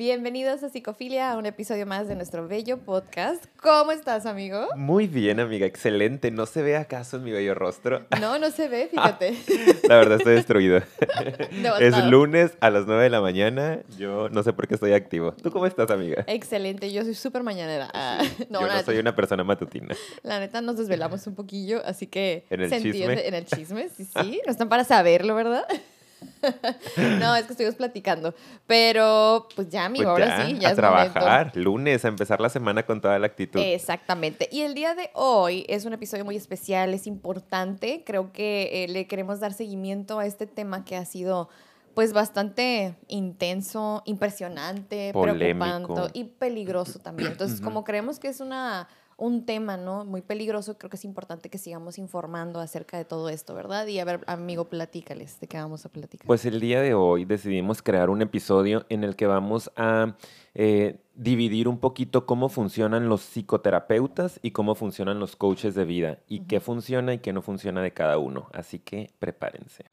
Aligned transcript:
Bienvenidos 0.00 0.62
a 0.62 0.68
Psicofilia, 0.68 1.32
a 1.32 1.38
un 1.38 1.46
episodio 1.46 1.86
más 1.86 2.06
de 2.06 2.16
nuestro 2.16 2.46
bello 2.46 2.76
podcast. 2.76 3.42
¿Cómo 3.62 3.92
estás, 3.92 4.26
amigo? 4.26 4.68
Muy 4.76 5.06
bien, 5.06 5.40
amiga, 5.40 5.64
excelente. 5.64 6.30
¿No 6.30 6.44
se 6.44 6.60
ve 6.60 6.76
acaso 6.76 7.16
en 7.16 7.24
mi 7.24 7.30
bello 7.32 7.54
rostro? 7.54 8.04
No, 8.20 8.38
no 8.38 8.50
se 8.50 8.68
ve, 8.68 8.88
fíjate. 8.90 9.34
La 9.88 9.96
verdad 9.96 10.18
estoy 10.18 10.34
destruido. 10.34 10.82
Devastado. 11.50 11.78
Es 11.78 12.04
lunes 12.10 12.52
a 12.60 12.68
las 12.68 12.84
9 12.86 13.04
de 13.04 13.08
la 13.08 13.22
mañana. 13.22 13.80
Yo 13.96 14.28
no 14.28 14.42
sé 14.42 14.52
por 14.52 14.68
qué 14.68 14.74
estoy 14.74 14.92
activo. 14.92 15.32
¿Tú 15.32 15.50
cómo 15.50 15.64
estás, 15.64 15.90
amiga? 15.90 16.24
Excelente, 16.26 16.92
yo 16.92 17.02
soy 17.02 17.14
súper 17.14 17.42
mañanera. 17.42 17.88
Ah, 17.94 18.22
no, 18.50 18.60
Yo 18.60 18.66
no 18.66 18.82
soy 18.82 18.98
una 18.98 19.16
persona 19.16 19.44
matutina. 19.44 19.96
la 20.22 20.40
neta 20.40 20.60
nos 20.60 20.76
desvelamos 20.76 21.26
un 21.26 21.34
poquillo, 21.34 21.80
así 21.86 22.06
que 22.06 22.44
En 22.50 22.60
el 22.60 22.68
se 22.68 22.82
chisme. 22.82 22.90
entiende 22.90 23.28
en 23.28 23.34
el 23.34 23.46
chisme, 23.46 23.88
sí, 23.88 24.04
sí. 24.04 24.42
No 24.44 24.50
están 24.52 24.68
para 24.68 24.84
saberlo, 24.84 25.34
¿verdad? 25.34 25.64
no, 27.20 27.36
es 27.36 27.44
que 27.44 27.52
estuvimos 27.52 27.74
platicando. 27.76 28.34
Pero, 28.66 29.48
pues 29.54 29.68
ya, 29.68 29.84
amigo, 29.84 30.12
Pues 30.14 30.28
ahora 30.28 30.46
sí, 30.46 30.58
ya 30.58 30.68
a 30.68 30.72
es 30.72 30.78
momento. 30.78 31.12
trabajar. 31.12 31.52
Lunes, 31.56 32.04
a 32.04 32.08
empezar 32.08 32.40
la 32.40 32.48
semana 32.48 32.84
con 32.84 33.00
toda 33.00 33.18
la 33.18 33.26
actitud. 33.26 33.60
Exactamente. 33.60 34.48
Y 34.50 34.62
el 34.62 34.74
día 34.74 34.94
de 34.94 35.10
hoy 35.14 35.64
es 35.68 35.84
un 35.84 35.92
episodio 35.92 36.24
muy 36.24 36.36
especial, 36.36 36.94
es 36.94 37.06
importante. 37.06 38.02
Creo 38.06 38.32
que 38.32 38.84
eh, 38.84 38.88
le 38.88 39.06
queremos 39.06 39.40
dar 39.40 39.52
seguimiento 39.52 40.18
a 40.18 40.26
este 40.26 40.46
tema 40.46 40.84
que 40.84 40.96
ha 40.96 41.04
sido 41.04 41.48
pues 41.94 42.12
bastante 42.12 42.94
intenso, 43.08 44.02
impresionante, 44.04 45.12
Polémico. 45.14 45.64
preocupante 45.94 46.18
y 46.18 46.24
peligroso 46.24 46.98
también. 46.98 47.32
Entonces, 47.32 47.62
como 47.62 47.84
creemos 47.84 48.18
que 48.18 48.28
es 48.28 48.40
una 48.40 48.86
un 49.16 49.46
tema, 49.46 49.76
¿no? 49.76 50.04
Muy 50.04 50.20
peligroso, 50.20 50.76
creo 50.76 50.90
que 50.90 50.96
es 50.96 51.04
importante 51.04 51.48
que 51.48 51.58
sigamos 51.58 51.98
informando 51.98 52.60
acerca 52.60 52.98
de 52.98 53.04
todo 53.04 53.28
esto, 53.28 53.54
¿verdad? 53.54 53.86
Y 53.86 53.98
a 53.98 54.04
ver, 54.04 54.20
amigo, 54.26 54.66
platícales 54.66 55.40
de 55.40 55.46
qué 55.46 55.56
vamos 55.56 55.86
a 55.86 55.88
platicar. 55.88 56.26
Pues 56.26 56.44
el 56.44 56.60
día 56.60 56.80
de 56.82 56.94
hoy 56.94 57.24
decidimos 57.24 57.82
crear 57.82 58.10
un 58.10 58.20
episodio 58.20 58.84
en 58.88 59.04
el 59.04 59.16
que 59.16 59.26
vamos 59.26 59.70
a 59.76 60.16
eh, 60.54 61.00
dividir 61.14 61.68
un 61.68 61.78
poquito 61.78 62.26
cómo 62.26 62.48
funcionan 62.48 63.08
los 63.08 63.22
psicoterapeutas 63.22 64.38
y 64.42 64.50
cómo 64.50 64.74
funcionan 64.74 65.18
los 65.18 65.34
coaches 65.34 65.74
de 65.74 65.84
vida 65.84 66.18
y 66.28 66.40
qué 66.40 66.60
funciona 66.60 67.14
y 67.14 67.18
qué 67.18 67.32
no 67.32 67.40
funciona 67.40 67.82
de 67.82 67.92
cada 67.92 68.18
uno. 68.18 68.48
Así 68.52 68.78
que 68.78 69.10
prepárense. 69.18 69.86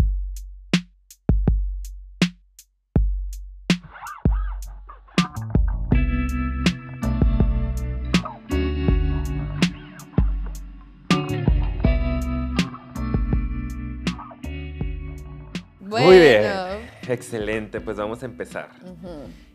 Muy 16.02 16.18
bien. 16.20 16.44
Excelente, 17.08 17.82
pues 17.82 17.98
vamos 17.98 18.24
a 18.24 18.26
empezar. 18.26 18.70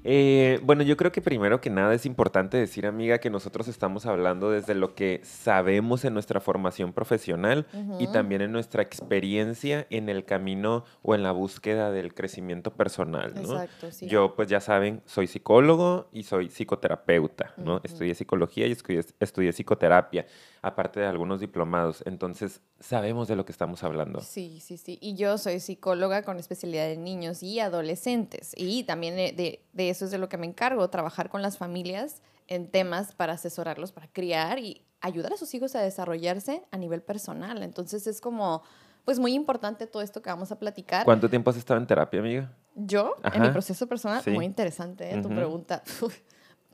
Eh, 0.05 0.61
bueno, 0.63 0.83
yo 0.85 0.97
creo 0.97 1.11
que 1.13 1.21
primero 1.21 1.61
que 1.61 1.71
nada 1.71 1.93
es 1.93 2.07
importante 2.07 2.57
decir, 2.57 2.87
amiga, 2.87 3.19
que 3.19 3.31
nosotros 3.31 3.69
estamos 3.69 4.07
hablando 4.07 4.51
desde 4.51 4.75
lo 4.75 4.95
que 4.95 5.21
sabemos 5.25 6.05
en 6.05 6.15
nuestra 6.15 6.41
formación 6.41 6.93
profesional 6.93 7.67
y 7.99 8.07
también 8.13 8.41
en 8.43 8.53
nuestra 8.53 8.83
experiencia 8.83 9.87
en 9.91 10.09
el 10.09 10.25
camino 10.25 10.85
o 11.03 11.15
en 11.15 11.23
la 11.23 11.33
búsqueda 11.33 11.91
del 11.91 12.15
crecimiento 12.15 12.73
personal, 12.75 13.35
¿no? 13.35 13.41
Exacto, 13.41 13.91
sí. 13.91 14.07
Yo, 14.07 14.35
pues 14.37 14.49
ya 14.49 14.61
saben, 14.61 15.03
soy 15.05 15.27
psicólogo 15.27 16.09
y 16.13 16.23
soy 16.23 16.49
psicoterapeuta, 16.49 17.55
¿no? 17.57 17.81
Estudié 17.83 18.15
psicología 18.15 18.67
y 18.67 18.73
estudié, 18.73 19.05
estudié 19.21 19.53
psicoterapia, 19.53 20.27
aparte 20.63 21.01
de 21.01 21.07
algunos 21.07 21.41
diplomados. 21.41 22.03
Entonces, 22.07 22.61
sabemos 22.81 23.27
de 23.29 23.37
lo 23.37 23.45
que 23.45 23.53
estamos 23.53 23.83
hablando. 23.83 24.21
Sí, 24.21 24.61
sí, 24.61 24.77
sí. 24.77 24.99
Y 25.01 25.17
yo 25.17 25.39
soy 25.39 25.59
psicóloga 25.61 26.23
con 26.23 26.39
especialidad 26.39 26.91
en 26.91 27.03
niños 27.05 27.43
y 27.43 27.59
adolescentes. 27.61 28.53
Y 28.57 28.85
también 28.85 29.17
de, 29.17 29.33
de- 29.33 29.61
eso 29.89 30.05
es 30.05 30.11
de 30.11 30.19
lo 30.19 30.29
que 30.29 30.37
me 30.39 30.47
encargo, 30.47 30.89
trabajar 30.91 31.29
con 31.29 31.43
las 31.43 31.59
familias 31.59 32.23
en 32.47 32.71
temas 32.71 33.15
para 33.15 33.35
asesorarlos, 33.35 33.93
para 33.93 34.09
criar 34.09 34.59
y 34.59 34.85
ayudar 35.01 35.33
a 35.33 35.37
sus 35.37 35.55
hijos 35.55 35.75
a 35.75 35.81
desarrollarse 35.81 36.63
a 36.71 36.77
nivel 36.79 37.03
personal. 37.03 37.63
Entonces 37.63 38.07
es 38.07 38.21
como, 38.21 38.63
pues 39.05 39.19
muy 39.19 39.35
importante 39.35 39.87
todo 39.87 40.03
esto 40.03 40.23
que 40.23 40.31
vamos 40.31 40.51
a 40.53 40.59
platicar. 40.59 41.05
¿Cuánto 41.05 41.29
tiempo 41.29 41.51
has 41.51 41.57
estado 41.57 41.79
en 41.81 41.87
terapia, 41.87 42.21
amiga? 42.21 42.53
Yo, 42.75 43.17
en 43.23 43.41
mi 43.43 43.47
Ajá. 43.49 43.53
proceso 43.53 43.87
personal, 43.87 44.23
Sí. 44.23 44.31
muy 44.31 44.45
interesante 44.45 45.11
¿eh? 45.13 45.21
tu 45.21 45.29
Ujú. 45.29 45.35
pregunta. 45.37 45.83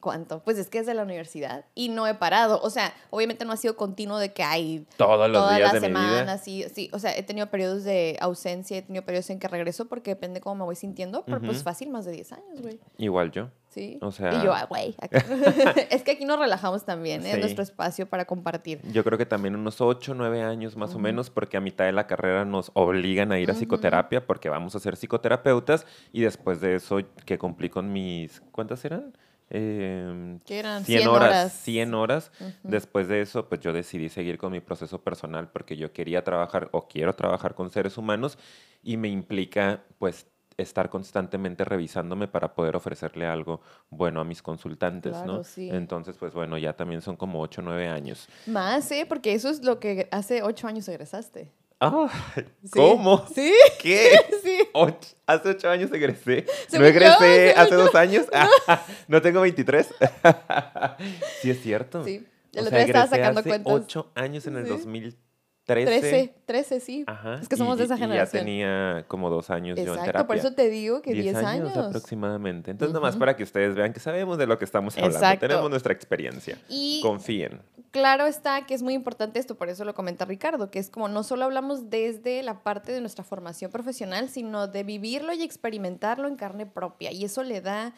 ¿Cuánto? 0.05 0.41
Pues 0.41 0.59
es 0.59 0.69
que 0.69 0.77
es 0.81 0.85
de 0.87 0.93
la 0.93 1.03
universidad 1.03 1.65
y 1.75 1.89
no 1.89 2.07
he 2.07 2.13
parado. 2.13 2.61
O 2.63 2.69
sea, 2.69 2.93
obviamente 3.09 3.47
no 3.47 3.53
ha 3.55 3.57
sido 3.57 3.75
continuo 3.75 4.19
de 4.19 4.35
que 4.35 4.43
hay 4.43 4.87
Todos 4.99 5.31
los 5.31 5.41
todas 5.41 5.57
días 5.57 5.73
las 5.73 5.81
de 5.81 5.89
mi 5.89 5.95
vida. 5.99 6.09
semanas, 6.11 6.45
sí, 6.45 6.63
sí. 6.75 6.91
O 6.93 6.99
sea, 6.99 7.17
he 7.17 7.23
tenido 7.23 7.47
periodos 7.47 7.85
de 7.85 8.19
ausencia, 8.21 8.77
he 8.77 8.83
tenido 8.83 9.03
periodos 9.03 9.31
en 9.31 9.39
que 9.39 9.49
regreso 9.49 9.87
porque 9.87 10.11
depende 10.11 10.43
cómo 10.43 10.57
me 10.57 10.65
voy 10.65 10.77
sintiendo, 10.77 11.25
pero 11.25 11.41
pues 11.41 11.57
Ujú. 11.57 11.65
fácil, 11.65 11.89
más 11.89 12.05
de 12.05 12.13
10 12.13 12.33
años, 12.35 12.61
güey. 12.61 12.79
Igual 12.99 13.31
yo. 13.33 13.49
Sí. 13.71 13.99
O 14.03 14.13
sea- 14.13 14.35
Y 14.35 14.45
yo, 14.45 14.53
ah, 14.53 14.67
güey. 14.69 14.95
acá. 15.01 15.25
es 15.91 16.03
que 16.03 16.11
aquí 16.13 16.27
nos 16.27 16.39
relajamos 16.39 16.85
también, 16.85 17.25
¿eh? 17.25 17.33
Sí. 17.35 17.41
Nuestro 17.41 17.63
espacio 17.63 18.07
para 18.07 18.27
compartir. 18.27 18.81
Yo 18.93 19.03
creo 19.05 19.17
que 19.17 19.25
también 19.27 19.57
unos 19.57 19.81
8, 19.81 20.13
9 20.15 20.43
años 20.43 20.77
más 20.77 20.95
o 20.95 20.99
menos, 20.99 21.31
porque 21.31 21.57
a 21.57 21.61
mitad 21.61 21.87
de 21.87 21.93
la 21.93 22.07
carrera 22.07 22.45
nos 22.45 22.71
obligan 22.75 23.33
a 23.33 23.39
ir 23.41 23.51
a 23.51 23.55
psicoterapia 23.55 24.27
porque 24.27 24.51
vamos 24.51 24.75
a 24.77 24.81
ser 24.81 24.97
psicoterapeutas 24.97 25.87
y 26.13 26.21
después 26.21 26.61
de 26.61 26.75
eso 26.75 26.99
que 27.25 27.39
cumplí 27.39 27.71
con 27.71 27.91
mis, 27.91 28.43
¿cuántas 28.53 28.85
eran? 28.85 29.17
Em, 29.51 30.41
Que 30.41 30.59
eran 30.59 30.85
100 30.85 31.01
100 31.01 31.09
horas, 31.09 31.29
horas. 31.31 31.53
100 31.53 31.95
horas. 31.95 32.33
Después 32.63 33.09
de 33.09 33.21
eso, 33.21 33.49
pues 33.49 33.61
yo 33.61 33.73
decidí 33.73 34.09
seguir 34.09 34.39
con 34.39 34.53
mi 34.53 34.61
proceso 34.61 35.03
personal 35.03 35.49
porque 35.51 35.77
yo 35.77 35.93
quería 35.93 36.25
trabajar 36.25 36.69
o 36.73 36.89
quiero 36.89 37.15
trabajar 37.15 37.55
con 37.55 37.71
seres 37.71 37.99
humanos 37.99 38.39
y 38.83 38.97
me 38.97 39.09
implica 39.09 39.83
pues 39.99 40.27
estar 40.57 40.89
constantemente 40.89 41.65
revisándome 41.65 42.29
para 42.29 42.55
poder 42.55 42.77
ofrecerle 42.77 43.27
algo 43.27 43.61
bueno 43.91 44.21
a 44.21 44.25
mis 44.25 44.41
consultantes, 44.41 45.13
Claro, 45.13 45.33
¿no? 45.39 45.45
sí. 45.45 45.69
Entonces, 45.71 46.17
pues 46.17 46.33
bueno, 46.33 46.57
ya 46.59 46.75
también 46.75 47.03
son 47.03 47.17
como 47.17 47.41
8 47.41 47.61
o 47.61 47.65
9 47.65 47.89
años. 47.89 48.29
Más, 48.47 48.89
¿eh? 48.93 49.05
Porque 49.09 49.35
eso 49.35 49.49
es 49.51 49.65
lo 49.65 49.81
que 49.81 50.09
hace 50.13 50.43
8 50.45 50.69
años 50.69 50.87
egresaste. 50.89 51.51
Ah. 51.87 52.09
¿Cómo? 52.71 53.27
Sí, 53.35 53.53
¿Qué? 53.81 54.11
sí. 54.43 54.59
Och- 54.73 55.15
hace 55.27 55.49
ocho 55.51 55.69
años 55.71 55.91
egresé. 55.93 56.47
¿No 56.73 56.79
yo, 56.81 56.87
egresé 56.87 57.49
según 57.49 57.61
hace 57.63 57.71
yo. 57.71 57.77
dos 57.79 57.95
años? 57.95 58.27
no 59.09 59.21
tengo 59.23 59.41
23. 59.43 59.87
sí, 61.43 61.51
es 61.51 61.63
cierto. 61.63 62.05
Sí. 62.05 62.27
El 62.53 62.67
otro 62.67 62.77
día 62.79 62.87
estaba 62.87 63.07
sacando 63.09 63.41
hace 63.41 63.49
cuentas. 63.49 63.73
ocho 63.75 64.11
años 64.15 64.47
en 64.47 64.57
el 64.57 64.65
Sí. 64.65 64.71
2013. 64.71 65.24
13, 65.67 66.35
13, 66.45 66.81
sí. 66.81 67.05
Ajá. 67.07 67.35
Es 67.41 67.49
que 67.49 67.57
somos 67.57 67.77
y- 67.77 67.79
de 67.79 67.85
esa 67.85 67.95
y 67.97 67.99
Ya 68.01 68.07
generación. 68.07 68.45
tenía 68.45 69.05
como 69.09 69.31
dos 69.31 69.49
años 69.51 69.77
yo 69.77 69.83
en 69.83 69.89
Exacto, 69.89 70.05
terapia. 70.07 70.27
por 70.27 70.37
eso 70.37 70.53
te 70.53 70.69
digo 70.69 71.01
que 71.01 71.13
10, 71.13 71.25
10 71.25 71.37
años. 71.37 71.77
aproximadamente. 71.77 72.71
Entonces, 72.71 72.93
nomás 72.93 73.15
Ujú. 73.15 73.21
para 73.21 73.37
que 73.37 73.43
ustedes 73.43 73.75
vean 73.75 73.93
que 73.93 74.01
sabemos 74.01 74.37
de 74.39 74.47
lo 74.47 74.59
que 74.59 74.65
estamos 74.65 74.95
hablando. 74.97 75.17
Exacto. 75.17 75.47
Tenemos 75.49 75.71
nuestra 75.71 75.93
experiencia. 75.95 76.59
Y 76.69 77.01
Confíen. 77.03 77.63
claro 77.93 78.27
está 78.27 78.67
que 78.67 78.75
es 78.75 78.83
muy 78.83 78.95
importante 78.95 79.39
esto, 79.39 79.55
por 79.55 79.69
eso 79.71 79.85
lo 79.85 79.95
comenta 79.95 80.25
Ricardo, 80.27 80.71
que 80.71 80.79
es 80.79 80.91
como 80.91 81.09
no 81.09 81.23
solo 81.23 81.45
hablamos 81.45 81.89
desde 81.89 82.43
la 82.43 82.63
parte 82.63 82.93
de 82.93 83.01
nuestra 83.01 83.25
formación 83.25 83.71
profesional, 83.71 84.29
sino 84.29 84.67
de 84.69 84.85
vivirlo 84.85 85.33
y 85.33 85.43
experimentarlo 85.43 86.29
en 86.29 86.37
carne 86.37 86.67
propia. 86.67 87.11
Y 87.11 87.25
eso 87.25 87.43
le 87.43 87.61
da, 87.63 87.95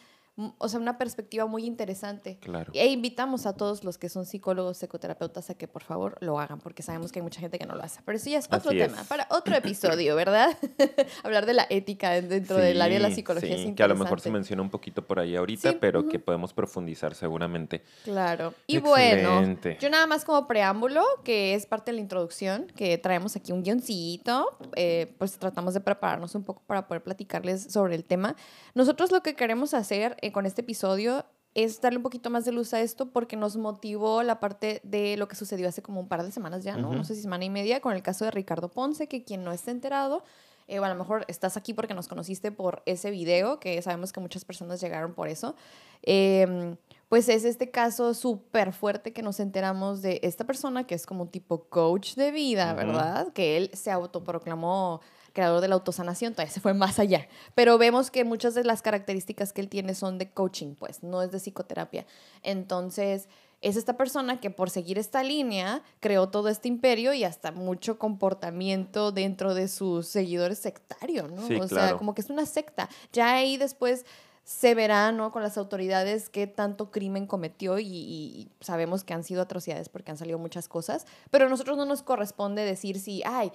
o 0.59 0.69
sea, 0.69 0.79
una 0.79 0.97
perspectiva 0.97 1.45
muy 1.47 1.65
interesante. 1.65 2.37
Claro. 2.39 2.71
E 2.75 2.87
invitamos 2.87 3.45
a 3.45 3.53
todos 3.53 3.83
los 3.83 3.97
que 3.97 4.07
son 4.09 4.25
psicólogos, 4.25 4.77
psicoterapeutas 4.77 5.49
a 5.49 5.55
que 5.55 5.67
por 5.67 5.83
favor 5.83 6.17
lo 6.21 6.39
hagan, 6.39 6.59
porque 6.59 6.83
sabemos 6.83 7.11
que 7.11 7.19
hay 7.19 7.23
mucha 7.23 7.39
gente 7.39 7.57
que 7.57 7.65
no 7.65 7.75
lo 7.75 7.83
hace. 7.83 8.01
Pero 8.05 8.17
eso 8.17 8.29
ya 8.29 8.37
es 8.37 8.45
otro 8.45 8.69
Así 8.69 8.79
es. 8.79 8.91
tema, 8.91 9.03
para 9.05 9.27
otro 9.31 9.55
episodio, 9.57 10.15
¿verdad? 10.15 10.55
Hablar 11.23 11.45
de 11.47 11.53
la 11.53 11.65
ética 11.69 12.11
dentro 12.21 12.57
del 12.57 12.81
área 12.81 12.97
de 12.97 13.01
la 13.03 13.09
Sí, 13.09 13.15
psicología 13.15 13.49
es 13.49 13.55
sí, 13.55 13.67
interesante. 13.67 13.77
que 13.77 13.83
a 13.83 13.87
lo 13.87 13.95
mejor 13.95 14.21
se 14.21 14.29
menciona 14.29 14.61
un 14.61 14.69
poquito 14.69 15.05
por 15.07 15.19
ahí 15.19 15.35
ahorita, 15.35 15.71
Sí, 15.71 15.77
pero 15.81 16.01
ujú. 16.01 16.09
que 16.09 16.19
podemos 16.19 16.53
profundizar 16.53 17.15
seguramente. 17.15 17.83
Claro. 18.03 18.53
Y 18.67 18.77
bueno, 18.77 19.39
Excelente. 19.39 19.77
yo 19.79 19.89
nada 19.89 20.05
más 20.05 20.23
como 20.23 20.47
preámbulo, 20.47 21.03
que 21.23 21.55
es 21.55 21.65
parte 21.65 21.91
de 21.91 21.95
la 21.95 22.01
introducción, 22.01 22.67
que 22.75 22.97
traemos 22.99 23.35
aquí 23.35 23.51
un 23.51 23.63
guioncito, 23.63 24.57
eh, 24.75 25.15
pues 25.17 25.37
tratamos 25.39 25.73
de 25.73 25.79
prepararnos 25.81 26.35
un 26.35 26.43
poco 26.43 26.61
para 26.67 26.87
poder 26.87 27.01
platicarles 27.03 27.63
sobre 27.71 27.95
el 27.95 28.03
tema. 28.03 28.35
Nosotros 28.75 29.11
lo 29.11 29.21
que 29.23 29.35
queremos 29.35 29.73
hacer 29.73 30.15
eh, 30.27 30.31
con 30.31 30.45
este 30.45 30.61
episodio 30.61 31.25
es 31.53 31.81
darle 31.81 31.97
un 31.97 32.03
poquito 32.03 32.29
más 32.29 32.45
de 32.45 32.51
luz 32.51 32.73
a 32.73 32.81
esto 32.81 33.09
porque 33.11 33.35
nos 33.35 33.57
motivó 33.57 34.21
la 34.21 34.39
parte 34.39 34.79
de 34.83 35.17
lo 35.17 35.27
que 35.27 35.35
sucedió 35.35 35.67
hace 35.67 35.81
como 35.81 35.99
un 35.99 36.07
par 36.07 36.23
de 36.23 36.31
semanas 36.31 36.63
ya, 36.63 36.77
¿no? 36.77 36.89
Ujú. 36.89 36.97
No 36.97 37.03
sé 37.03 37.15
si 37.15 37.21
semana 37.21 37.45
y 37.45 37.49
media, 37.49 37.79
con 37.79 37.93
el 37.93 38.03
caso 38.03 38.25
de 38.25 38.31
Ricardo 38.31 38.69
Ponce, 38.69 39.07
que 39.07 39.23
quien 39.23 39.43
no 39.43 39.51
esté 39.51 39.71
enterado, 39.71 40.23
eh, 40.67 40.79
o 40.79 40.83
a 40.83 40.89
lo 40.89 40.95
mejor 40.95 41.25
estás 41.27 41.57
aquí 41.57 41.73
porque 41.73 41.95
nos 41.95 42.07
conociste 42.07 42.51
por 42.51 42.83
ese 42.85 43.09
video, 43.09 43.59
que 43.59 43.81
sabemos 43.81 44.13
que 44.13 44.19
muchas 44.19 44.45
personas 44.45 44.79
llegaron 44.81 45.13
por 45.13 45.29
eso. 45.29 45.55
Eh, 46.03 46.75
pues 47.09 47.29
es 47.29 47.45
este 47.45 47.71
caso 47.71 48.13
súper 48.13 48.73
fuerte 48.73 49.13
que 49.13 49.23
nos 49.23 49.39
enteramos 49.39 50.01
de 50.01 50.19
esta 50.23 50.45
persona 50.45 50.85
que 50.85 50.93
es 50.93 51.05
como 51.05 51.23
un 51.23 51.29
tipo 51.29 51.69
coach 51.69 52.15
de 52.15 52.31
vida. 52.31 52.73
¿verdad? 52.73 53.31
Que 53.33 53.57
él 53.57 53.71
se 53.73 53.91
autoproclamó 53.91 55.01
creador 55.37 55.61
de 55.61 55.67
la 55.67 55.75
autosanación, 55.75 56.33
todavía 56.33 56.51
se 56.51 56.59
fue 56.59 56.73
más 56.73 56.97
allá. 56.97 57.27
Pero 57.53 57.77
vemos 57.77 58.09
que 58.09 58.23
muchas 58.23 58.55
de 58.55 58.63
las 58.63 58.81
características 58.81 59.53
que 59.53 59.61
él 59.61 59.69
tiene 59.69 59.93
son 59.93 60.17
de 60.17 60.31
coaching, 60.31 60.73
pues, 60.73 61.03
no 61.03 61.21
es 61.21 61.31
de 61.31 61.39
psicoterapia. 61.39 62.07
Entonces, 62.41 63.29
es 63.61 63.75
esta 63.75 63.97
persona 63.97 64.39
que 64.39 64.49
por 64.49 64.71
seguir 64.71 64.97
esta 64.97 65.21
línea 65.21 65.83
creó 65.99 66.29
todo 66.29 66.49
este 66.49 66.67
imperio 66.67 67.13
y 67.13 67.23
hasta 67.23 67.51
mucho 67.51 67.99
comportamiento 67.99 69.11
dentro 69.11 69.53
de 69.53 69.67
sus 69.67 70.07
seguidores 70.07 70.57
sectario, 70.57 71.27
¿no? 71.27 71.45
Sí, 71.45 71.55
o 71.55 71.67
sea, 71.67 71.97
como 71.97 72.15
que 72.15 72.21
es 72.21 72.31
una 72.31 72.47
secta. 72.47 72.89
Ya 73.13 73.33
ahí 73.33 73.57
después 73.57 74.05
se 74.43 74.73
verá, 74.73 75.11
¿no? 75.11 75.31
Con 75.31 75.43
las 75.43 75.57
autoridades 75.57 76.29
qué 76.29 76.47
tanto 76.47 76.89
crimen 76.89 77.27
cometió 77.27 77.77
y, 77.79 77.85
y, 77.85 78.49
sabemos 78.61 79.03
que 79.03 79.13
han 79.13 79.23
sido 79.23 79.41
atrocidades 79.41 79.89
porque 79.89 80.09
han 80.09 80.17
salido 80.17 80.39
muchas 80.39 80.67
cosas, 80.67 81.05
pero 81.29 81.45
a 81.45 81.49
nosotros 81.49 81.77
no 81.77 81.85
nos 81.85 82.01
corresponde 82.01 82.63
decir 82.63 82.97
si, 82.97 83.21
ay, 83.25 83.51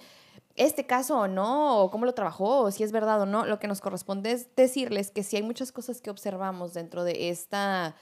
este 0.55 0.85
caso 0.85 1.19
o 1.19 1.27
no, 1.27 1.79
o 1.79 1.91
cómo 1.91 2.05
lo 2.05 2.13
trabajó, 2.13 2.61
o 2.61 2.71
si 2.71 2.83
es 2.83 2.91
verdad 2.91 3.21
o 3.21 3.25
no. 3.25 3.45
Lo 3.45 3.59
que 3.59 3.67
nos 3.67 3.81
corresponde 3.81 4.31
es 4.31 4.55
decirles 4.55 5.11
que 5.11 5.23
si 5.23 5.37
hay 5.37 5.43
muchas 5.43 5.71
cosas 5.71 6.01
que 6.01 6.09
observamos 6.09 6.73
dentro 6.73 7.03
de 7.03 7.29
esta 7.29 7.95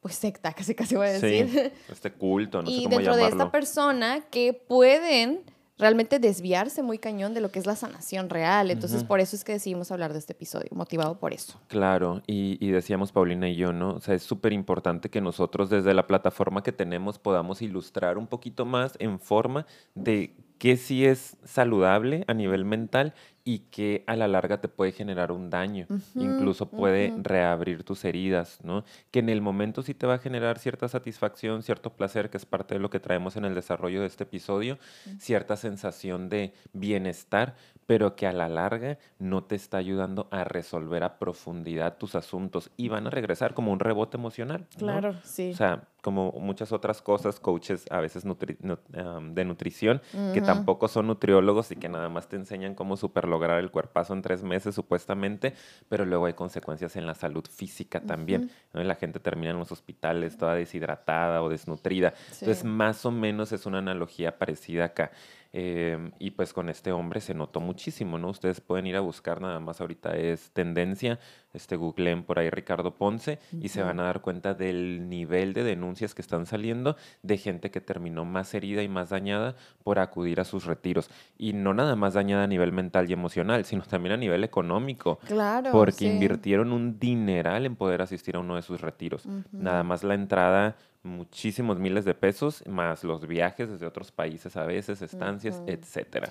pues 0.00 0.16
secta, 0.16 0.52
casi 0.54 0.74
casi 0.74 0.96
voy 0.96 1.06
a 1.06 1.12
decir. 1.12 1.48
Sí, 1.48 1.92
este 1.92 2.12
culto, 2.12 2.62
no 2.62 2.70
y 2.70 2.76
sé 2.76 2.84
cómo 2.84 2.96
dentro 2.96 3.16
de 3.16 3.26
esta 3.26 3.50
persona 3.50 4.20
que 4.30 4.52
pueden 4.52 5.44
realmente 5.78 6.18
desviarse 6.18 6.82
muy 6.82 6.98
cañón 6.98 7.34
de 7.34 7.40
lo 7.40 7.50
que 7.50 7.58
es 7.58 7.66
la 7.66 7.76
sanación 7.76 8.30
real. 8.30 8.70
Entonces, 8.70 9.04
por 9.04 9.20
eso 9.20 9.34
es 9.34 9.44
que 9.44 9.52
decidimos 9.52 9.90
hablar 9.90 10.12
de 10.12 10.18
este 10.18 10.32
episodio, 10.32 10.70
motivado 10.72 11.18
por 11.18 11.32
eso. 11.32 11.60
Claro, 11.68 12.22
y, 12.26 12.58
y 12.64 12.70
decíamos 12.70 13.12
Paulina 13.12 13.48
y 13.48 13.56
yo, 13.56 13.72
¿no? 13.72 13.94
O 13.94 14.00
sea, 14.00 14.14
es 14.14 14.22
súper 14.22 14.52
importante 14.52 15.10
que 15.10 15.20
nosotros 15.20 15.70
desde 15.70 15.94
la 15.94 16.06
plataforma 16.06 16.62
que 16.62 16.72
tenemos 16.72 17.18
podamos 17.18 17.62
ilustrar 17.62 18.18
un 18.18 18.26
poquito 18.26 18.64
más 18.64 18.94
en 19.00 19.18
forma 19.18 19.66
de 19.94 20.34
qué 20.58 20.76
sí 20.76 21.04
es 21.04 21.36
saludable 21.44 22.24
a 22.28 22.34
nivel 22.34 22.64
mental 22.64 23.14
y 23.46 23.58
que 23.70 24.04
a 24.06 24.16
la 24.16 24.26
larga 24.26 24.62
te 24.62 24.68
puede 24.68 24.92
generar 24.92 25.30
un 25.30 25.50
daño, 25.50 25.86
incluso 26.14 26.70
puede 26.70 27.12
reabrir 27.18 27.84
tus 27.84 28.04
heridas, 28.06 28.58
¿no? 28.64 28.84
Que 29.10 29.18
en 29.18 29.28
el 29.28 29.42
momento 29.42 29.82
sí 29.82 29.92
te 29.92 30.06
va 30.06 30.14
a 30.14 30.18
generar 30.18 30.58
cierta 30.58 30.88
satisfacción, 30.88 31.62
cierto 31.62 31.90
placer, 31.90 32.30
que 32.30 32.38
es 32.38 32.46
parte 32.46 32.74
de 32.74 32.80
lo 32.80 32.88
que 32.88 33.00
traemos 33.00 33.36
en 33.36 33.44
el 33.44 33.54
desarrollo 33.54 34.00
de 34.00 34.06
este 34.06 34.24
episodio, 34.24 34.78
cierta 35.18 35.56
sensación 35.56 36.30
de 36.30 36.54
bienestar, 36.72 37.54
pero 37.84 38.16
que 38.16 38.26
a 38.26 38.32
la 38.32 38.48
larga 38.48 38.98
no 39.18 39.44
te 39.44 39.56
está 39.56 39.76
ayudando 39.76 40.26
a 40.30 40.44
resolver 40.44 41.04
a 41.04 41.18
profundidad 41.18 41.98
tus 41.98 42.14
asuntos 42.14 42.70
y 42.78 42.88
van 42.88 43.06
a 43.06 43.10
regresar 43.10 43.52
como 43.52 43.72
un 43.72 43.80
rebote 43.80 44.16
emocional. 44.16 44.66
Claro, 44.78 45.16
sí. 45.22 45.50
O 45.52 45.56
sea, 45.56 45.88
como 46.02 46.32
muchas 46.32 46.72
otras 46.72 47.02
cosas, 47.02 47.40
coaches 47.40 47.86
a 47.90 48.00
veces 48.00 48.24
de 48.24 49.44
nutrición, 49.44 50.00
que 50.32 50.40
tampoco 50.40 50.88
son 50.88 51.08
nutriólogos 51.08 51.72
y 51.72 51.76
que 51.76 51.88
nada 51.88 52.08
más 52.08 52.28
te 52.28 52.36
enseñan 52.36 52.74
cómo 52.74 52.96
super 52.96 53.26
lograr 53.34 53.58
el 53.58 53.70
cuerpazo 53.70 54.12
en 54.14 54.22
tres 54.22 54.42
meses 54.42 54.74
supuestamente, 54.74 55.54
pero 55.88 56.04
luego 56.04 56.26
hay 56.26 56.34
consecuencias 56.34 56.94
en 56.96 57.06
la 57.06 57.14
salud 57.14 57.44
física 57.50 58.00
también. 58.00 58.50
La 58.72 58.94
gente 58.94 59.18
termina 59.18 59.50
en 59.50 59.58
los 59.58 59.72
hospitales 59.72 60.38
toda 60.38 60.54
deshidratada 60.54 61.42
o 61.42 61.48
desnutrida. 61.48 62.14
Entonces, 62.40 62.64
más 62.64 63.04
o 63.04 63.10
menos 63.10 63.52
es 63.52 63.66
una 63.66 63.78
analogía 63.78 64.38
parecida 64.38 64.84
acá. 64.84 65.10
Em, 65.56 66.10
y 66.18 66.32
pues 66.32 66.52
con 66.52 66.68
este 66.68 66.90
hombre 66.90 67.20
se 67.20 67.32
notó 67.32 67.60
muchísimo, 67.60 68.18
¿no? 68.18 68.30
Ustedes 68.30 68.60
pueden 68.60 68.88
ir 68.88 68.96
a 68.96 69.00
buscar, 69.00 69.40
nada 69.40 69.60
más 69.60 69.80
ahorita 69.80 70.16
es 70.16 70.50
tendencia, 70.50 71.20
este 71.52 71.76
googleen 71.76 72.24
por 72.24 72.40
ahí 72.40 72.50
Ricardo 72.50 72.96
Ponce 72.96 73.38
y 73.60 73.68
se 73.68 73.80
van 73.80 74.00
a 74.00 74.02
dar 74.02 74.20
cuenta 74.20 74.54
del 74.54 75.08
nivel 75.08 75.52
de 75.52 75.62
denuncias 75.62 76.12
que 76.12 76.22
están 76.22 76.46
saliendo 76.46 76.96
de 77.22 77.38
gente 77.38 77.70
que 77.70 77.80
terminó 77.80 78.24
más 78.24 78.52
herida 78.52 78.82
y 78.82 78.88
más 78.88 79.10
dañada 79.10 79.54
por 79.84 80.00
acudir 80.00 80.40
a 80.40 80.44
sus 80.44 80.64
retiros. 80.64 81.08
Y 81.38 81.52
no 81.52 81.72
nada 81.72 81.94
más 81.94 82.14
dañada 82.14 82.42
a 82.42 82.48
nivel 82.48 82.72
mental 82.72 83.08
y 83.08 83.12
emocional, 83.12 83.64
sino 83.64 83.84
también 83.84 84.14
a 84.14 84.16
nivel 84.16 84.42
económico. 84.42 85.20
Claro. 85.24 85.70
Porque 85.70 86.06
invirtieron 86.06 86.72
un 86.72 86.98
dineral 86.98 87.64
en 87.64 87.76
poder 87.76 88.02
asistir 88.02 88.34
a 88.34 88.40
uno 88.40 88.56
de 88.56 88.62
sus 88.62 88.80
retiros. 88.80 89.24
Nada 89.52 89.84
más 89.84 90.02
la 90.02 90.14
entrada 90.14 90.76
muchísimos 91.04 91.78
miles 91.78 92.04
de 92.04 92.14
pesos, 92.14 92.66
más 92.66 93.04
los 93.04 93.26
viajes 93.26 93.70
desde 93.70 93.86
otros 93.86 94.10
países 94.10 94.56
a 94.56 94.64
veces, 94.64 95.02
estancias, 95.02 95.62
etcétera. 95.66 96.30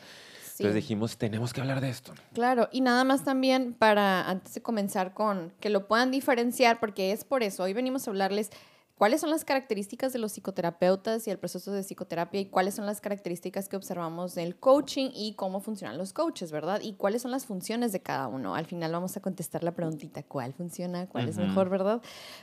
Entonces 0.54 0.76
dijimos, 0.76 1.18
tenemos 1.18 1.52
que 1.52 1.62
hablar 1.62 1.82
de 1.82 1.90
esto. 1.90 2.14
Claro, 2.34 2.70
y 2.72 2.82
nada 2.82 3.04
más 3.04 3.24
también 3.24 3.74
para, 3.74 4.30
antes 4.30 4.54
de 4.54 4.62
comenzar 4.62 5.14
con, 5.14 5.52
que 5.60 5.70
lo 5.70 5.88
puedan 5.88 6.12
diferenciar, 6.12 6.80
porque 6.80 7.12
es 7.12 7.24
por 7.24 7.42
eso, 7.42 7.64
hoy 7.64 7.74
venimos 7.74 8.08
a 8.08 8.12
hablarles 8.12 8.52
¿Cuáles 8.96 9.22
son 9.22 9.32
las 9.32 9.44
características 9.44 10.14
de 10.14 10.20
los 10.20 10.34
psicoterapeutas 10.34 11.28
y 11.28 11.32
el 11.32 11.40
proceso 11.40 11.72
de 11.72 11.84
psicoterapia 11.84 12.40
y 12.40 12.46
cuáles 12.46 12.76
son 12.76 12.86
las 12.86 13.02
características 13.02 13.68
que 13.68 13.76
observamos 13.76 14.36
del 14.36 14.56
coaching 14.56 15.10
y 15.16 15.34
cómo 15.34 15.62
funcionan 15.62 15.98
los 15.98 16.14
coaches, 16.14 16.52
verdad? 16.52 16.80
Y 16.82 16.94
cuáles 16.94 17.24
son 17.24 17.32
las 17.32 17.48
funciones 17.48 17.92
de 17.92 18.02
cada 18.02 18.28
uno. 18.28 18.54
Al 18.54 18.68
final 18.68 18.92
vamos 18.92 19.18
a 19.18 19.20
contestar 19.20 19.64
la 19.64 19.72
preguntita, 19.72 20.22
¿cuál 20.22 20.54
funciona? 20.54 21.08
¿Cuál 21.08 21.28
es 21.28 21.38
mejor, 21.38 21.70
verdad? 21.70 22.02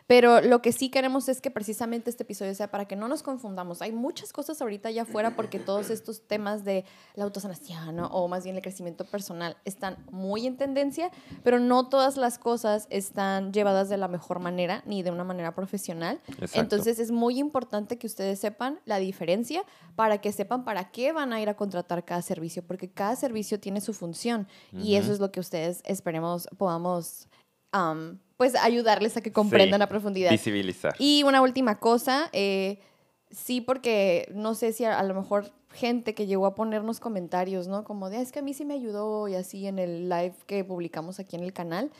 Pero 0.08 0.40
lo 0.40 0.60
que 0.60 0.72
sí 0.72 0.90
queremos 0.90 1.28
es 1.28 1.40
que 1.40 1.52
precisamente 1.52 2.10
este 2.10 2.24
episodio 2.24 2.52
sea 2.54 2.68
para 2.68 2.84
que 2.84 2.96
no 2.96 3.06
nos 3.06 3.22
confundamos. 3.22 3.80
Hay 3.80 3.92
muchas 3.92 4.32
cosas 4.32 4.60
ahorita 4.60 4.88
allá 4.88 5.02
afuera 5.02 5.36
porque 5.36 5.60
todos 5.60 5.88
estos 5.88 6.26
temas 6.26 6.64
de 6.64 6.84
la 7.14 7.24
autosanación 7.24 8.00
o 8.00 8.26
más 8.26 8.42
bien 8.42 8.56
el 8.56 8.62
crecimiento 8.62 9.04
personal 9.04 9.56
están 9.64 9.96
muy 10.10 10.48
en 10.48 10.56
tendencia, 10.56 11.12
pero 11.44 11.60
no 11.60 11.88
todas 11.88 12.16
las 12.16 12.38
cosas 12.38 12.88
están 12.90 13.52
llevadas 13.52 13.88
de 13.88 13.96
la 13.96 14.08
mejor 14.08 14.40
manera 14.40 14.82
ni 14.84 15.04
de 15.04 15.12
una 15.12 15.22
manera 15.22 15.54
profesional. 15.54 16.20
Entonces 16.54 16.98
es 16.98 17.10
muy 17.10 17.38
importante 17.38 17.98
que 17.98 18.06
ustedes 18.06 18.38
sepan 18.38 18.80
la 18.84 18.98
diferencia 18.98 19.64
para 19.96 20.20
que 20.20 20.32
sepan 20.32 20.64
para 20.64 20.90
qué 20.90 21.12
van 21.12 21.32
a 21.32 21.40
ir 21.40 21.48
a 21.48 21.54
contratar 21.54 22.04
cada 22.04 22.22
servicio, 22.22 22.62
porque 22.62 22.90
cada 22.90 23.16
servicio 23.16 23.60
tiene 23.60 23.80
su 23.80 23.94
función 23.94 24.46
y 24.72 24.96
eso 24.96 25.12
es 25.12 25.20
lo 25.20 25.30
que 25.32 25.40
ustedes 25.40 25.82
esperemos 25.84 26.48
podamos 26.56 27.28
pues 28.36 28.54
ayudarles 28.56 29.16
a 29.16 29.20
que 29.20 29.32
comprendan 29.32 29.82
a 29.82 29.86
profundidad. 29.86 30.30
Visibilizar. 30.30 30.94
Y 30.98 31.22
una 31.24 31.42
última 31.42 31.78
cosa, 31.78 32.30
eh, 32.32 32.78
sí, 33.30 33.60
porque 33.60 34.30
no 34.34 34.54
sé 34.54 34.72
si 34.72 34.84
a, 34.84 35.02
lo 35.02 35.14
mejor 35.14 35.52
gente 35.72 36.14
que 36.14 36.26
llegó 36.26 36.46
a 36.46 36.54
ponernos 36.54 37.00
comentarios, 37.00 37.68
¿no? 37.68 37.84
Como 37.84 38.10
de, 38.10 38.20
es 38.20 38.32
que 38.32 38.40
a 38.40 38.42
mí 38.42 38.54
sí 38.54 38.64
me 38.64 38.74
ayudó 38.74 39.28
y 39.28 39.34
así 39.34 39.66
en 39.66 39.78
el 39.78 40.08
live 40.08 40.34
que 40.46 40.64
publicamos 40.64 41.20
aquí 41.20 41.36
en 41.36 41.42
el 41.42 41.52
canal. 41.52 41.90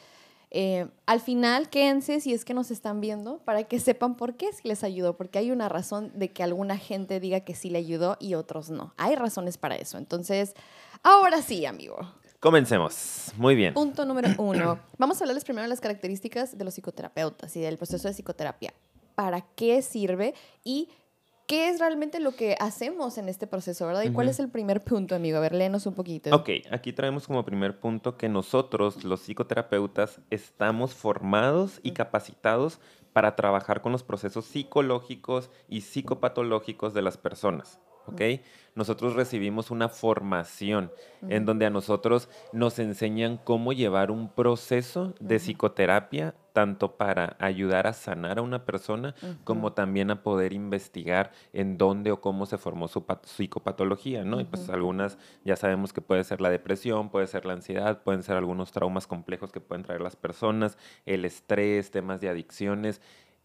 Eh, 0.51 0.89
al 1.07 1.21
final, 1.21 1.71
quédense 1.71 2.21
si 2.21 2.33
es 2.33 2.45
que 2.45 2.55
nos 2.55 2.71
están 2.71 3.01
viendo 3.01 3.39
para 3.39 3.65
que 3.65 3.79
sepan 3.79 4.17
por 4.17 4.37
qué 4.37 4.53
sí 4.53 4.67
les 4.67 4.83
ayudó, 4.83 5.17
porque 5.17 5.39
hay 5.39 5.51
una 5.51 5.69
razón 5.69 6.11
de 6.15 6.33
que 6.33 6.43
alguna 6.43 6.77
gente 6.77 7.21
diga 7.21 7.41
que 7.41 7.55
sí 7.55 7.71
le 7.71 7.79
ayudó 7.79 8.17
y 8.19 8.35
otros 8.35 8.71
no. 8.71 8.93
Hay 8.97 9.15
razones 9.15 9.59
para 9.59 9.77
eso. 9.77 9.97
Entonces, 9.99 10.55
ahora 11.03 11.41
sí, 11.43 11.67
amigo. 11.67 11.99
Comencemos. 12.41 13.33
Muy 13.37 13.55
bien. 13.55 13.75
Punto 13.75 14.05
número 14.05 14.31
uno. 14.39 14.81
Vamos 14.99 15.21
a 15.21 15.25
hablarles 15.25 15.45
primero 15.45 15.63
de 15.63 15.69
las 15.69 15.81
características 15.81 16.57
de 16.57 16.65
los 16.65 16.75
psicoterapeutas 16.75 17.55
y 17.57 17.61
del 17.61 17.77
proceso 17.77 18.09
de 18.09 18.15
psicoterapia. 18.15 18.73
¿Para 19.15 19.43
qué 19.43 19.83
sirve? 19.83 20.35
Y 20.65 20.89
¿Qué 21.51 21.69
es 21.69 21.81
realmente 21.81 22.21
lo 22.21 22.31
que 22.31 22.55
hacemos 22.61 23.19
en 23.19 23.29
este 23.29 23.49
proceso, 23.49 23.85
verdad? 23.85 24.05
¿Y 24.05 24.13
cuál 24.13 24.29
es 24.29 24.39
el 24.39 24.49
primer 24.49 24.85
punto, 24.85 25.17
amigo? 25.17 25.37
A 25.37 25.41
ver, 25.41 25.53
léenos 25.53 25.85
un 25.85 25.95
poquito. 25.95 26.33
Ok, 26.33 26.49
aquí 26.71 26.93
traemos 26.93 27.27
como 27.27 27.45
primer 27.45 27.81
punto 27.81 28.17
que 28.17 28.29
nosotros, 28.29 29.03
los 29.03 29.23
psicoterapeutas, 29.23 30.21
estamos 30.31 30.95
formados 30.95 31.81
y 31.83 31.91
capacitados 31.91 32.79
para 33.13 33.35
trabajar 33.35 33.83
con 33.83 33.91
los 33.91 34.05
procesos 34.05 34.45
psicológicos 34.45 35.51
y 35.69 35.81
psicopatológicos 35.81 36.95
de 36.95 37.03
las 37.03 37.17
personas. 37.17 37.81
¿ok? 38.07 38.23
Nosotros 38.77 39.15
recibimos 39.15 39.73
una 39.73 39.89
formación 39.89 40.93
en 41.29 41.45
donde 41.47 41.67
a 41.67 41.71
nosotros 41.71 42.29
nos 42.53 42.79
enseñan 42.79 43.39
cómo 43.39 43.73
llevar 43.73 44.13
un 44.13 44.29
proceso 44.29 45.15
de 45.19 45.41
psicoterapia, 45.41 46.37
tanto 46.53 46.97
para 46.97 47.37
ayudar 47.39 47.87
a 47.87 47.93
sanar 47.93 48.39
a 48.39 48.43
una 48.43 48.65
persona, 48.65 49.15
como 49.45 49.73
también 49.73 50.11
a 50.11 50.23
poder 50.23 50.53
investigar 50.53 51.33
en 51.53 51.79
dónde 51.79 52.13
o 52.13 52.21
cómo 52.21 52.47
se 52.47 52.59
formó 52.59 52.89
su 52.89 53.05
psicopatología, 53.25 54.25
¿no? 54.25 54.41
Y 54.41 54.45
pues 54.45 54.69
algunas 54.69 55.19
ya 55.45 55.57
sabemos 55.57 55.93
que 55.93 56.01
puede 56.01 56.25
ser 56.25 56.41
la 56.41 56.51
depresión, 56.51 57.11
puede 57.11 57.27
ser 57.27 57.47
la 57.47 57.55
ansiedad, 57.55 58.03
pueden 58.03 58.23
ser 58.23 58.37
algunos 58.37 58.73
traumas 58.73 59.07
complejos 59.07 59.53
que 59.53 59.61
pueden 59.61 59.85
traer 59.85 60.01
las 60.01 60.17
personas, 60.17 60.79
el 61.07 61.25
estrés, 61.25 61.91
temas 61.91 62.21
de 62.21 62.29
adicciones 62.29 63.01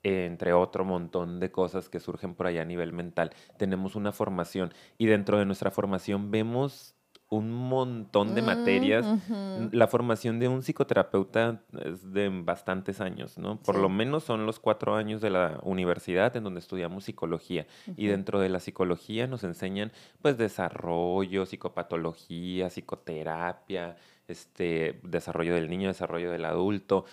entre 0.06 0.54
otro 0.54 0.86
montón 0.86 1.40
de 1.40 1.52
cosas 1.52 1.90
que 1.90 2.00
surgen 2.00 2.36
por 2.36 2.46
allá 2.46 2.62
a 2.62 2.66
nivel 2.66 2.94
mental. 2.94 3.32
Tenemos 3.58 3.96
una 3.96 4.12
formación 4.12 4.72
y 5.00 5.08
dentro 5.08 5.40
de 5.40 5.46
nuestra 5.46 5.72
formación 5.72 6.30
vemos 6.30 6.95
un 7.29 7.51
montón 7.51 8.36
de 8.36 8.41
materias. 8.41 9.05
Mm, 9.05 9.67
la 9.72 9.88
formación 9.88 10.39
de 10.39 10.48
un 10.48 10.62
psicoterapeuta 10.62 11.62
es 11.84 12.13
de 12.13 12.29
bastantes 12.29 13.01
años, 13.01 13.38
¿no? 13.38 13.58
Por 13.62 13.77
lo 13.77 13.89
menos 13.89 14.24
son 14.24 14.46
los 14.46 14.60
cuatro 14.60 14.96
años 14.96 15.22
de 15.22 15.32
la 15.32 15.60
universidad 15.63 16.36
en 16.36 16.44
donde 16.44 16.60
estudiamos 16.60 17.05
psicología. 17.05 17.65
Y 17.98 18.08
dentro 18.08 18.39
de 18.39 18.50
la 18.50 18.60
psicología 18.60 19.27
nos 19.27 19.44
enseñan, 19.44 19.91
pues, 20.22 20.38
desarrollo, 20.38 21.46
psicopatología, 21.46 22.70
psicoterapia, 22.70 23.98
este, 24.27 25.00
desarrollo 25.03 25.53
del 25.53 25.70
niño, 25.70 25.88
desarrollo 25.88 26.32
del 26.32 26.46
adulto. 26.46 27.05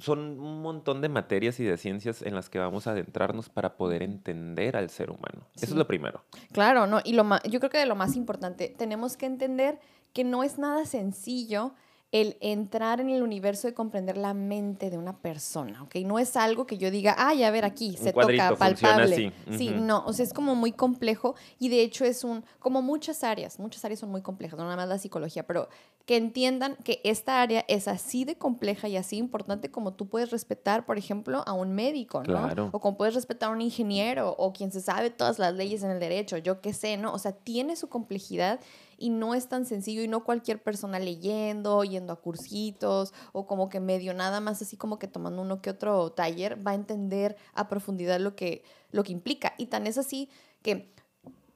Son 0.00 0.18
un 0.40 0.62
montón 0.62 1.00
de 1.00 1.08
materias 1.08 1.58
y 1.60 1.64
de 1.64 1.76
ciencias 1.76 2.22
en 2.22 2.34
las 2.34 2.50
que 2.50 2.58
vamos 2.58 2.86
a 2.86 2.92
adentrarnos 2.92 3.48
para 3.48 3.76
poder 3.76 4.02
entender 4.02 4.76
al 4.76 4.90
ser 4.90 5.10
humano. 5.10 5.46
Eso 5.56 5.66
es 5.66 5.72
lo 5.72 5.86
primero. 5.86 6.22
Claro, 6.52 6.86
¿no? 6.86 7.00
Y 7.04 7.12
lo 7.12 7.24
yo 7.48 7.60
creo 7.60 7.70
que 7.70 7.78
de 7.78 7.86
lo 7.86 7.96
más 7.96 8.16
importante, 8.16 8.74
tenemos 8.76 9.16
que 9.16 9.26
entender 9.26 9.78
que 10.12 10.24
no 10.24 10.42
es 10.42 10.58
nada 10.58 10.84
sencillo 10.84 11.74
el 12.12 12.36
entrar 12.40 13.00
en 13.00 13.08
el 13.08 13.22
universo 13.22 13.66
de 13.66 13.72
comprender 13.72 14.18
la 14.18 14.34
mente 14.34 14.90
de 14.90 14.98
una 14.98 15.16
persona, 15.16 15.82
¿ok? 15.82 15.96
No 16.04 16.18
es 16.18 16.36
algo 16.36 16.66
que 16.66 16.76
yo 16.76 16.90
diga, 16.90 17.16
ay, 17.18 17.42
a 17.42 17.50
ver 17.50 17.64
aquí, 17.64 17.96
se 17.96 18.12
toca 18.12 18.54
palpable. 18.54 19.32
Sí, 19.56 19.70
no, 19.70 20.04
o 20.04 20.12
sea, 20.12 20.26
es 20.26 20.34
como 20.34 20.54
muy 20.54 20.72
complejo 20.72 21.34
y 21.58 21.70
de 21.70 21.80
hecho 21.80 22.04
es 22.04 22.22
un, 22.22 22.44
como 22.58 22.82
muchas 22.82 23.24
áreas, 23.24 23.58
muchas 23.58 23.82
áreas 23.86 23.98
son 23.98 24.10
muy 24.10 24.20
complejas, 24.20 24.58
no 24.58 24.64
nada 24.64 24.76
más 24.76 24.88
la 24.90 24.98
psicología, 24.98 25.46
pero 25.46 25.70
que 26.04 26.16
entiendan 26.16 26.76
que 26.84 27.00
esta 27.02 27.40
área 27.40 27.64
es 27.66 27.88
así 27.88 28.24
de 28.26 28.36
compleja 28.36 28.88
y 28.88 28.98
así 28.98 29.16
importante 29.16 29.70
como 29.70 29.94
tú 29.94 30.08
puedes 30.08 30.30
respetar, 30.30 30.84
por 30.84 30.98
ejemplo, 30.98 31.42
a 31.46 31.54
un 31.54 31.72
médico, 31.72 32.22
¿no? 32.24 32.70
O 32.72 32.80
como 32.80 32.98
puedes 32.98 33.14
respetar 33.14 33.48
a 33.48 33.52
un 33.52 33.62
ingeniero 33.62 34.34
o 34.36 34.52
quien 34.52 34.70
se 34.70 34.82
sabe 34.82 35.08
todas 35.08 35.38
las 35.38 35.54
leyes 35.54 35.82
en 35.82 35.90
el 35.90 36.00
derecho, 36.00 36.36
yo 36.36 36.60
qué 36.60 36.74
sé, 36.74 36.98
¿no? 36.98 37.14
O 37.14 37.18
sea, 37.18 37.32
tiene 37.32 37.76
su 37.76 37.88
complejidad 37.88 38.60
y 39.02 39.10
no 39.10 39.34
es 39.34 39.48
tan 39.48 39.66
sencillo 39.66 40.02
y 40.02 40.06
no 40.08 40.22
cualquier 40.22 40.62
persona 40.62 41.00
leyendo, 41.00 41.82
yendo 41.82 42.12
a 42.12 42.20
cursitos 42.20 43.12
o 43.32 43.48
como 43.48 43.68
que 43.68 43.80
medio 43.80 44.14
nada 44.14 44.38
más 44.38 44.62
así 44.62 44.76
como 44.76 45.00
que 45.00 45.08
tomando 45.08 45.42
uno 45.42 45.60
que 45.60 45.70
otro 45.70 46.12
taller 46.12 46.64
va 46.64 46.70
a 46.70 46.74
entender 46.76 47.36
a 47.52 47.66
profundidad 47.66 48.20
lo 48.20 48.36
que, 48.36 48.62
lo 48.92 49.02
que 49.02 49.10
implica. 49.10 49.54
Y 49.58 49.66
tan 49.66 49.88
es 49.88 49.98
así 49.98 50.30
que 50.62 50.94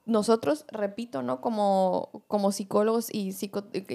nosotros, 0.06 0.64
repito, 0.72 1.22
¿no? 1.22 1.40
Como, 1.40 2.24
como 2.26 2.50
psicólogos 2.50 3.14
y, 3.14 3.32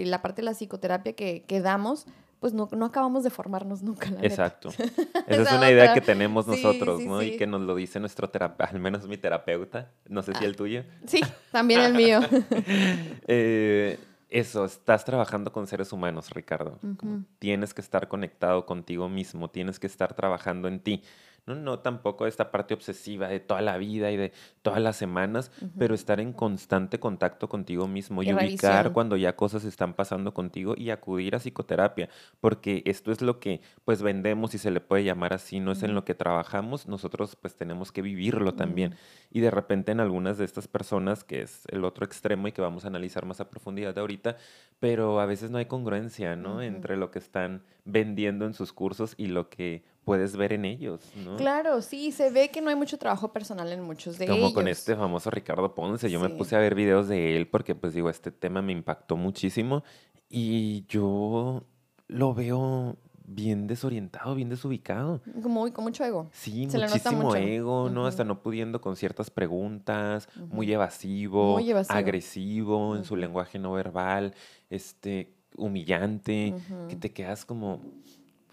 la 0.06 0.22
parte 0.22 0.42
de 0.42 0.46
la 0.46 0.54
psicoterapia 0.54 1.14
que, 1.14 1.44
que 1.44 1.60
damos, 1.60 2.06
pues 2.42 2.54
no, 2.56 2.68
no 2.72 2.88
acabamos 2.88 3.24
de 3.24 3.30
formarnos 3.30 3.84
nunca. 3.84 4.10
La 4.10 4.22
Exacto. 4.22 4.70
Esa 5.28 5.42
es 5.44 5.52
una 5.52 5.70
idea 5.70 5.94
que 5.94 6.02
tenemos 6.02 6.48
nosotros, 6.48 7.00
¿no? 7.06 7.22
Y 7.22 7.38
que 7.38 7.46
nos 7.46 7.62
lo 7.62 7.76
dice 7.76 8.00
nuestro 8.00 8.32
terapeuta, 8.32 8.66
al 8.66 8.80
menos 8.80 9.08
mi 9.08 9.16
terapeuta, 9.16 9.92
no 10.10 10.24
sé 10.24 10.34
si 10.34 10.44
el 10.44 10.54
ah. 10.54 10.58
tuyo. 10.58 10.84
Sí, 11.06 11.22
también 11.52 11.82
el 11.82 11.94
mío. 11.94 12.20
eh, 13.28 14.00
eso, 14.28 14.66
estás 14.66 15.06
trabajando 15.06 15.52
con 15.52 15.68
seres 15.68 15.94
humanos, 15.94 16.32
Ricardo. 16.32 16.80
Tienes 17.38 17.76
que 17.76 17.82
estar 17.82 18.08
conectado 18.08 18.66
contigo 18.66 19.08
mismo, 19.08 19.52
tienes 19.52 19.78
que 19.78 19.86
estar 19.86 20.16
trabajando 20.16 20.68
en 20.68 20.80
ti. 20.80 21.04
No, 21.48 21.56
no 21.56 21.80
tampoco 21.80 22.28
esta 22.28 22.52
parte 22.52 22.74
obsesiva 22.74 23.28
de 23.28 23.40
toda 23.40 23.62
la 23.62 23.78
vida 23.78 24.12
y 24.12 24.18
de 24.18 24.32
todas 24.62 24.80
las 24.80 24.96
semanas, 24.96 25.52
pero 25.78 25.96
estar 25.96 26.20
en 26.20 26.34
constante 26.34 27.00
contacto 27.00 27.50
contigo 27.50 27.88
mismo 27.88 28.22
y, 28.22 28.32
ubicar 28.32 28.94
cuando 28.94 29.18
ya 29.18 29.36
cosas 29.36 29.64
están 29.64 29.96
pasando 29.96 30.34
contigo 30.34 30.76
y 30.78 30.92
acudir 30.92 31.36
a 31.36 31.40
psicoterapia, 31.40 32.10
porque 32.40 32.84
esto 32.86 33.12
es 33.12 33.22
lo 33.22 33.40
que 33.40 33.62
pues 33.86 34.04
vendemos 34.04 34.54
y 34.54 34.60
se 34.60 34.70
le 34.70 34.82
puede 34.82 35.04
llamar 35.04 35.34
así, 35.34 35.60
no 35.60 35.72
es 35.72 35.82
en 35.82 35.96
lo 35.96 36.06
que 36.06 36.14
trabajamos, 36.14 36.88
nosotros 36.88 37.36
pues 37.36 37.56
tenemos 37.56 37.92
que 37.92 38.02
vivirlo 38.02 38.54
también. 38.54 38.96
Y 39.32 39.40
de 39.40 39.50
repente 39.50 39.92
en 39.92 40.00
algunas 40.00 40.38
de 40.38 40.46
estas 40.46 40.68
personas, 40.68 41.24
que 41.24 41.42
es 41.42 41.64
el 41.70 41.86
otro 41.86 42.06
extremo 42.06 42.48
y 42.48 42.52
que 42.52 42.62
vamos 42.62 42.86
a 42.86 42.88
analizar 42.88 43.26
más 43.26 43.42
a 43.42 43.50
profundidad 43.50 43.98
ahorita, 43.98 44.38
pero 44.80 45.20
a 45.20 45.26
veces 45.26 45.50
no 45.50 45.58
hay 45.58 45.66
congruencia, 45.66 46.36
¿no? 46.36 46.62
Entre 46.62 46.98
lo 46.98 47.12
que 47.12 47.20
están 47.20 47.64
vendiendo 47.86 48.46
en 48.46 48.54
sus 48.54 48.74
cursos 48.74 49.16
y 49.18 49.28
lo 49.28 49.50
que 49.50 49.84
puedes 50.04 50.36
ver 50.36 50.54
en 50.54 50.66
ellos, 50.66 51.02
¿no? 51.16 51.38
Claro, 51.38 51.82
sí, 51.82 52.12
se 52.12 52.32
ve 52.32 52.50
que 52.50 52.62
no 52.62 52.70
hay 52.70 52.76
mucho 52.76 52.98
trabajo 52.98 53.32
personal 53.32 53.72
en 53.72 53.84
muchos 53.84 54.18
de 54.18 54.26
ellos. 54.26 54.38
Como 54.38 54.54
con 54.54 54.68
este 54.68 54.96
famoso 54.96 55.30
Ricardo 55.30 55.74
Ponce, 55.76 56.10
yo 56.10 56.20
me 56.20 56.30
puse 56.30 56.56
a 56.56 56.60
ver 56.60 56.76
videos 56.76 57.08
de 57.08 57.38
él 57.38 57.48
porque 57.48 57.76
pues 57.76 57.94
digo, 57.94 58.10
este 58.10 58.32
tema 58.32 58.62
me 58.62 58.72
impactó 58.72 59.16
muchísimo 59.16 59.84
y 60.30 60.86
yo 60.88 61.64
lo 62.08 62.34
veo 62.34 62.98
bien 63.24 63.68
desorientado, 63.68 64.36
bien 64.36 64.50
desubicado. 64.50 65.22
Como 65.42 65.72
con 65.72 65.84
mucho 65.84 66.04
ego. 66.04 66.30
Sí, 66.34 66.68
muchísimo 66.68 67.36
ego, 67.36 67.90
¿no? 67.90 68.06
Hasta 68.06 68.24
no 68.24 68.42
pudiendo 68.42 68.82
con 68.82 68.96
ciertas 68.96 69.30
preguntas, 69.30 70.28
muy, 70.50 70.72
evasivo, 70.72 71.54
muy 71.54 71.70
evasivo, 71.70 71.98
agresivo 71.98 72.96
en 72.96 73.06
su 73.06 73.16
lenguaje 73.16 73.60
no 73.60 73.74
verbal, 73.74 74.34
este 74.70 75.34
humillante, 75.56 76.56
que 76.90 76.96
te 76.96 77.12
quedas 77.12 77.46
como 77.46 77.82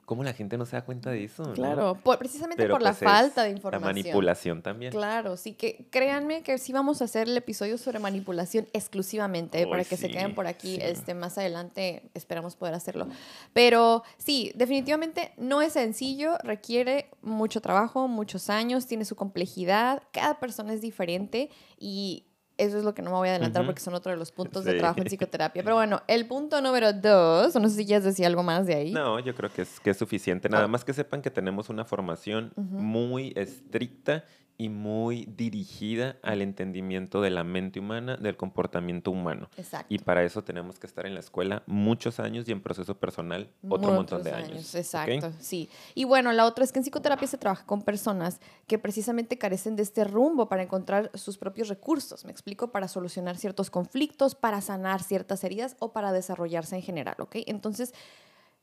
¿Cómo 0.08 0.24
la 0.24 0.32
gente 0.32 0.56
no 0.56 0.64
se 0.64 0.74
da 0.74 0.86
cuenta 0.86 1.10
de 1.10 1.24
eso? 1.24 1.52
Claro, 1.52 2.00
precisamente 2.18 2.66
por 2.66 2.80
la 2.80 2.94
pues, 2.94 3.04
falta 3.04 3.42
de 3.42 3.50
información. 3.50 3.82
La 3.82 3.92
manipulación 3.92 4.62
también. 4.62 4.90
Claro, 4.90 5.36
sí, 5.36 5.52
que 5.52 5.84
créanme 5.90 6.42
que 6.42 6.56
sí 6.56 6.72
vamos 6.72 7.02
a 7.02 7.04
hacer 7.04 7.28
el 7.28 7.36
episodio 7.36 7.76
sobre 7.76 7.98
manipulación 7.98 8.68
exclusivamente 8.72 9.66
para 9.66 9.84
que 9.84 9.98
se 9.98 10.08
queden 10.08 10.34
por 10.34 10.46
aquí. 10.46 10.78
Este, 10.80 11.12
más 11.12 11.36
adelante 11.36 12.04
esperamos 12.14 12.56
poder 12.56 12.72
hacerlo. 12.72 13.06
Pero 13.52 14.02
sí, 14.16 14.50
definitivamente 14.54 15.32
no 15.36 15.60
es 15.60 15.74
sencillo, 15.74 16.38
requiere 16.42 17.10
mucho 17.20 17.60
trabajo, 17.60 18.08
muchos 18.08 18.48
años, 18.48 18.86
tiene 18.86 19.04
su 19.04 19.14
complejidad, 19.14 20.02
cada 20.10 20.40
persona 20.40 20.72
es 20.72 20.80
diferente 20.80 21.50
y 21.78 22.27
eso 22.58 22.76
es 22.76 22.84
lo 22.84 22.92
que 22.92 23.02
no 23.02 23.10
me 23.10 23.16
voy 23.16 23.28
a 23.28 23.32
adelantar 23.32 23.64
porque 23.64 23.80
son 23.80 23.94
otro 23.94 24.10
de 24.10 24.18
los 24.18 24.32
puntos 24.32 24.64
de 24.64 24.74
trabajo 24.74 25.00
en 25.00 25.06
psicoterapia. 25.08 25.62
Pero 25.62 25.76
bueno, 25.76 26.02
el 26.08 26.26
punto 26.26 26.60
número 26.60 26.92
dos, 26.92 27.54
no 27.54 27.68
sé 27.68 27.76
si 27.76 27.86
quieres 27.86 28.04
decir 28.04 28.26
algo 28.26 28.42
más 28.42 28.66
de 28.66 28.74
ahí. 28.74 28.92
No, 28.92 29.18
yo 29.20 29.34
creo 29.34 29.50
que 29.50 29.62
es, 29.62 29.80
que 29.80 29.90
es 29.90 29.96
suficiente. 29.96 30.48
Nada 30.48 30.68
más 30.68 30.84
que 30.84 30.92
sepan 30.92 31.22
que 31.22 31.30
tenemos 31.30 31.68
una 31.68 31.84
formación 31.84 32.52
muy 32.56 33.32
estricta 33.36 34.24
y 34.60 34.68
muy 34.68 35.24
dirigida 35.36 36.16
al 36.20 36.42
entendimiento 36.42 37.22
de 37.22 37.30
la 37.30 37.44
mente 37.44 37.78
humana, 37.78 38.16
del 38.16 38.36
comportamiento 38.36 39.12
humano. 39.12 39.48
Exacto. 39.56 39.86
Y 39.88 39.98
para 40.00 40.24
eso 40.24 40.42
tenemos 40.42 40.80
que 40.80 40.88
estar 40.88 41.06
en 41.06 41.14
la 41.14 41.20
escuela 41.20 41.62
muchos 41.66 42.18
años 42.18 42.48
y 42.48 42.52
en 42.52 42.60
proceso 42.60 42.98
personal 42.98 43.48
otro 43.68 43.92
montón 43.92 44.24
de 44.24 44.32
años. 44.32 44.74
Exacto, 44.74 45.32
sí. 45.38 45.70
Y 45.94 46.04
bueno, 46.04 46.32
la 46.32 46.44
otra 46.44 46.64
es 46.64 46.72
que 46.72 46.80
en 46.80 46.84
psicoterapia 46.84 47.28
se 47.28 47.38
trabaja 47.38 47.64
con 47.66 47.82
personas 47.82 48.40
que 48.66 48.80
precisamente 48.80 49.38
carecen 49.38 49.76
de 49.76 49.84
este 49.84 50.02
rumbo 50.02 50.48
para 50.48 50.64
encontrar 50.64 51.12
sus 51.14 51.38
propios 51.38 51.68
recursos, 51.68 52.24
me 52.24 52.32
explico, 52.32 52.72
para 52.72 52.88
solucionar 52.88 53.36
ciertos 53.36 53.70
conflictos, 53.70 54.34
para 54.34 54.60
sanar 54.60 55.04
ciertas 55.04 55.44
heridas 55.44 55.76
o 55.78 55.92
para 55.92 56.10
desarrollarse 56.10 56.74
en 56.74 56.82
general, 56.82 57.14
¿ok? 57.20 57.36
Entonces, 57.46 57.94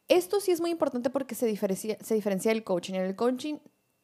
esto 0.09 0.41
sí 0.41 0.51
es 0.51 0.59
muy 0.59 0.71
importante 0.71 1.09
porque 1.09 1.35
se 1.35 1.45
diferencia, 1.45 1.97
se 2.01 2.15
diferencia 2.15 2.51
del 2.51 2.65
coaching. 2.65 2.95
En 2.95 3.03
el 3.03 3.15
coaching 3.15 3.55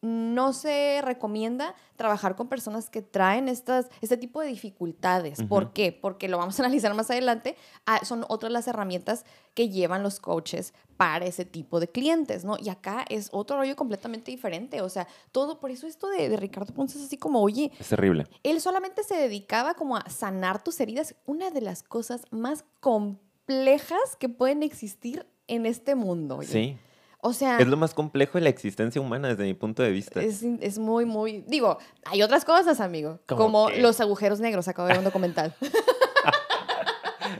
no 0.02 0.52
se 0.52 1.00
recomienda 1.04 1.76
trabajar 1.96 2.36
con 2.36 2.48
personas 2.48 2.90
que 2.90 3.04
traen 3.04 3.48
estas, 3.48 3.88
este 4.02 4.18
tipo 4.18 4.42
de 4.42 4.48
dificultades. 4.48 5.44
¿Por 5.44 5.74
qué? 5.74 5.92
Porque 5.92 6.28
lo 6.28 6.40
vamos 6.40 6.60
a 6.60 6.64
analizar 6.66 6.94
más 6.96 7.12
adelante. 7.12 7.56
Ah, 7.86 8.04
son 8.04 8.26
otras 8.28 8.52
las 8.52 8.68
herramientas 8.68 9.26
que 9.54 9.70
llevan 9.70 10.02
los 10.02 10.20
coaches 10.20 10.74
para 10.98 11.26
ese 11.26 11.46
tipo 11.46 11.80
de 11.80 11.88
clientes, 11.88 12.44
¿no? 12.44 12.58
Y 12.60 12.70
acá 12.70 13.06
es 13.10 13.30
otro 13.32 13.58
rollo 13.58 13.76
completamente 13.76 14.32
diferente. 14.32 14.82
O 14.82 14.90
sea, 14.90 15.08
todo, 15.32 15.60
por 15.60 15.70
eso 15.70 15.86
esto 15.86 16.10
de, 16.10 16.30
de 16.30 16.38
Ricardo 16.38 16.74
Ponce 16.74 16.98
es 16.98 17.06
así 17.06 17.18
como, 17.18 17.42
oye. 17.42 17.72
Es 17.80 17.90
terrible. 17.90 18.26
Él 18.42 18.60
solamente 18.60 19.04
se 19.04 19.16
dedicaba 19.16 19.76
como 19.76 19.98
a 19.98 20.10
sanar 20.10 20.64
tus 20.64 20.80
heridas. 20.80 21.16
Una 21.26 21.52
de 21.52 21.62
las 21.62 21.84
cosas 21.84 22.24
más 22.32 22.66
complejas 22.80 24.16
que 24.18 24.30
pueden 24.30 24.64
existir 24.64 25.28
en 25.48 25.68
este 25.68 25.94
mundo. 25.94 26.38
Oye. 26.38 26.48
Sí. 26.48 26.78
O 27.22 27.34
sea... 27.34 27.60
Es 27.60 27.68
lo 27.68 27.78
más 27.78 27.94
complejo 27.94 28.38
de 28.38 28.44
la 28.44 28.50
existencia 28.50 29.00
humana 29.00 29.30
desde 29.30 29.44
mi 29.44 29.54
punto 29.54 29.84
de 29.84 29.92
vista. 29.92 30.22
Es, 30.22 30.80
muy, 30.80 31.06
muy... 31.06 31.44
Digo, 31.48 31.78
hay 32.06 32.24
otras 32.24 32.46
cosas, 32.46 32.80
amigo. 32.80 33.20
Como 33.28 33.70
los 33.70 34.02
agujeros 34.02 34.40
negros. 34.40 34.68
Acabo 34.68 34.88
de 34.88 34.94
ver 34.94 35.00
un 35.00 35.06
documental. 35.06 35.54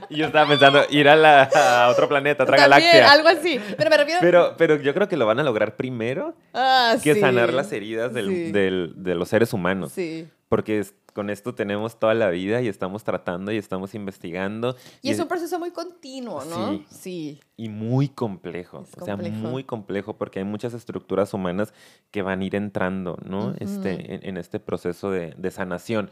Y 0.08 0.16
yo 0.18 0.26
estaba 0.26 0.48
pensando, 0.48 0.82
ir 0.90 1.08
a, 1.08 1.16
la, 1.16 1.88
otro 1.90 2.08
planeta, 2.08 2.44
otra 2.44 2.56
galaxia. 2.56 3.10
algo 3.12 3.28
así. 3.28 3.60
Pero 3.76 3.90
me 3.90 3.96
refiero... 3.96 4.54
Pero, 4.56 4.76
yo 4.76 4.94
creo 4.94 5.08
que 5.08 5.16
lo 5.16 5.26
van 5.26 5.40
a 5.40 5.42
lograr 5.42 5.74
primero 5.74 6.36
ah, 6.54 6.96
que 7.02 7.18
sanar 7.18 7.52
las 7.52 7.72
heridas 7.72 8.14
de 8.14 9.14
los 9.14 9.28
seres 9.28 9.52
humanos. 9.52 9.92
Sí. 9.92 10.28
Porque 10.52 10.84
con 11.14 11.30
esto 11.30 11.54
tenemos 11.54 11.98
toda 11.98 12.12
la 12.12 12.28
vida 12.28 12.60
y 12.60 12.68
estamos 12.68 13.04
tratando 13.04 13.52
y 13.52 13.56
estamos 13.56 13.94
investigando. 13.94 14.76
Y, 15.00 15.08
es 15.08 15.18
un 15.18 15.26
proceso 15.26 15.58
muy 15.58 15.70
continuo, 15.70 16.44
¿no? 16.44 16.72
Sí. 16.72 16.84
sí. 16.90 17.40
Y 17.56 17.70
muy 17.70 18.08
complejo. 18.08 18.84
o 19.00 19.04
sea, 19.06 19.16
muy 19.16 19.64
complejo 19.64 20.18
porque 20.18 20.40
hay 20.40 20.44
muchas 20.44 20.74
estructuras 20.74 21.32
humanas 21.32 21.72
que 22.10 22.20
van 22.20 22.42
a 22.42 22.44
ir 22.44 22.54
entrando, 22.54 23.16
¿no? 23.24 23.54
este, 23.60 24.28
en, 24.28 24.36
este 24.36 24.60
proceso 24.60 25.10
de, 25.10 25.32
de 25.38 25.50
sanación 25.50 26.10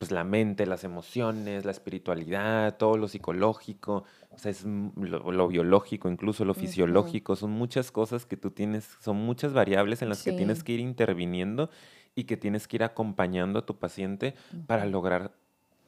pues 0.00 0.12
la 0.12 0.24
mente, 0.24 0.64
las 0.64 0.82
emociones, 0.84 1.66
la 1.66 1.72
espiritualidad, 1.72 2.78
todo 2.78 2.96
lo 2.96 3.06
psicológico, 3.06 4.04
o 4.30 4.38
sea, 4.38 4.50
es 4.50 4.64
lo, 4.64 5.48
biológico, 5.48 6.08
incluso 6.08 6.46
lo 6.46 6.54
fisiológico, 6.54 7.36
son 7.36 7.50
muchas 7.50 7.90
cosas 7.90 8.24
que 8.24 8.38
tú 8.38 8.50
tienes, 8.50 8.88
son 9.00 9.16
muchas 9.16 9.52
variables 9.52 10.00
en 10.00 10.08
las 10.08 10.22
que 10.22 10.32
tienes 10.32 10.64
que 10.64 10.72
ir 10.72 10.80
interviniendo 10.80 11.68
y 12.14 12.24
que 12.24 12.36
tienes 12.36 12.68
que 12.68 12.76
ir 12.76 12.84
acompañando 12.84 13.58
a 13.60 13.66
tu 13.66 13.78
paciente 13.78 14.34
para 14.66 14.86
lograr 14.86 15.32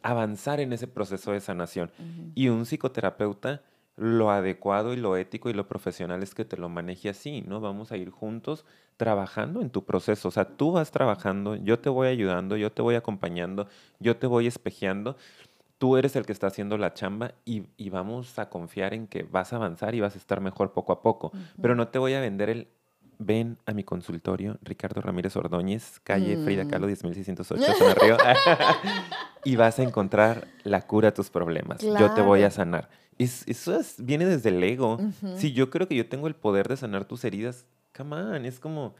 avanzar 0.03 0.61
en 0.61 0.73
ese 0.73 0.87
proceso 0.87 1.33
de 1.33 1.41
sanación. 1.41 1.91
Y 2.35 2.49
un 2.49 2.67
psicoterapeuta 2.67 3.63
lo 3.97 4.31
adecuado 4.31 4.93
y 4.93 4.97
lo 4.97 5.17
ético 5.17 5.51
y 5.51 5.53
lo 5.53 5.69
profesional 5.69 6.23
es 6.23 6.35
que 6.35 6.45
te 6.45 6.57
lo 6.57 6.69
maneje 6.69 7.11
así, 7.11 7.43
¿no? 7.43 7.61
Vamos 7.61 7.93
a 7.93 7.97
ir 7.97 8.11
juntos 8.11 8.65
trabajando 8.97 9.61
en 9.61 9.71
tu 9.71 9.85
proceso. 9.85 10.29
O 10.29 10.31
sea, 10.31 10.45
tú 10.45 10.73
vas 10.73 10.91
trabajando, 10.91 11.57
yo 11.57 11.79
te 11.79 11.91
voy 11.91 12.09
ayudando, 12.09 12.57
yo 12.57 12.73
te 12.73 12.83
voy 12.83 12.95
acompañando, 12.95 13.69
yo 14.01 14.17
te 14.17 14.27
voy 14.27 14.47
espejeando. 14.47 15.17
Tú 15.79 15.97
eres 15.97 16.17
el 16.17 16.25
que 16.25 16.33
está 16.33 16.47
haciendo 16.47 16.79
la 16.79 16.95
chamba 16.95 17.33
y, 17.45 17.67
vamos 17.91 18.39
a 18.39 18.49
confiar 18.49 18.95
en 18.95 19.09
que 19.09 19.25
vas 19.25 19.53
a 19.53 19.57
avanzar 19.57 19.95
y 19.95 20.01
vas 20.01 20.15
a 20.15 20.19
estar 20.19 20.41
mejor 20.41 20.73
poco 20.73 20.93
a 20.93 21.03
poco. 21.03 21.33
Pero 21.61 21.75
no 21.75 21.89
te 21.89 21.99
voy 21.99 22.15
a 22.15 22.21
vender 22.21 22.51
el 22.51 22.69
ven 23.25 23.59
a 23.67 23.73
mi 23.73 23.85
consultorio, 23.85 24.59
Ricardo 24.63 25.01
Ramírez 25.01 25.37
Ordóñez, 25.37 26.01
calle 26.05 26.37
Frida 26.45 26.65
Mm. 26.65 26.69
Kahlo 26.69 26.87
10608, 26.87 27.75
Zona 27.79 27.95
Río, 27.95 28.17
y 29.45 29.57
vas 29.57 29.79
a 29.79 29.83
encontrar 29.83 30.47
la 30.65 30.83
cura 30.87 31.09
a 31.09 31.15
tus 31.15 31.31
problemas. 31.31 31.81
Yo 31.81 32.11
te 32.13 32.21
voy 32.23 32.43
a 32.43 32.51
sanar. 32.51 32.89
Es- 33.19 33.45
eso 33.47 33.79
es- 33.79 33.97
viene 33.99 34.25
desde 34.27 34.49
el 34.51 34.63
ego. 34.63 34.99
Si 35.37 35.53
yo 35.53 35.71
creo 35.71 35.89
que 35.89 35.95
yo 35.97 36.09
tengo 36.09 36.27
el 36.29 36.35
poder 36.35 36.69
de 36.69 36.77
sanar 36.77 37.05
tus 37.05 37.25
heridas, 37.25 37.67
come 37.97 38.17
on, 38.17 38.45
es 38.47 38.59
como, 38.61 38.95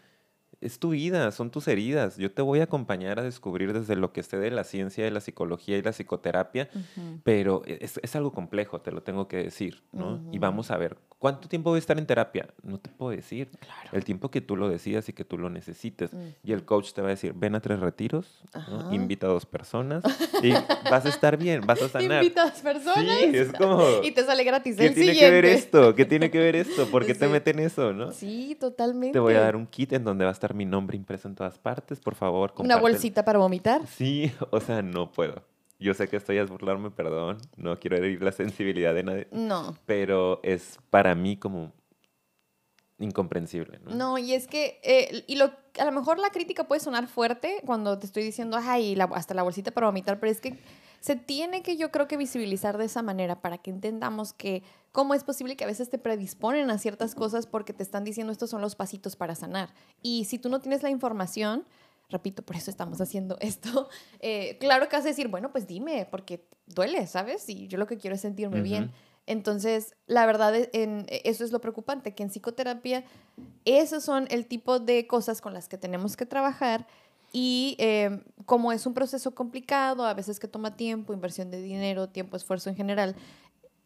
es 0.63 0.79
tu 0.79 0.91
vida, 0.91 1.31
son 1.33 1.51
tus 1.51 1.69
heridas. 1.69 2.17
Yo 2.17 2.31
te 2.33 2.43
voy 2.43 2.61
a 2.61 2.65
acompañar 2.65 3.19
a 3.19 3.23
descubrir 3.23 3.73
desde 3.73 3.97
lo 3.97 4.13
que 4.13 4.23
sé 4.23 4.39
de 4.39 4.51
la 4.51 4.65
ciencia, 4.65 5.05
de 5.05 5.11
la 5.11 5.21
psicología 5.21 5.77
y 5.79 5.83
la 5.83 5.93
psicoterapia, 5.93 6.69
Ujú. 6.75 7.21
pero 7.25 7.63
e, 7.67 7.79
es, 7.81 7.99
es 8.03 8.17
algo 8.17 8.33
complejo, 8.33 8.81
te 8.81 8.93
lo 8.93 9.03
tengo 9.03 9.29
que 9.29 9.37
decir, 9.39 9.83
¿no? 9.93 10.17
Y 10.31 10.37
Ujú. 10.37 10.41
vamos 10.41 10.71
a 10.71 10.77
ver, 10.77 10.97
¿cuánto 11.19 11.49
tiempo 11.49 11.71
voy 11.71 11.77
a 11.77 11.81
estar 11.81 11.99
en 11.99 12.07
terapia? 12.07 12.49
No 12.63 12.79
te 12.79 12.91
puedo 12.91 13.11
decir. 13.11 13.51
Claro. 13.61 13.91
El 13.93 14.05
tiempo 14.05 14.31
que 14.31 14.41
tú 14.41 14.57
lo 14.57 14.69
decidas 14.69 15.09
y 15.09 15.13
que 15.13 15.25
tú 15.25 15.39
lo 15.39 15.51
necesites. 15.51 16.11
Y 16.43 16.53
el 16.53 16.65
coach 16.65 16.93
te 16.93 17.01
va 17.03 17.09
a 17.09 17.11
decir, 17.11 17.33
ven 17.35 17.55
a 17.55 17.61
tres 17.61 17.81
retiros, 17.81 18.43
¿no? 18.69 18.93
Invita 18.93 19.27
a 19.27 19.31
dos 19.31 19.47
personas 19.47 20.03
y 20.43 20.53
vas 20.91 21.05
a 21.07 21.09
estar 21.09 21.37
bien, 21.37 21.61
vas 21.67 21.83
a 21.83 21.89
sanar. 21.89 22.23
Invita 22.23 22.43
a 22.43 22.47
las 22.47 22.61
personas. 22.61 23.05
Sí, 23.21 23.37
es 23.37 23.53
como... 23.53 23.83
Y 24.03 24.13
te 24.13 24.25
sale 24.25 24.45
gratis 24.45 24.77
¿Qué 24.77 24.87
el 24.87 24.95
tiene 24.95 25.13
siguiente. 25.13 25.21
que 25.27 25.31
ver 25.31 25.45
esto? 25.45 25.95
¿Qué 25.95 26.05
tiene 26.05 26.31
que 26.31 26.39
ver 26.39 26.57
esto? 26.57 26.91
¿Por 26.91 27.05
qué 27.07 27.15
te 27.15 27.27
Sí. 27.27 27.33
meten 27.33 27.59
eso, 27.61 27.93
no? 27.93 28.11
Sí, 28.13 28.57
totalmente. 28.59 29.13
Te 29.13 29.19
voy 29.19 29.35
a 29.35 29.41
dar 29.41 29.55
un 29.57 29.67
kit 29.67 29.93
en 29.93 30.05
donde 30.05 30.25
va 30.25 30.31
a 30.31 30.33
estar 30.33 30.52
mi 30.53 30.65
nombre 30.65 30.97
impreso 30.97 31.29
en 31.29 31.35
todas 31.35 31.59
partes, 31.59 32.01
por 32.01 32.15
favor. 32.15 32.53
Una 32.59 32.77
bolsita 32.77 33.25
para 33.25 33.39
vomitar. 33.39 33.87
Sí, 33.87 34.33
o 34.51 34.61
sea, 34.61 34.83
no 34.83 35.11
puedo. 35.13 35.43
Yo 35.79 35.95
sé 35.95 36.09
que 36.09 36.17
estoy 36.17 36.39
a 36.39 36.45
burlarme, 36.45 36.91
perdón. 36.91 37.39
No 37.57 37.79
quiero 37.81 37.97
herir 37.97 38.23
la 38.23 38.31
sensibilidad 38.33 38.95
de 38.95 39.03
nadie. 39.03 39.29
No. 39.33 39.77
Pero 39.87 40.41
es 40.45 40.79
para 40.91 41.15
mí 41.15 41.37
como 41.37 41.73
incomprensible, 42.99 43.81
¿no? 43.85 43.95
No, 43.95 44.19
y 44.19 44.33
es 44.33 44.47
que, 44.47 44.81
eh, 44.85 45.25
y 45.27 45.35
lo, 45.37 45.51
a 45.79 45.85
lo 45.85 45.93
mejor 45.93 46.19
la 46.21 46.31
crítica 46.31 46.65
puede 46.69 46.81
sonar 46.81 47.09
fuerte 47.09 47.61
cuando 47.67 47.99
te 47.99 48.07
estoy 48.07 48.23
diciendo, 48.23 48.57
ay, 48.61 48.95
la- 48.95 49.05
hasta 49.15 49.35
la 49.35 49.43
bolsita 49.43 49.73
para 49.73 49.89
vomitar, 49.89 50.21
pero 50.21 50.31
es 50.31 50.41
que 50.41 50.57
se 51.03 51.17
tiene 51.17 51.63
que 51.63 51.77
yo 51.77 51.91
creo 51.91 52.07
que 52.07 52.17
visibilizar 52.17 52.79
de 52.79 52.85
esa 52.85 53.03
manera 53.03 53.43
para 53.43 53.59
que 53.59 53.71
entendamos 53.71 54.33
que 54.33 54.63
cómo 54.93 55.15
es 55.15 55.25
posible 55.25 55.57
que 55.57 55.65
a 55.65 55.67
veces 55.67 55.91
te 55.91 55.99
predisponen 55.99 56.71
a 56.71 56.79
ciertas 56.79 57.17
cosas 57.17 57.49
porque 57.49 57.73
te 57.73 57.83
están 57.83 58.05
diciendo 58.05 58.33
estos 58.33 58.51
son 58.51 58.61
los 58.61 58.77
pasitos 58.77 59.17
para 59.17 59.35
sanar. 59.35 59.75
Y 60.01 60.27
si 60.27 60.39
tú 60.39 60.49
no 60.49 60.61
tienes 60.61 60.85
la 60.85 60.91
información, 60.91 61.65
repito, 62.09 62.45
por 62.45 62.55
eso 62.55 62.71
estamos 62.71 63.01
haciendo 63.01 63.37
esto, 63.41 63.89
eh, 64.21 64.57
claro 64.61 64.89
que 64.89 64.95
vas 64.95 65.05
a 65.05 65.09
decir, 65.09 65.27
bueno, 65.27 65.51
pues 65.51 65.67
dime, 65.67 66.07
porque 66.09 66.47
duele, 66.67 67.05
¿sabes? 67.09 67.49
Y 67.49 67.67
yo 67.67 67.79
lo 67.79 67.89
que 67.89 67.99
quiero 67.99 68.15
es 68.15 68.23
sentirme 68.23 68.63
bien. 68.63 68.93
Entonces, 69.27 69.97
la 70.07 70.25
verdad, 70.25 70.55
e- 70.55 70.71
en, 70.73 71.07
eso 71.09 71.43
es 71.43 71.51
lo 71.51 71.61
preocupante, 71.61 72.15
que 72.15 72.23
en 72.23 72.29
psicoterapia 72.29 73.03
esos 73.65 74.05
son 74.05 74.29
el 74.31 74.47
tipo 74.47 74.79
de 74.79 75.09
cosas 75.09 75.41
con 75.41 75.53
las 75.53 75.69
que 75.69 75.79
tenemos 75.79 76.17
que 76.17 76.27
trabajar 76.27 76.87
y 77.33 77.77
eh, 77.79 78.23
como 78.45 78.73
es 78.73 78.87
un 78.87 78.95
proceso 78.95 79.35
complicado, 79.35 80.05
a 80.05 80.15
veces 80.15 80.39
que 80.39 80.49
toma 80.49 80.77
tiempo, 80.77 81.13
inversión 81.13 81.51
de 81.51 81.63
dinero, 81.63 82.09
tiempo, 82.09 82.37
esfuerzo 82.37 82.69
en 82.69 82.77
general, 82.77 83.17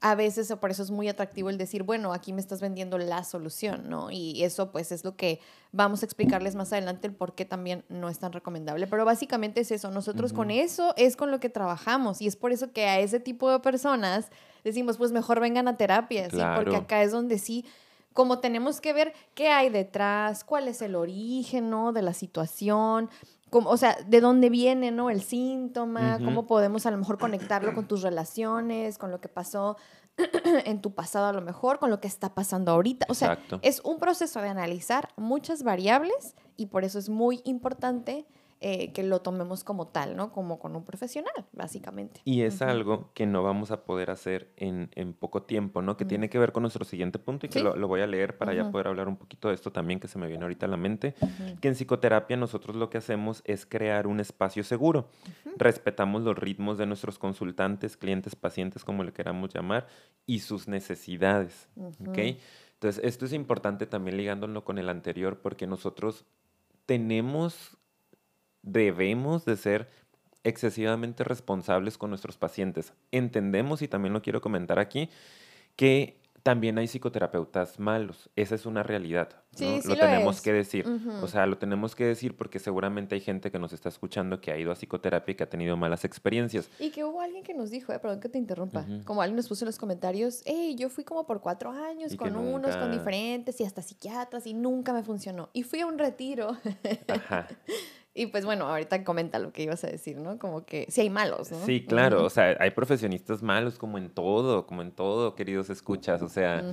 a 0.01 0.15
veces 0.15 0.53
por 0.61 0.71
eso 0.71 0.83
es 0.83 0.91
muy 0.91 1.09
atractivo 1.09 1.49
el 1.49 1.57
decir, 1.57 1.83
bueno, 1.83 2.13
aquí 2.13 2.33
me 2.33 2.41
estás 2.41 2.61
vendiendo 2.61 2.99
la 2.99 3.25
solución, 3.25 3.89
¿no? 3.89 4.11
Y 4.11 4.43
eso 4.43 4.71
pues 4.71 4.93
es 4.93 5.05
lo 5.05 5.17
que 5.17 5.41
vamos 5.73 6.03
a 6.03 6.07
explicarles 6.07 6.55
más 6.55 6.73
adelante 6.73 7.07
el 7.07 7.15
por 7.15 7.35
qué 7.35 7.45
también 7.45 7.85
no 7.89 8.09
es 8.09 8.19
tan 8.19 8.33
recomendable. 8.33 8.87
Pero 8.87 9.05
básicamente 9.05 9.63
es 9.63 9.71
eso, 9.71 9.91
nosotros 9.91 10.33
con 10.33 10.51
eso 10.51 10.93
es 10.97 11.17
con 11.17 11.31
lo 11.31 11.41
que 11.41 11.49
trabajamos 11.49 12.21
y 12.21 12.27
es 12.27 12.37
por 12.37 12.53
eso 12.53 12.73
que 12.73 12.87
a 12.87 13.01
ese 13.01 13.21
tipo 13.21 13.51
de 13.51 13.61
personas 13.61 14.29
decimos, 14.65 14.99
pues 14.99 15.13
mejor 15.13 15.41
vengan 15.41 15.67
a 15.67 15.77
terapia, 15.77 16.29
¿sí? 16.31 16.41
Porque 16.57 16.77
acá 16.77 17.03
es 17.03 17.13
donde 17.13 17.39
sí 17.39 17.65
como 18.13 18.39
tenemos 18.39 18.81
que 18.81 18.95
ver 18.95 19.13
qué 19.35 19.49
hay 19.49 19.69
detrás, 19.69 20.43
cuál 20.43 20.69
es 20.69 20.81
el 20.81 20.95
origen, 20.95 21.69
¿no? 21.69 21.93
De 21.93 22.01
la 22.01 22.15
situación, 22.15 23.11
como, 23.51 23.71
o 23.71 23.77
sea, 23.77 23.97
de 24.07 24.21
dónde 24.21 24.51
viene, 24.51 24.91
¿no? 24.91 25.09
El 25.09 25.23
síntoma, 25.23 26.19
cómo 26.19 26.47
podemos 26.47 26.85
a 26.87 26.91
lo 26.91 26.99
mejor 26.99 27.19
conectarlo 27.19 27.75
con 27.75 27.87
tus 27.87 28.03
relaciones, 28.03 28.99
con 28.99 29.11
lo 29.11 29.21
que 29.21 29.29
pasó 29.29 29.77
en 30.65 30.81
tu 30.81 30.95
pasado 30.95 31.27
a 31.27 31.33
lo 31.33 31.43
mejor, 31.43 31.79
con 31.79 31.91
lo 31.91 32.01
que 32.01 32.09
está 32.09 32.35
pasando 32.35 32.73
ahorita. 32.73 33.07
O 33.09 33.15
sea, 33.15 33.35
Exacto. 33.35 33.61
es 33.63 33.81
un 33.85 33.99
proceso 33.99 34.41
de 34.41 34.49
analizar 34.49 35.11
muchas 35.17 35.63
variables 35.63 36.35
y 36.57 36.67
por 36.67 36.85
eso 36.85 36.99
es 36.99 37.09
muy 37.09 37.41
importante 37.45 38.27
eh, 38.61 38.93
que 38.93 39.03
lo 39.03 39.21
tomemos 39.21 39.65
como 39.65 39.89
tal, 39.89 40.17
¿no? 40.17 40.33
Como 40.33 40.59
con 40.59 40.75
un 40.77 40.85
profesional, 40.85 41.47
básicamente. 41.53 42.21
Y 42.25 42.43
es 42.43 42.61
Ujú. 42.63 42.71
algo 42.71 43.11
que 43.13 43.27
no 43.27 43.43
vamos 43.43 43.71
a 43.71 43.85
poder 43.85 44.11
hacer 44.11 44.51
en, 44.57 44.91
en 44.95 45.13
poco 45.13 45.43
tiempo, 45.43 45.83
¿no? 45.83 45.97
Que 45.97 46.05
Mm. 46.05 46.09
tiene 46.09 46.31
que 46.31 46.39
ver 46.39 46.53
con 46.53 46.63
nuestro 46.63 46.85
siguiente 46.85 47.19
punto 47.19 47.47
y 47.47 47.49
que 47.51 47.59
Sí. 47.59 47.65
lo, 47.65 47.77
lo 47.77 47.87
voy 47.87 48.01
a 48.01 48.07
leer 48.07 48.39
para 48.39 48.55
ya 48.55 48.63
Ujú. 48.63 48.73
poder 48.73 48.89
hablar 48.89 49.09
un 49.09 49.17
poquito 49.17 49.49
de 49.49 49.55
esto 49.55 49.71
también 49.73 50.01
que 50.01 50.09
se 50.09 50.19
me 50.19 50.27
viene 50.27 50.45
ahorita 50.45 50.67
a 50.67 50.69
la 50.71 50.77
mente. 50.79 51.15
Que 51.61 51.69
en 51.69 51.75
psicoterapia 51.75 52.37
nosotros 52.37 52.77
lo 52.77 52.89
que 52.89 52.99
hacemos 52.99 53.43
es 53.45 53.67
crear 53.67 54.07
un 54.07 54.21
espacio 54.21 54.65
seguro. 54.65 55.09
Respetamos 55.57 56.23
los 56.23 56.37
ritmos 56.39 56.79
de 56.79 56.87
nuestros 56.87 57.19
consultantes, 57.19 57.97
clientes, 57.97 58.37
pacientes, 58.37 58.85
como 58.85 59.05
le 59.05 59.13
queramos 59.13 59.53
llamar, 59.53 59.87
y 60.27 60.41
sus 60.41 60.67
necesidades. 60.69 61.69
¿ok? 62.07 62.19
Entonces, 62.75 63.03
esto 63.05 63.25
es 63.27 63.33
importante 63.33 63.87
también 63.87 64.17
ligándolo 64.17 64.65
con 64.65 64.79
el 64.79 64.89
anterior, 64.89 65.41
porque 65.41 65.67
nosotros 65.67 66.25
tenemos, 66.87 67.77
debemos 68.67 69.47
de 69.47 69.57
ser 69.57 69.89
excesivamente 70.45 71.25
responsables 71.25 71.97
con 71.97 72.11
nuestros 72.11 72.37
pacientes. 72.37 72.93
Entendemos, 73.11 73.81
y 73.81 73.89
también 73.89 74.13
lo 74.13 74.23
quiero 74.23 74.41
comentar 74.41 74.79
aquí, 74.79 75.09
que 75.75 76.21
también 76.47 76.79
hay 76.79 76.87
psicoterapeutas 76.87 77.81
malos. 77.81 78.31
Esa 78.37 78.55
es 78.55 78.67
una 78.67 78.85
realidad. 78.85 79.31
¿no? 79.33 79.59
Sí, 79.59 79.81
sí 79.83 79.89
lo 79.89 79.95
lo 79.95 80.01
tenemos 80.01 80.37
es. 80.37 80.43
que 80.43 80.53
decir. 80.53 80.87
O 81.21 81.27
sea, 81.27 81.45
lo 81.47 81.59
tenemos 81.59 81.97
que 81.97 82.05
decir 82.05 82.37
porque 82.37 82.61
seguramente 82.61 83.17
hay 83.17 83.21
gente 83.21 83.51
que 83.51 83.59
nos 83.59 83.73
está 83.73 83.89
escuchando 83.89 84.41
que 84.41 84.53
ha 84.53 84.57
ido 84.57 84.71
a 84.71 84.77
psicoterapia 84.77 85.33
y 85.33 85.35
que 85.35 85.43
ha 85.43 85.51
tenido 85.51 85.77
malas 85.77 86.05
experiencias. 86.05 86.71
Y 86.79 86.91
que 86.91 87.03
hubo 87.03 87.21
alguien 87.21 87.43
que 87.43 87.53
nos 87.53 87.71
dijo, 87.71 87.93
eh, 87.93 87.99
perdón 87.99 88.21
que 88.21 88.29
te 88.29 88.39
interrumpa, 88.39 88.87
como 89.05 89.23
alguien 89.23 89.35
nos 89.35 89.49
puso 89.49 89.65
en 89.65 89.67
los 89.67 89.79
comentarios, 89.79 90.43
hey, 90.45 90.77
yo 90.79 90.89
fui 90.89 91.03
como 91.03 91.27
por 91.27 91.41
cuatro 91.41 91.73
años 91.73 92.13
Y 92.13 92.17
con 92.17 92.37
unos, 92.37 92.77
con 92.77 92.93
diferentes 92.93 93.61
y 93.61 93.65
hasta 93.65 93.83
psiquiatras 93.83 94.47
y 94.47 94.55
nunca 94.55 94.93
me 94.93 95.03
funcionó. 95.03 95.51
Y 95.53 95.65
fui 95.65 95.81
a 95.81 95.87
un 95.87 95.99
retiro. 95.99 96.57
Ajá. 97.09 97.49
y 98.17 98.27
pues 98.27 98.45
bueno, 98.47 98.67
ahorita 98.67 99.05
comenta 99.05 99.39
lo 99.39 99.53
que 99.53 99.63
ibas 99.63 99.85
a 99.85 99.89
decir, 99.89 100.17
¿no? 100.17 100.39
Como 100.39 100.65
que 100.65 100.87
sí 100.89 101.03
hay 101.03 101.11
malos, 101.11 101.53
¿no? 101.53 101.65
Sí, 101.67 101.85
claro. 101.85 102.25
O 102.25 102.31
sea, 102.31 102.57
hay 102.59 102.71
profesionistas 102.71 103.43
malos 103.43 103.79
como 103.79 103.99
en 103.99 104.09
todo, 104.09 104.67
como 104.67 104.81
en 104.83 104.91
todo, 104.91 105.35
queridos 105.35 105.69
escuchas. 105.69 106.23
O 106.23 106.29
sea, 106.29 106.65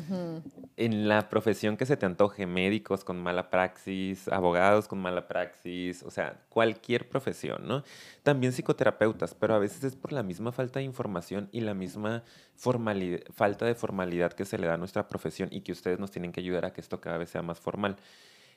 en 0.78 1.08
la 1.08 1.28
profesión 1.30 1.76
que 1.76 1.86
se 1.86 1.98
te 1.98 2.06
antoje, 2.06 2.46
médicos 2.48 3.04
con 3.04 3.22
mala 3.22 3.50
praxis, 3.50 4.28
abogados 4.30 4.88
con 4.88 5.00
mala 5.00 5.28
praxis, 5.28 6.02
o 6.04 6.10
sea, 6.10 6.40
cualquier 6.50 7.10
profesión, 7.10 7.68
¿no? 7.68 7.84
También 8.24 8.54
psicoterapeutas, 8.54 9.36
pero 9.36 9.54
a 9.54 9.60
veces 9.60 9.84
es 9.84 9.96
por 9.96 10.14
la 10.14 10.24
misma 10.24 10.52
falta 10.54 10.80
de 10.80 10.86
información 10.86 11.50
y 11.52 11.60
la 11.60 11.74
misma 11.74 12.24
formali- 12.58 13.24
falta 13.34 13.66
de 13.66 13.76
formalidad 13.76 14.32
que 14.32 14.46
se 14.46 14.58
le 14.58 14.68
da 14.68 14.76
a 14.76 14.78
nuestra 14.78 15.08
profesión 15.10 15.50
y 15.52 15.62
que 15.62 15.74
ustedes 15.74 16.00
nos 16.00 16.10
tienen 16.12 16.32
que 16.32 16.40
ayudar 16.40 16.66
a 16.66 16.72
que 16.72 16.80
esto 16.82 17.02
cada 17.02 17.18
vez 17.18 17.30
sea 17.30 17.42
más 17.42 17.60
formal. 17.60 17.98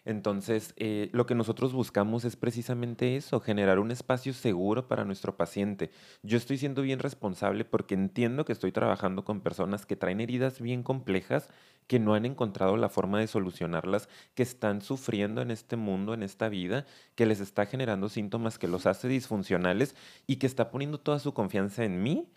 Entonces, 0.06 0.72
eh, 0.76 1.10
lo 1.12 1.26
que 1.26 1.34
nosotros 1.34 1.72
buscamos 1.72 2.24
es 2.24 2.36
precisamente 2.36 3.16
eso, 3.16 3.40
generar 3.40 3.80
un 3.80 3.90
espacio 3.90 4.32
seguro 4.32 4.86
para 4.86 5.04
nuestro 5.04 5.36
paciente. 5.36 5.90
Yo 6.22 6.38
estoy 6.38 6.58
siendo 6.58 6.82
bien 6.82 7.00
responsable 7.00 7.64
porque 7.64 7.94
entiendo 7.94 8.44
que 8.44 8.52
estoy 8.52 8.70
trabajando 8.70 9.24
con 9.24 9.40
personas 9.40 9.84
que 9.84 9.96
traen 9.96 10.20
heridas 10.20 10.60
bien 10.60 10.84
complejas, 10.84 11.48
que 11.88 11.98
no 11.98 12.14
han 12.14 12.24
encontrado 12.24 12.76
la 12.76 12.88
forma 12.88 13.18
de 13.18 13.26
solucionarlas, 13.26 14.08
que 14.36 14.44
están 14.44 14.80
sufriendo 14.80 15.42
en 15.42 15.50
este 15.50 15.74
mundo, 15.74 16.14
en 16.14 16.22
esta 16.22 16.48
vida, 16.48 16.86
que 17.16 17.26
les 17.26 17.40
está 17.40 17.66
generando 17.66 18.08
síntomas 18.08 18.58
que 18.60 18.68
los 18.68 18.86
hace 18.86 19.08
disfuncionales 19.08 19.96
y 20.28 20.36
que 20.36 20.46
está 20.46 20.70
poniendo 20.70 20.98
toda 20.98 21.18
su 21.18 21.34
confianza 21.34 21.84
en 21.84 22.00
mí 22.00 22.28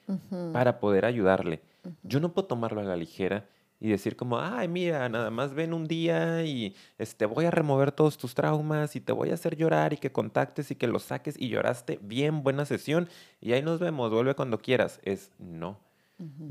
para 0.54 0.80
poder 0.80 1.06
ayudarle. 1.06 1.62
Yo 2.02 2.20
no 2.20 2.34
puedo 2.34 2.48
tomarlo 2.48 2.82
a 2.82 2.84
la 2.84 2.96
ligera 2.96 3.46
y 3.80 3.90
decir 3.90 4.16
como, 4.16 4.40
ay, 4.40 4.68
mira, 4.68 5.08
nada 5.10 5.30
más 5.32 5.54
ven 5.54 5.74
un 5.74 5.88
día 5.88 6.44
y 6.44 6.76
este, 6.98 7.26
voy 7.26 7.46
a 7.46 7.52
remover 7.52 7.92
todos 7.92 8.18
tus 8.18 8.36
traumas 8.36 8.96
y 8.96 9.02
te 9.02 9.12
voy 9.12 9.32
a 9.32 9.36
hacer 9.36 9.56
llorar 9.56 9.94
y 9.94 9.98
que 9.98 10.12
contactes 10.12 10.72
y 10.72 10.76
que 10.76 10.88
los 10.88 11.04
saques 11.04 11.36
y 11.40 11.50
lloraste, 11.50 12.00
bien, 12.02 12.44
buena 12.44 12.66
sesión 12.66 13.10
y 13.40 13.54
ahí 13.54 13.62
nos 13.62 13.80
vemos, 13.80 14.12
vuelve 14.12 14.36
cuando 14.36 14.60
quieras. 14.60 15.00
Es 15.04 15.32
no. 15.40 15.80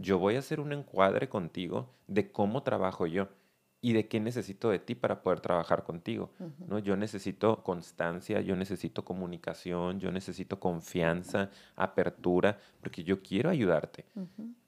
Yo 0.01 0.19
voy 0.19 0.37
a 0.37 0.39
hacer 0.39 0.61
un 0.61 0.73
encuadre 0.73 1.29
contigo 1.29 1.95
de 2.07 2.33
cómo 2.33 2.63
trabajo 2.63 3.07
yo 3.07 3.29
y 3.81 3.93
de 3.93 4.09
qué 4.09 4.19
necesito 4.19 4.71
de 4.71 4.81
ti 4.81 4.95
para 4.95 5.23
poder 5.23 5.41
trabajar 5.41 5.85
contigo. 5.85 6.31
¿no? 6.67 6.79
Yo 6.79 6.97
necesito 6.97 7.63
constancia, 7.63 8.41
yo 8.41 8.57
necesito 8.57 9.05
comunicación, 9.05 10.01
yo 10.01 10.11
necesito 10.11 10.59
confianza, 10.59 11.51
apertura, 11.77 12.59
porque 12.81 13.05
yo 13.05 13.23
quiero 13.23 13.51
ayudarte, 13.51 14.05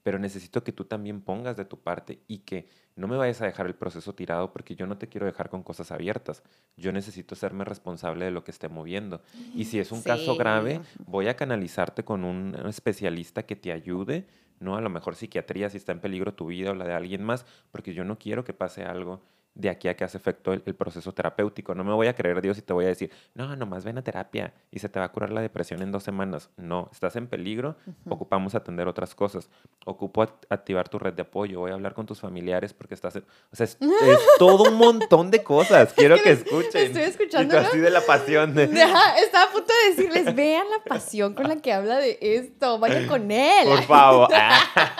pero 0.03 0.17
necesito 0.17 0.63
que 0.63 0.71
tú 0.71 0.85
también 0.85 1.21
pongas 1.21 1.57
de 1.57 1.65
tu 1.65 1.77
parte 1.77 2.19
y 2.27 2.39
que 2.39 2.67
no 2.95 3.07
me 3.07 3.17
vayas 3.17 3.41
a 3.41 3.45
dejar 3.45 3.67
el 3.67 3.75
proceso 3.75 4.13
tirado 4.13 4.51
porque 4.51 4.75
yo 4.75 4.85
no 4.85 4.97
te 4.97 5.07
quiero 5.07 5.25
dejar 5.25 5.49
con 5.49 5.63
cosas 5.63 5.91
abiertas. 5.91 6.43
Yo 6.77 6.91
necesito 6.91 7.35
serme 7.35 7.65
responsable 7.65 8.25
de 8.25 8.31
lo 8.31 8.43
que 8.43 8.51
esté 8.51 8.69
moviendo. 8.69 9.21
Y 9.55 9.65
si 9.65 9.79
es 9.79 9.91
un 9.91 10.01
caso 10.01 10.35
grave, 10.35 10.81
voy 11.05 11.27
a 11.27 11.35
canalizarte 11.35 12.03
con 12.03 12.23
un 12.23 12.55
especialista 12.67 13.43
que 13.43 13.55
te 13.55 13.71
ayude, 13.71 14.27
¿no? 14.61 14.77
A 14.77 14.81
lo 14.81 14.89
mejor 14.89 15.15
psiquiatría 15.15 15.69
si 15.69 15.77
está 15.77 15.91
en 15.91 15.99
peligro 15.99 16.33
tu 16.33 16.47
vida 16.47 16.71
o 16.71 16.75
la 16.75 16.85
de 16.85 16.93
alguien 16.93 17.23
más, 17.23 17.45
porque 17.71 17.93
yo 17.93 18.05
no 18.05 18.17
quiero 18.17 18.43
que 18.43 18.53
pase 18.53 18.83
algo 18.83 19.21
de 19.53 19.69
aquí 19.69 19.87
a 19.89 19.95
que 19.97 20.03
hace 20.03 20.17
efecto 20.17 20.53
el, 20.53 20.63
el 20.65 20.75
proceso 20.75 21.13
terapéutico. 21.13 21.75
No 21.75 21.83
me 21.83 21.93
voy 21.93 22.07
a 22.07 22.15
creer 22.15 22.41
Dios 22.41 22.57
y 22.57 22.61
te 22.61 22.71
voy 22.73 22.85
a 22.85 22.87
decir, 22.87 23.11
no, 23.35 23.53
nomás 23.55 23.83
ven 23.83 23.97
a 23.97 24.01
terapia 24.03 24.53
y 24.71 24.79
se 24.79 24.87
te 24.89 24.97
va 24.99 25.05
a 25.05 25.11
curar 25.11 25.31
la 25.31 25.41
depresión 25.41 25.81
en 25.81 25.91
dos 25.91 26.03
semanas. 26.03 26.49
No, 26.57 26.89
estás 26.91 27.15
en 27.17 27.27
peligro, 27.27 27.75
ocupamos 28.07 28.55
atender 28.55 28.87
otras 28.87 29.13
cosas. 29.13 29.49
Ocupo 29.85 30.23
act- 30.23 30.45
activar 30.49 30.87
tu 30.89 30.99
red 30.99 31.13
de 31.13 31.23
apoyo, 31.23 31.59
voy 31.59 31.71
a 31.71 31.73
hablar 31.73 31.93
con 31.93 32.05
tus 32.05 32.19
familiares 32.21 32.73
porque 32.73 32.93
estás... 32.93 33.15
en- 33.17 33.25
O 33.51 33.55
sea, 33.55 33.65
es, 33.65 33.77
es 33.81 34.19
todo 34.39 34.63
un 34.69 34.75
montón 34.75 35.31
de 35.31 35.43
cosas. 35.43 35.93
Quiero 35.93 36.15
que, 36.21 36.31
escuchen. 36.31 36.83
estoy 36.87 37.03
escuchándolo. 37.03 37.59
así 37.61 37.77
de 37.77 37.89
la 37.89 38.01
pasión. 38.01 38.55
De, 38.55 38.63
estaba 38.63 39.45
a 39.45 39.51
punto 39.51 39.73
de 39.83 39.95
decirles, 39.95 40.35
vean 40.35 40.65
la 40.69 40.83
pasión 40.83 41.33
con 41.33 41.47
la 41.47 41.57
que 41.57 41.73
habla 41.73 41.97
de 41.97 42.17
esto, 42.21 42.79
vayan 42.79 43.07
con 43.07 43.29
él. 43.31 43.67
por 43.67 43.83
favor. 43.83 44.29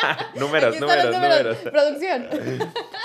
Ah, 0.03 0.31
números, 0.35 0.79
números, 0.79 1.05
los 1.05 1.13
números. 1.15 1.57
Producción. 1.57 2.27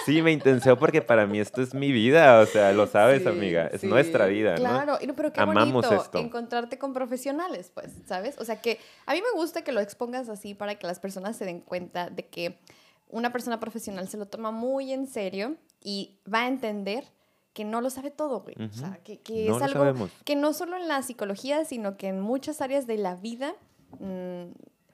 Sí, 0.04 0.22
me 0.22 0.32
intenseo 0.32 0.78
porque 0.78 1.02
para 1.02 1.26
mí 1.26 1.35
esto 1.38 1.62
es 1.62 1.74
mi 1.74 1.92
vida, 1.92 2.40
o 2.40 2.46
sea, 2.46 2.72
lo 2.72 2.86
sabes, 2.86 3.22
Sí, 3.22 3.28
amiga, 3.28 3.66
es 3.68 3.80
sí, 3.82 3.86
nuestra 3.86 4.26
vida, 4.26 4.52
¿no? 4.56 4.60
Claro, 4.60 4.98
y 5.00 5.06
no, 5.06 5.14
pero 5.14 5.32
qué 5.32 5.40
Amamos 5.40 5.86
bonito 5.86 6.02
esto. 6.02 6.18
encontrarte 6.18 6.78
con 6.78 6.92
profesionales, 6.92 7.70
pues, 7.74 7.92
¿sabes? 8.06 8.36
O 8.38 8.44
sea 8.44 8.60
que 8.60 8.78
a 9.06 9.14
mí 9.14 9.20
me 9.20 9.38
gusta 9.40 9.62
que 9.62 9.72
lo 9.72 9.80
expongas 9.80 10.28
así 10.28 10.54
para 10.54 10.74
que 10.76 10.86
las 10.86 11.00
personas 11.00 11.36
se 11.36 11.44
den 11.44 11.60
cuenta 11.60 12.10
de 12.10 12.26
que 12.26 12.58
una 13.08 13.30
persona 13.32 13.60
profesional 13.60 14.08
se 14.08 14.16
lo 14.16 14.26
toma 14.26 14.50
muy 14.50 14.92
en 14.92 15.06
serio 15.06 15.56
y 15.82 16.18
va 16.32 16.42
a 16.42 16.48
entender 16.48 17.04
que 17.52 17.64
no 17.64 17.80
lo 17.80 17.88
sabe 17.88 18.10
todo, 18.10 18.40
güey. 18.40 18.54
O 18.68 18.72
sea, 18.72 18.98
que, 19.02 19.18
que 19.20 19.48
No 19.48 19.56
es 19.56 19.62
algo 19.62 19.78
sabemos. 19.78 20.10
que 20.24 20.36
no 20.36 20.52
solo 20.52 20.76
en 20.76 20.88
la 20.88 21.02
psicología, 21.02 21.64
sino 21.64 21.96
que 21.96 22.08
en 22.08 22.20
muchas 22.20 22.60
áreas 22.60 22.86
de 22.86 22.98
la 22.98 23.14
vida 23.14 23.54
mm, 23.98 24.44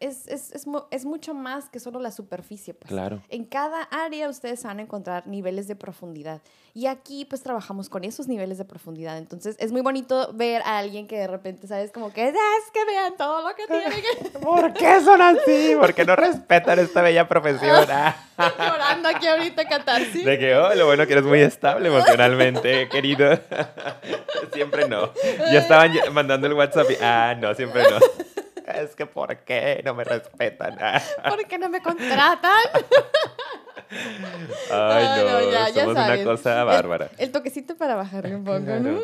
es, 0.02 0.26
es, 0.26 0.52
es, 0.52 0.66
es 0.90 1.04
mucho 1.04 1.32
más 1.32 1.68
que 1.68 1.78
solo 1.78 2.00
la 2.00 2.10
superficie, 2.10 2.74
pues. 2.74 2.88
Claro. 2.88 3.22
En 3.28 3.44
cada 3.44 3.82
área 3.84 4.28
ustedes 4.28 4.62
van 4.64 4.80
a 4.80 4.82
encontrar 4.82 5.26
niveles 5.26 5.68
de 5.68 5.76
profundidad. 5.76 6.42
Y 6.74 6.86
aquí 6.86 7.26
pues 7.26 7.42
trabajamos 7.42 7.90
con 7.90 8.02
esos 8.02 8.28
niveles 8.28 8.56
de 8.56 8.64
profundidad. 8.64 9.18
Entonces 9.18 9.56
es 9.58 9.72
muy 9.72 9.82
bonito 9.82 10.32
ver 10.32 10.62
a 10.62 10.78
alguien 10.78 11.06
que 11.06 11.18
de 11.18 11.26
repente, 11.26 11.66
¿sabes? 11.66 11.92
Como 11.92 12.12
que 12.12 12.28
es 12.28 12.34
que 12.72 12.84
vean 12.86 13.14
todo 13.16 13.46
lo 13.46 13.54
que 13.54 13.66
tienen. 13.66 14.32
¿Por 14.42 14.72
qué 14.72 15.00
son 15.02 15.20
así? 15.20 15.74
¿Por 15.78 15.94
qué 15.94 16.04
no 16.04 16.16
respetan 16.16 16.78
esta 16.78 17.02
bella 17.02 17.28
profesión? 17.28 17.86
Ah, 18.38 18.50
llorando 18.58 19.10
aquí 19.10 19.26
ahorita 19.26 19.68
catarsis. 19.68 20.24
De 20.24 20.38
que, 20.38 20.56
oh, 20.56 20.74
lo 20.74 20.86
bueno 20.86 21.06
que 21.06 21.12
eres 21.12 21.24
muy 21.24 21.40
estable 21.40 21.88
emocionalmente, 21.88 22.88
querido. 22.88 23.38
siempre 24.52 24.88
no. 24.88 25.12
Ya 25.52 25.60
estaban 25.60 25.92
mandando 26.12 26.46
el 26.46 26.54
WhatsApp 26.54 26.90
y, 26.90 26.94
ah, 27.02 27.36
no, 27.38 27.54
siempre 27.54 27.82
no. 27.82 27.98
Es 28.80 28.94
que, 28.96 29.06
¿por 29.06 29.36
qué 29.44 29.82
no 29.84 29.94
me 29.94 30.04
respetan? 30.04 30.76
¿Por 31.28 31.46
qué 31.46 31.58
no 31.58 31.68
me 31.68 31.80
contratan? 31.82 32.52
Ay, 34.70 35.04
Ay, 35.06 35.24
no, 35.24 35.50
ya, 35.52 35.68
ya 35.68 35.84
somos 35.84 35.96
una 35.96 36.24
cosa 36.24 36.60
El- 36.60 36.66
bárbara. 36.66 37.10
El, 37.18 37.30
toquecito 37.30 37.76
para 37.76 37.94
bajarle 37.94 38.34
un 38.36 38.44
poco, 38.44 38.60
¿no? 38.60 38.64
Claro. 38.64 39.00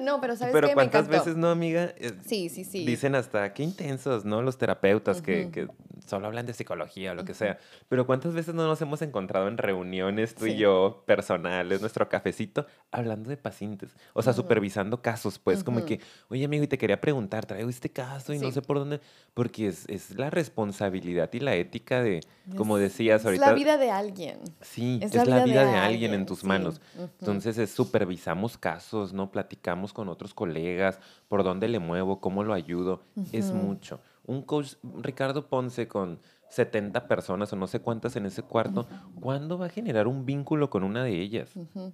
No, 0.00 0.20
pero 0.20 0.36
¿sabes 0.36 0.52
Pero 0.52 0.66
qué? 0.68 0.72
Me 0.72 0.74
¿cuántas 0.74 1.02
encantó. 1.06 1.24
veces 1.24 1.36
no, 1.36 1.48
amiga? 1.50 1.92
Eh, 1.96 2.12
Sí, 2.26 2.48
sí, 2.48 2.64
sí. 2.64 2.84
Dicen 2.84 3.14
hasta 3.14 3.52
qué 3.54 3.62
intensos, 3.62 4.24
¿no? 4.24 4.42
Los 4.42 4.58
terapeutas 4.58 5.22
que 5.22 5.68
solo 6.06 6.26
hablan 6.26 6.46
de 6.46 6.52
psicología 6.54 7.12
o 7.12 7.14
lo 7.14 7.24
que 7.24 7.34
sea. 7.34 7.58
Pero 7.88 8.06
¿cuántas 8.06 8.34
veces 8.34 8.54
no 8.54 8.66
nos 8.66 8.80
hemos 8.82 9.02
encontrado 9.02 9.48
en 9.48 9.58
reuniones, 9.58 10.34
tú 10.34 10.46
y 10.46 10.56
yo, 10.56 11.02
personales, 11.06 11.80
nuestro 11.80 12.08
cafecito, 12.08 12.66
hablando 12.90 13.30
de 13.30 13.36
pacientes? 13.36 13.94
O 14.14 14.22
sea, 14.22 14.32
supervisando 14.32 15.02
casos, 15.02 15.38
pues, 15.38 15.62
como 15.64 15.84
que, 15.84 16.00
oye, 16.28 16.44
amigo, 16.44 16.64
y 16.64 16.66
te 16.66 16.78
quería 16.78 17.00
preguntar, 17.00 17.46
traigo 17.46 17.68
este 17.70 17.90
caso 17.90 18.32
y 18.32 18.38
no 18.38 18.50
sé 18.50 18.62
por 18.62 18.78
dónde. 18.78 19.00
Porque 19.34 19.68
es, 19.68 19.88
es 19.88 20.16
la 20.16 20.30
responsabilidad 20.30 21.30
y 21.32 21.40
la 21.40 21.54
ética 21.54 22.02
de, 22.02 22.20
como 22.56 22.76
Es- 22.76 22.82
decías 22.84 23.20
Es 23.22 23.26
ahorita. 23.26 23.46
la 23.46 23.54
vida 23.54 23.78
de 23.78 23.90
alguien. 23.90 24.38
Sí, 24.60 24.98
Es 25.02 25.14
es, 25.14 25.26
la 25.26 25.36
vida 25.42 25.44
vida 25.44 25.64
de 25.66 25.76
alguien 25.76 26.14
en 26.14 26.26
tus 26.26 26.40
sí. 26.40 26.46
manos. 26.46 26.80
Entonces, 27.20 27.56
es, 27.58 27.70
supervisamos 27.70 28.58
casos, 28.58 29.12
¿no? 29.12 29.30
Platicamos 29.30 29.92
con 29.92 30.08
otros 30.08 30.34
colegas, 30.34 31.00
por 31.28 31.44
dónde 31.44 31.68
le 31.68 31.78
muevo, 31.78 32.20
cómo 32.20 32.44
lo 32.44 32.52
ayudo. 32.54 33.02
Es 33.32 33.52
mucho. 33.52 34.00
Un 34.24 34.42
coach, 34.42 34.74
Ricardo 34.82 35.48
Ponce, 35.48 35.88
con 35.88 36.20
70 36.48 37.08
personas 37.08 37.52
o 37.52 37.56
no 37.56 37.66
sé 37.66 37.80
cuántas 37.80 38.16
en 38.16 38.26
ese 38.26 38.42
cuarto, 38.42 38.86
¿cuándo 39.20 39.58
va 39.58 39.66
a 39.66 39.70
generar 39.70 40.06
un 40.06 40.26
vínculo 40.26 40.70
con 40.70 40.84
una 40.84 41.02
de 41.02 41.20
ellas? 41.20 41.56
Ujú. 41.56 41.92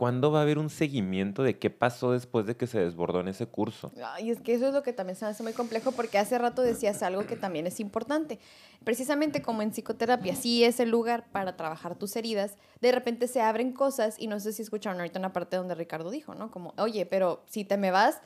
¿Cuándo 0.00 0.32
va 0.32 0.38
a 0.38 0.42
haber 0.44 0.56
un 0.56 0.70
seguimiento 0.70 1.42
de 1.42 1.58
qué 1.58 1.68
pasó 1.68 2.12
después 2.12 2.46
de 2.46 2.56
que 2.56 2.66
se 2.66 2.80
desbordó 2.80 3.20
en 3.20 3.28
ese 3.28 3.44
curso? 3.44 3.92
Ay, 4.02 4.30
es 4.30 4.40
que 4.40 4.54
eso 4.54 4.68
es 4.68 4.72
lo 4.72 4.82
que 4.82 4.94
también 4.94 5.14
se 5.14 5.26
hace 5.26 5.42
muy 5.42 5.52
complejo 5.52 5.92
porque 5.92 6.16
hace 6.16 6.38
rato 6.38 6.62
decías 6.62 7.02
algo 7.02 7.26
que 7.26 7.36
también 7.36 7.66
es 7.66 7.80
importante. 7.80 8.38
Precisamente 8.82 9.42
como 9.42 9.60
en 9.60 9.72
psicoterapia, 9.72 10.34
sí 10.34 10.64
es 10.64 10.80
el 10.80 10.88
lugar 10.88 11.30
para 11.32 11.54
trabajar 11.54 11.96
tus 11.96 12.16
heridas, 12.16 12.56
de 12.80 12.92
repente 12.92 13.28
se 13.28 13.42
abren 13.42 13.74
cosas 13.74 14.16
y 14.18 14.26
no 14.26 14.40
sé 14.40 14.54
si 14.54 14.62
escucharon 14.62 14.98
ahorita 15.00 15.18
una 15.18 15.34
parte 15.34 15.58
donde 15.58 15.74
Ricardo 15.74 16.10
dijo, 16.10 16.34
¿no? 16.34 16.50
Como, 16.50 16.72
oye, 16.78 17.04
pero 17.04 17.42
si 17.46 17.66
te 17.66 17.76
me 17.76 17.90
vas, 17.90 18.22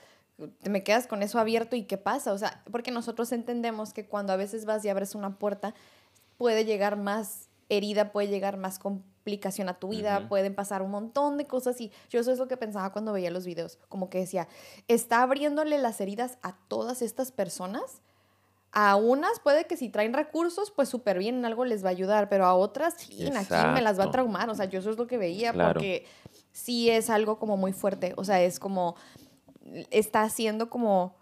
te 0.63 0.71
me 0.71 0.83
quedas 0.83 1.07
con 1.07 1.23
eso 1.23 1.39
abierto 1.39 1.77
y 1.77 1.85
qué 1.85 1.97
pasa, 1.97 2.33
o 2.33 2.39
sea, 2.39 2.63
porque 2.71 2.91
nosotros 2.91 3.31
entendemos 3.33 3.93
que 3.93 4.07
cuando 4.07 4.33
a 4.33 4.37
veces 4.37 4.65
vas 4.65 4.85
y 4.85 4.89
abres 4.89 5.15
una 5.15 5.39
puerta, 5.39 5.75
puede 6.37 6.65
llegar 6.65 6.97
más 6.97 7.49
herida, 7.69 8.11
puede 8.13 8.29
llegar 8.29 8.57
más 8.57 8.79
complicación 8.79 9.69
a 9.69 9.75
tu 9.75 9.89
vida, 9.89 10.29
pueden 10.29 10.55
pasar 10.55 10.83
un 10.83 10.91
montón 10.91 11.39
de 11.39 11.47
cosas 11.47 11.81
y 11.81 11.91
yo 12.11 12.21
eso 12.21 12.33
es 12.33 12.39
lo 12.39 12.49
que 12.49 12.57
pensaba 12.57 12.93
cuando 12.93 13.13
veía 13.13 13.31
los 13.31 13.47
videos, 13.47 13.79
como 13.89 14.11
que 14.11 14.19
decía, 14.19 14.49
está 14.89 15.23
abriéndole 15.23 15.79
las 15.79 16.01
heridas 16.01 16.39
a 16.43 16.57
todas 16.69 17.01
estas 17.03 17.31
personas. 17.33 18.01
A 18.77 18.97
unas 18.97 19.39
puede 19.39 19.67
que 19.69 19.77
si 19.77 19.89
traen 19.89 20.13
recursos, 20.13 20.73
pues 20.73 20.89
súper 20.89 21.17
bien, 21.21 21.37
en 21.37 21.45
algo 21.45 21.65
les 21.65 21.85
va 21.85 21.89
a 21.89 21.93
ayudar, 21.93 22.29
pero 22.29 22.45
a 22.45 22.55
otras, 22.55 22.95
sí, 22.99 23.25
aquí 23.25 23.69
me 23.73 23.81
las 23.81 24.01
va 24.01 24.05
a 24.05 24.11
traumar. 24.11 24.51
O 24.51 24.55
sea, 24.57 24.65
yo 24.65 24.81
eso 24.81 24.91
es 24.91 24.99
lo 24.99 25.07
que 25.07 25.17
veía, 25.17 25.53
Claro. 25.53 25.75
porque 25.75 26.07
sí 26.51 26.91
es 26.91 27.09
algo 27.09 27.39
como 27.39 27.57
muy 27.57 27.73
fuerte. 27.73 28.15
O 28.17 28.25
sea, 28.25 28.43
es 28.43 28.59
como, 28.59 28.97
está 29.91 30.23
haciendo 30.23 30.71
como, 30.71 31.17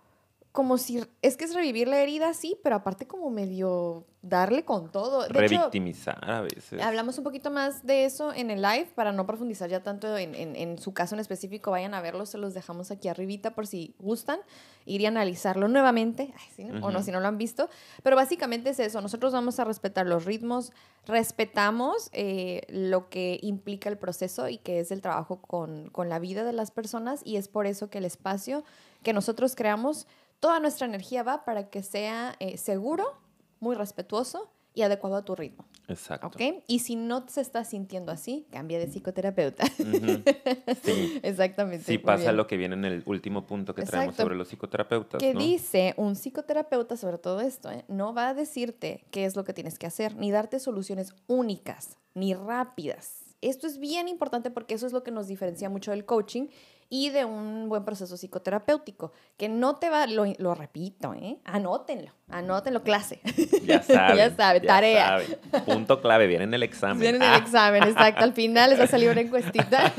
como 0.52 0.76
si, 0.76 1.02
es 1.22 1.36
que 1.38 1.44
es 1.46 1.54
revivir 1.54 1.88
la 1.88 1.98
herida, 2.00 2.34
sí, 2.34 2.58
pero 2.62 2.76
aparte 2.76 3.06
como 3.06 3.30
medio 3.30 4.04
darle 4.20 4.64
con 4.64 4.92
todo. 4.92 5.22
De 5.22 5.26
hecho, 5.28 5.38
Revictimizar 5.40 6.30
a 6.30 6.42
veces. 6.42 6.80
Hablamos 6.82 7.16
un 7.18 7.24
poquito 7.24 7.50
más 7.50 7.84
de 7.86 8.04
eso 8.04 8.32
en 8.34 8.50
el 8.50 8.60
live 8.62 8.88
para 8.94 9.12
no 9.12 9.26
profundizar 9.26 9.68
ya 9.70 9.82
tanto 9.82 10.16
en, 10.16 10.34
en- 10.34 10.54
en 10.54 10.78
su 10.78 10.92
caso 10.92 11.14
en 11.16 11.20
específico. 11.20 11.70
Vayan 11.70 11.94
a 11.94 12.02
verlo, 12.02 12.26
se 12.26 12.36
los 12.38 12.52
dejamos 12.54 12.90
aquí 12.90 13.08
arribita 13.08 13.54
por 13.54 13.66
si 13.66 13.94
gustan 13.98 14.38
ir 14.84 15.00
y 15.00 15.06
analizarlo 15.06 15.68
nuevamente. 15.68 16.34
Ay, 16.36 16.44
sí, 16.54 16.64
¿no? 16.64 16.86
O 16.86 16.90
no, 16.90 17.02
si 17.02 17.10
no 17.12 17.18
lo 17.20 17.28
han 17.28 17.38
visto. 17.38 17.70
Pero 18.02 18.14
básicamente 18.14 18.70
es 18.70 18.78
eso. 18.78 19.00
Nosotros 19.00 19.32
vamos 19.32 19.58
a 19.58 19.64
respetar 19.64 20.06
los 20.06 20.24
ritmos, 20.26 20.70
respetamos 21.06 22.10
eh, 22.12 22.62
lo 22.68 23.08
que 23.08 23.38
implica 23.42 23.88
el 23.88 23.96
proceso 23.96 24.48
y 24.48 24.58
que 24.58 24.80
es 24.80 24.90
el 24.90 25.00
trabajo 25.00 25.40
con, 25.40 25.88
con 25.90 26.08
la 26.08 26.18
vida 26.18 26.44
de 26.44 26.52
las 26.52 26.70
personas 26.70 27.22
y 27.24 27.36
es 27.36 27.48
por 27.48 27.66
eso 27.66 27.88
que 27.90 27.98
el 27.98 28.04
espacio 28.04 28.64
que 29.02 29.12
nosotros 29.12 29.54
creamos, 29.56 30.06
toda 30.42 30.59
nuestra 30.59 30.88
energía 30.88 31.22
va 31.22 31.44
para 31.44 31.70
que 31.70 31.85
sea 31.85 32.35
eh, 32.40 32.59
seguro, 32.59 33.16
muy 33.61 33.76
respetuoso 33.76 34.50
y 34.74 34.83
adecuado 34.83 35.14
a 35.14 35.24
tu 35.24 35.37
ritmo. 35.37 35.66
Exacto. 35.87 36.26
¿Ok? 36.26 36.64
Y 36.66 36.81
si 36.81 36.96
no 36.96 37.28
se 37.28 37.40
está 37.40 37.62
sintiendo 37.64 38.11
así, 38.11 38.48
cambia 38.50 38.81
de 38.81 38.88
psicoterapeuta. 38.88 39.64
Sí. 39.66 41.20
Exactamente. 41.22 41.85
Sí 41.85 41.98
pasa 41.98 42.24
bien. 42.24 42.37
lo 42.37 42.48
que 42.48 42.57
viene 42.57 42.74
en 42.74 42.85
el 42.85 43.05
último 43.07 43.46
punto 43.46 43.72
que 43.72 43.83
traemos 43.83 44.16
sobre 44.16 44.35
los 44.35 44.48
psicoterapeutas, 44.48 45.20
Que 45.20 45.33
¿no? 45.33 45.38
dice 45.38 45.94
un 45.96 46.16
psicoterapeuta 46.16 46.96
sobre 46.96 47.18
todo 47.18 47.40
esto, 47.40 47.70
¿eh? 47.70 47.85
no 47.87 48.12
va 48.12 48.31
a 48.31 48.35
decirte 48.35 49.05
qué 49.12 49.24
es 49.26 49.37
lo 49.37 49.44
que 49.44 49.52
tienes 49.52 49.78
que 49.78 49.87
hacer, 49.87 50.16
ni 50.16 50.33
darte 50.33 50.59
soluciones 50.59 51.14
únicas, 51.28 51.98
ni 52.14 52.35
rápidas. 52.35 53.37
Esto 53.42 53.68
es 53.68 53.78
bien 53.78 54.09
importante 54.09 54.50
porque 54.50 54.74
eso 54.74 54.88
es 54.88 54.92
lo 54.92 55.05
que 55.05 55.12
nos 55.12 55.28
diferencia 55.28 55.68
mucho 55.68 55.92
del 55.92 56.05
coaching 56.05 56.46
y 56.94 57.09
de 57.09 57.24
un 57.24 57.70
buen 57.70 57.87
proceso 57.87 58.18
psicoterapéutico, 58.18 59.12
que 59.38 59.48
no 59.48 59.76
te 59.76 59.88
va, 59.88 60.07
lo, 60.07 60.26
lo 60.37 60.55
repito, 60.55 61.14
¿eh? 61.14 61.38
anótenlo, 61.42 62.12
anótenlo, 62.28 62.83
clase. 62.83 63.22
Ya 63.64 63.83
saben. 63.83 64.16
Ya 64.18 64.37
saben, 64.37 64.66
tarea. 64.66 65.07
saben. 65.07 65.38
Punto 65.64 66.02
clave, 66.02 66.26
viene 66.26 66.44
en 66.44 66.52
el 66.52 66.62
examen. 66.62 67.00
Viene 67.00 67.16
en 67.16 67.22
el 67.22 67.31
Ah, 67.33 67.38
examen, 67.38 67.83
exacto. 67.85 68.22
Al 68.24 68.35
final 68.35 68.68
les 68.68 68.78
va 68.78 68.85
a 68.85 68.88
salir 68.88 69.09
una 69.09 69.22
encuestita. 69.22 69.90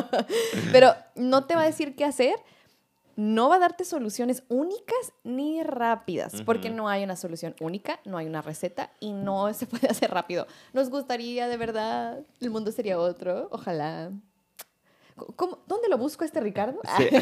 Pero 0.72 0.94
no 1.16 1.44
te 1.46 1.56
va 1.56 1.62
a 1.62 1.66
decir 1.66 1.96
qué 1.96 2.04
hacer. 2.04 2.36
No 3.16 3.48
va 3.48 3.56
a 3.56 3.58
darte 3.58 3.84
soluciones 3.84 4.44
únicas 4.48 5.12
ni 5.24 5.60
rápidas, 5.64 6.40
porque 6.46 6.68
Ujú. 6.68 6.76
no 6.76 6.88
hay 6.88 7.02
una 7.02 7.16
solución 7.16 7.56
única, 7.60 7.98
no 8.04 8.16
hay 8.16 8.26
una 8.26 8.42
receta 8.42 8.92
y 9.00 9.12
no 9.12 9.52
se 9.54 9.66
puede 9.66 9.88
hacer 9.88 10.10
rápido. 10.12 10.46
Nos 10.72 10.88
gustaría, 10.88 11.48
de 11.48 11.56
verdad, 11.56 12.20
el 12.40 12.50
mundo 12.50 12.70
sería 12.70 12.96
otro, 12.98 13.48
ojalá. 13.50 14.12
¿Cómo- 15.36 15.58
¿Dónde 15.66 15.88
lo 15.88 15.98
busco 15.98 16.24
este 16.24 16.40
Ricardo? 16.40 16.80
Sí, 16.96 17.04
ahí 17.12 17.16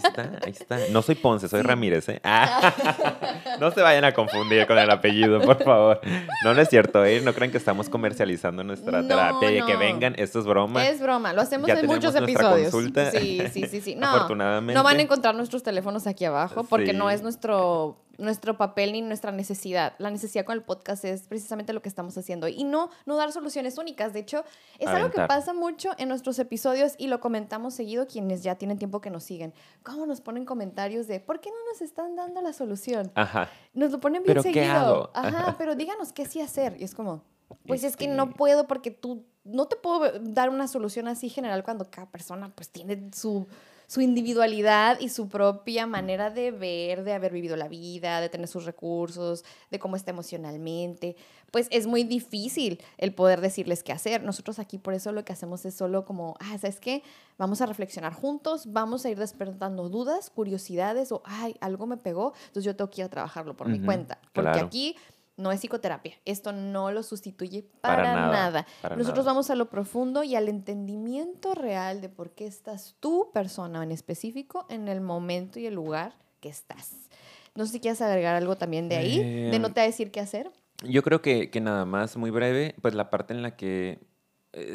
está, 0.00 0.22
ahí 0.44 0.50
está. 0.52 0.78
No 0.90 1.02
soy 1.02 1.14
Ponce, 1.14 1.48
soy 1.48 1.60
Sí. 1.62 1.66
Ramírez, 1.66 2.08
¿eh? 2.08 2.20
Ah. 2.24 2.74
No 3.60 3.70
se 3.70 3.80
vayan 3.80 4.04
a 4.04 4.12
confundir 4.12 4.66
con 4.66 4.78
el 4.78 4.90
apellido, 4.90 5.40
por 5.40 5.62
favor. 5.62 6.00
No, 6.44 6.54
no 6.54 6.60
es 6.60 6.68
cierto, 6.68 7.04
¿eh? 7.04 7.20
No 7.22 7.32
crean 7.34 7.50
que 7.50 7.58
estamos 7.58 7.88
comercializando 7.88 8.62
nuestra 8.64 9.02
No, 9.02 9.08
terapia 9.08 9.50
y 9.52 9.62
que 9.62 9.76
vengan, 9.76 10.14
esto 10.16 10.38
es 10.40 10.44
broma. 10.46 10.86
Es 10.86 11.00
broma, 11.00 11.32
lo 11.32 11.40
hacemos 11.42 11.66
Ya 11.68 11.74
en 11.78 11.86
muchos 11.86 12.14
episodios. 12.14 12.70
consulta. 12.70 13.10
Sí, 13.10 13.42
sí, 13.52 13.66
sí, 13.66 13.80
sí. 13.80 13.94
No, 13.98 14.06
Afortunadamente. 14.08 14.74
no 14.74 14.82
van 14.84 14.98
a 14.98 15.02
encontrar 15.02 15.34
nuestros 15.34 15.62
teléfonos 15.62 16.06
aquí 16.06 16.24
abajo 16.24 16.64
porque 16.64 16.90
Sí. 16.92 16.96
no 16.96 17.10
es 17.10 17.22
nuestro 17.22 17.96
nuestro 18.18 18.56
papel 18.56 18.92
ni 18.92 19.00
nuestra 19.00 19.32
necesidad. 19.32 19.94
La 19.98 20.10
necesidad 20.10 20.44
con 20.44 20.54
el 20.54 20.62
podcast 20.62 21.04
es 21.04 21.22
precisamente 21.22 21.72
lo 21.72 21.80
que 21.80 21.88
estamos 21.88 22.18
haciendo 22.18 22.48
y 22.48 22.64
no, 22.64 22.90
no 23.06 23.16
dar 23.16 23.32
soluciones 23.32 23.78
únicas. 23.78 24.12
De 24.12 24.20
hecho, 24.20 24.44
es 24.78 24.88
algo 24.88 25.10
que 25.10 25.22
pasa 25.22 25.54
mucho 25.54 25.90
en 25.98 26.08
nuestros 26.08 26.38
episodios 26.38 26.94
y 26.98 27.06
lo 27.06 27.20
comentamos 27.20 27.74
seguido 27.74 28.06
quienes 28.06 28.42
ya 28.42 28.56
tienen 28.56 28.78
tiempo 28.78 29.00
que 29.00 29.10
nos 29.10 29.24
siguen. 29.24 29.54
¿Cómo 29.82 30.04
nos 30.04 30.20
ponen 30.20 30.44
comentarios 30.44 31.06
de 31.06 31.20
por 31.20 31.40
qué 31.40 31.50
no 31.50 31.56
nos 31.72 31.80
están 31.80 32.16
dando 32.16 32.42
la 32.42 32.52
solución? 32.52 33.12
Ajá. 33.14 33.48
Nos 33.72 33.92
lo 33.92 34.00
ponen 34.00 34.22
bien 34.22 34.34
¿Pero 34.34 34.42
seguido. 34.42 34.64
¿qué 34.64 34.68
hago? 34.68 35.10
Ajá, 35.14 35.54
pero 35.56 35.76
díganos 35.76 36.12
qué 36.12 36.26
sí 36.26 36.40
hacer. 36.40 36.76
Y 36.78 36.84
es 36.84 36.94
como, 36.94 37.22
pues 37.66 37.84
es 37.84 37.96
que 37.96 38.08
no 38.08 38.30
puedo 38.30 38.66
porque 38.66 38.90
tú 38.90 39.24
no 39.44 39.66
te 39.66 39.76
puedo 39.76 40.18
dar 40.20 40.50
una 40.50 40.68
solución 40.68 41.08
así 41.08 41.28
general 41.28 41.64
cuando 41.64 41.90
cada 41.90 42.10
persona 42.10 42.50
pues 42.54 42.68
tiene 42.70 43.10
su 43.14 43.46
su 43.88 44.02
individualidad 44.02 45.00
y 45.00 45.08
su 45.08 45.28
propia 45.28 45.86
manera 45.86 46.28
de 46.28 46.50
ver, 46.50 47.04
de 47.04 47.14
haber 47.14 47.32
vivido 47.32 47.56
la 47.56 47.68
vida, 47.68 48.20
de 48.20 48.28
tener 48.28 48.46
sus 48.46 48.66
recursos, 48.66 49.44
de 49.70 49.78
cómo 49.78 49.96
está 49.96 50.10
emocionalmente, 50.10 51.16
pues 51.50 51.68
es 51.70 51.86
muy 51.86 52.04
difícil 52.04 52.80
el 52.98 53.14
poder 53.14 53.40
decirles 53.40 53.82
qué 53.82 53.92
hacer. 53.92 54.22
Nosotros 54.22 54.58
aquí 54.58 54.76
por 54.76 54.92
eso 54.92 55.10
lo 55.12 55.24
que 55.24 55.32
hacemos 55.32 55.64
es 55.64 55.74
solo 55.74 56.04
como, 56.04 56.36
ah, 56.38 56.58
¿sabes 56.58 56.80
qué? 56.80 57.02
Vamos 57.38 57.62
a 57.62 57.66
reflexionar 57.66 58.12
juntos, 58.12 58.70
vamos 58.72 59.06
a 59.06 59.08
ir 59.08 59.18
despertando 59.18 59.88
dudas, 59.88 60.28
curiosidades 60.28 61.10
o, 61.10 61.22
ay, 61.24 61.56
algo 61.60 61.86
me 61.86 61.96
pegó, 61.96 62.34
entonces 62.48 62.64
yo 62.64 62.76
tengo 62.76 62.90
que 62.90 63.00
ir 63.00 63.06
a 63.06 63.08
trabajarlo 63.08 63.56
por 63.56 63.68
mi 63.68 63.80
cuenta. 63.80 64.18
Porque 64.34 64.60
aquí 64.60 64.96
no 65.38 65.52
es 65.52 65.60
psicoterapia. 65.60 66.14
Esto 66.24 66.52
no 66.52 66.90
lo 66.90 67.02
sustituye 67.02 67.64
para, 67.80 68.12
nada. 68.12 68.66
Nosotros 68.96 69.24
vamos 69.24 69.48
a 69.50 69.54
lo 69.54 69.70
profundo 69.70 70.24
y 70.24 70.34
al 70.34 70.48
entendimiento 70.48 71.54
real 71.54 72.00
de 72.00 72.08
por 72.08 72.32
qué 72.32 72.46
estás 72.46 72.96
tú, 73.00 73.30
persona 73.32 73.82
en 73.82 73.92
específico, 73.92 74.66
en 74.68 74.88
el 74.88 75.00
momento 75.00 75.58
y 75.58 75.66
el 75.66 75.74
lugar 75.74 76.14
que 76.40 76.48
estás. 76.48 77.08
No 77.54 77.64
sé 77.64 77.72
si 77.72 77.80
quieres 77.80 78.02
agregar 78.02 78.34
algo 78.34 78.56
también 78.56 78.88
de 78.88 78.96
ahí, 78.96 79.18
de 79.50 79.58
no 79.58 79.68
em, 79.68 79.72
te 79.72 79.80
decir 79.80 80.10
qué 80.10 80.20
hacer. 80.20 80.50
Yo 80.84 81.02
creo 81.02 81.22
que, 81.22 81.50
que 81.50 81.60
nada 81.60 81.84
más, 81.84 82.16
muy 82.16 82.30
breve, 82.30 82.74
pues 82.82 82.94
la 82.94 83.08
parte 83.10 83.32
en 83.32 83.42
la 83.42 83.56
que 83.56 83.90
eh, 83.90 83.98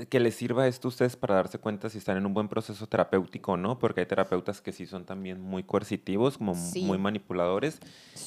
que 0.10 0.20
les 0.20 0.36
sirva 0.36 0.68
esto 0.68 0.88
a 0.88 0.90
ustedes 0.90 1.16
para 1.16 1.36
darse 1.36 1.58
cuenta 1.58 1.90
si 1.90 1.98
están 1.98 2.18
en 2.18 2.26
un 2.28 2.34
buen 2.34 2.48
proceso 2.48 2.86
terapéutico 2.86 3.54
o 3.54 3.58
no, 3.58 3.80
porque 3.80 4.02
hay 4.02 4.06
terapeutas 4.06 4.62
que 4.62 4.72
sí 4.72 4.86
son 4.86 5.04
también 5.04 5.42
muy 5.42 5.64
coercitivos, 5.64 6.38
como 6.38 6.54
muy 6.54 7.00
manipuladores, 7.00 7.80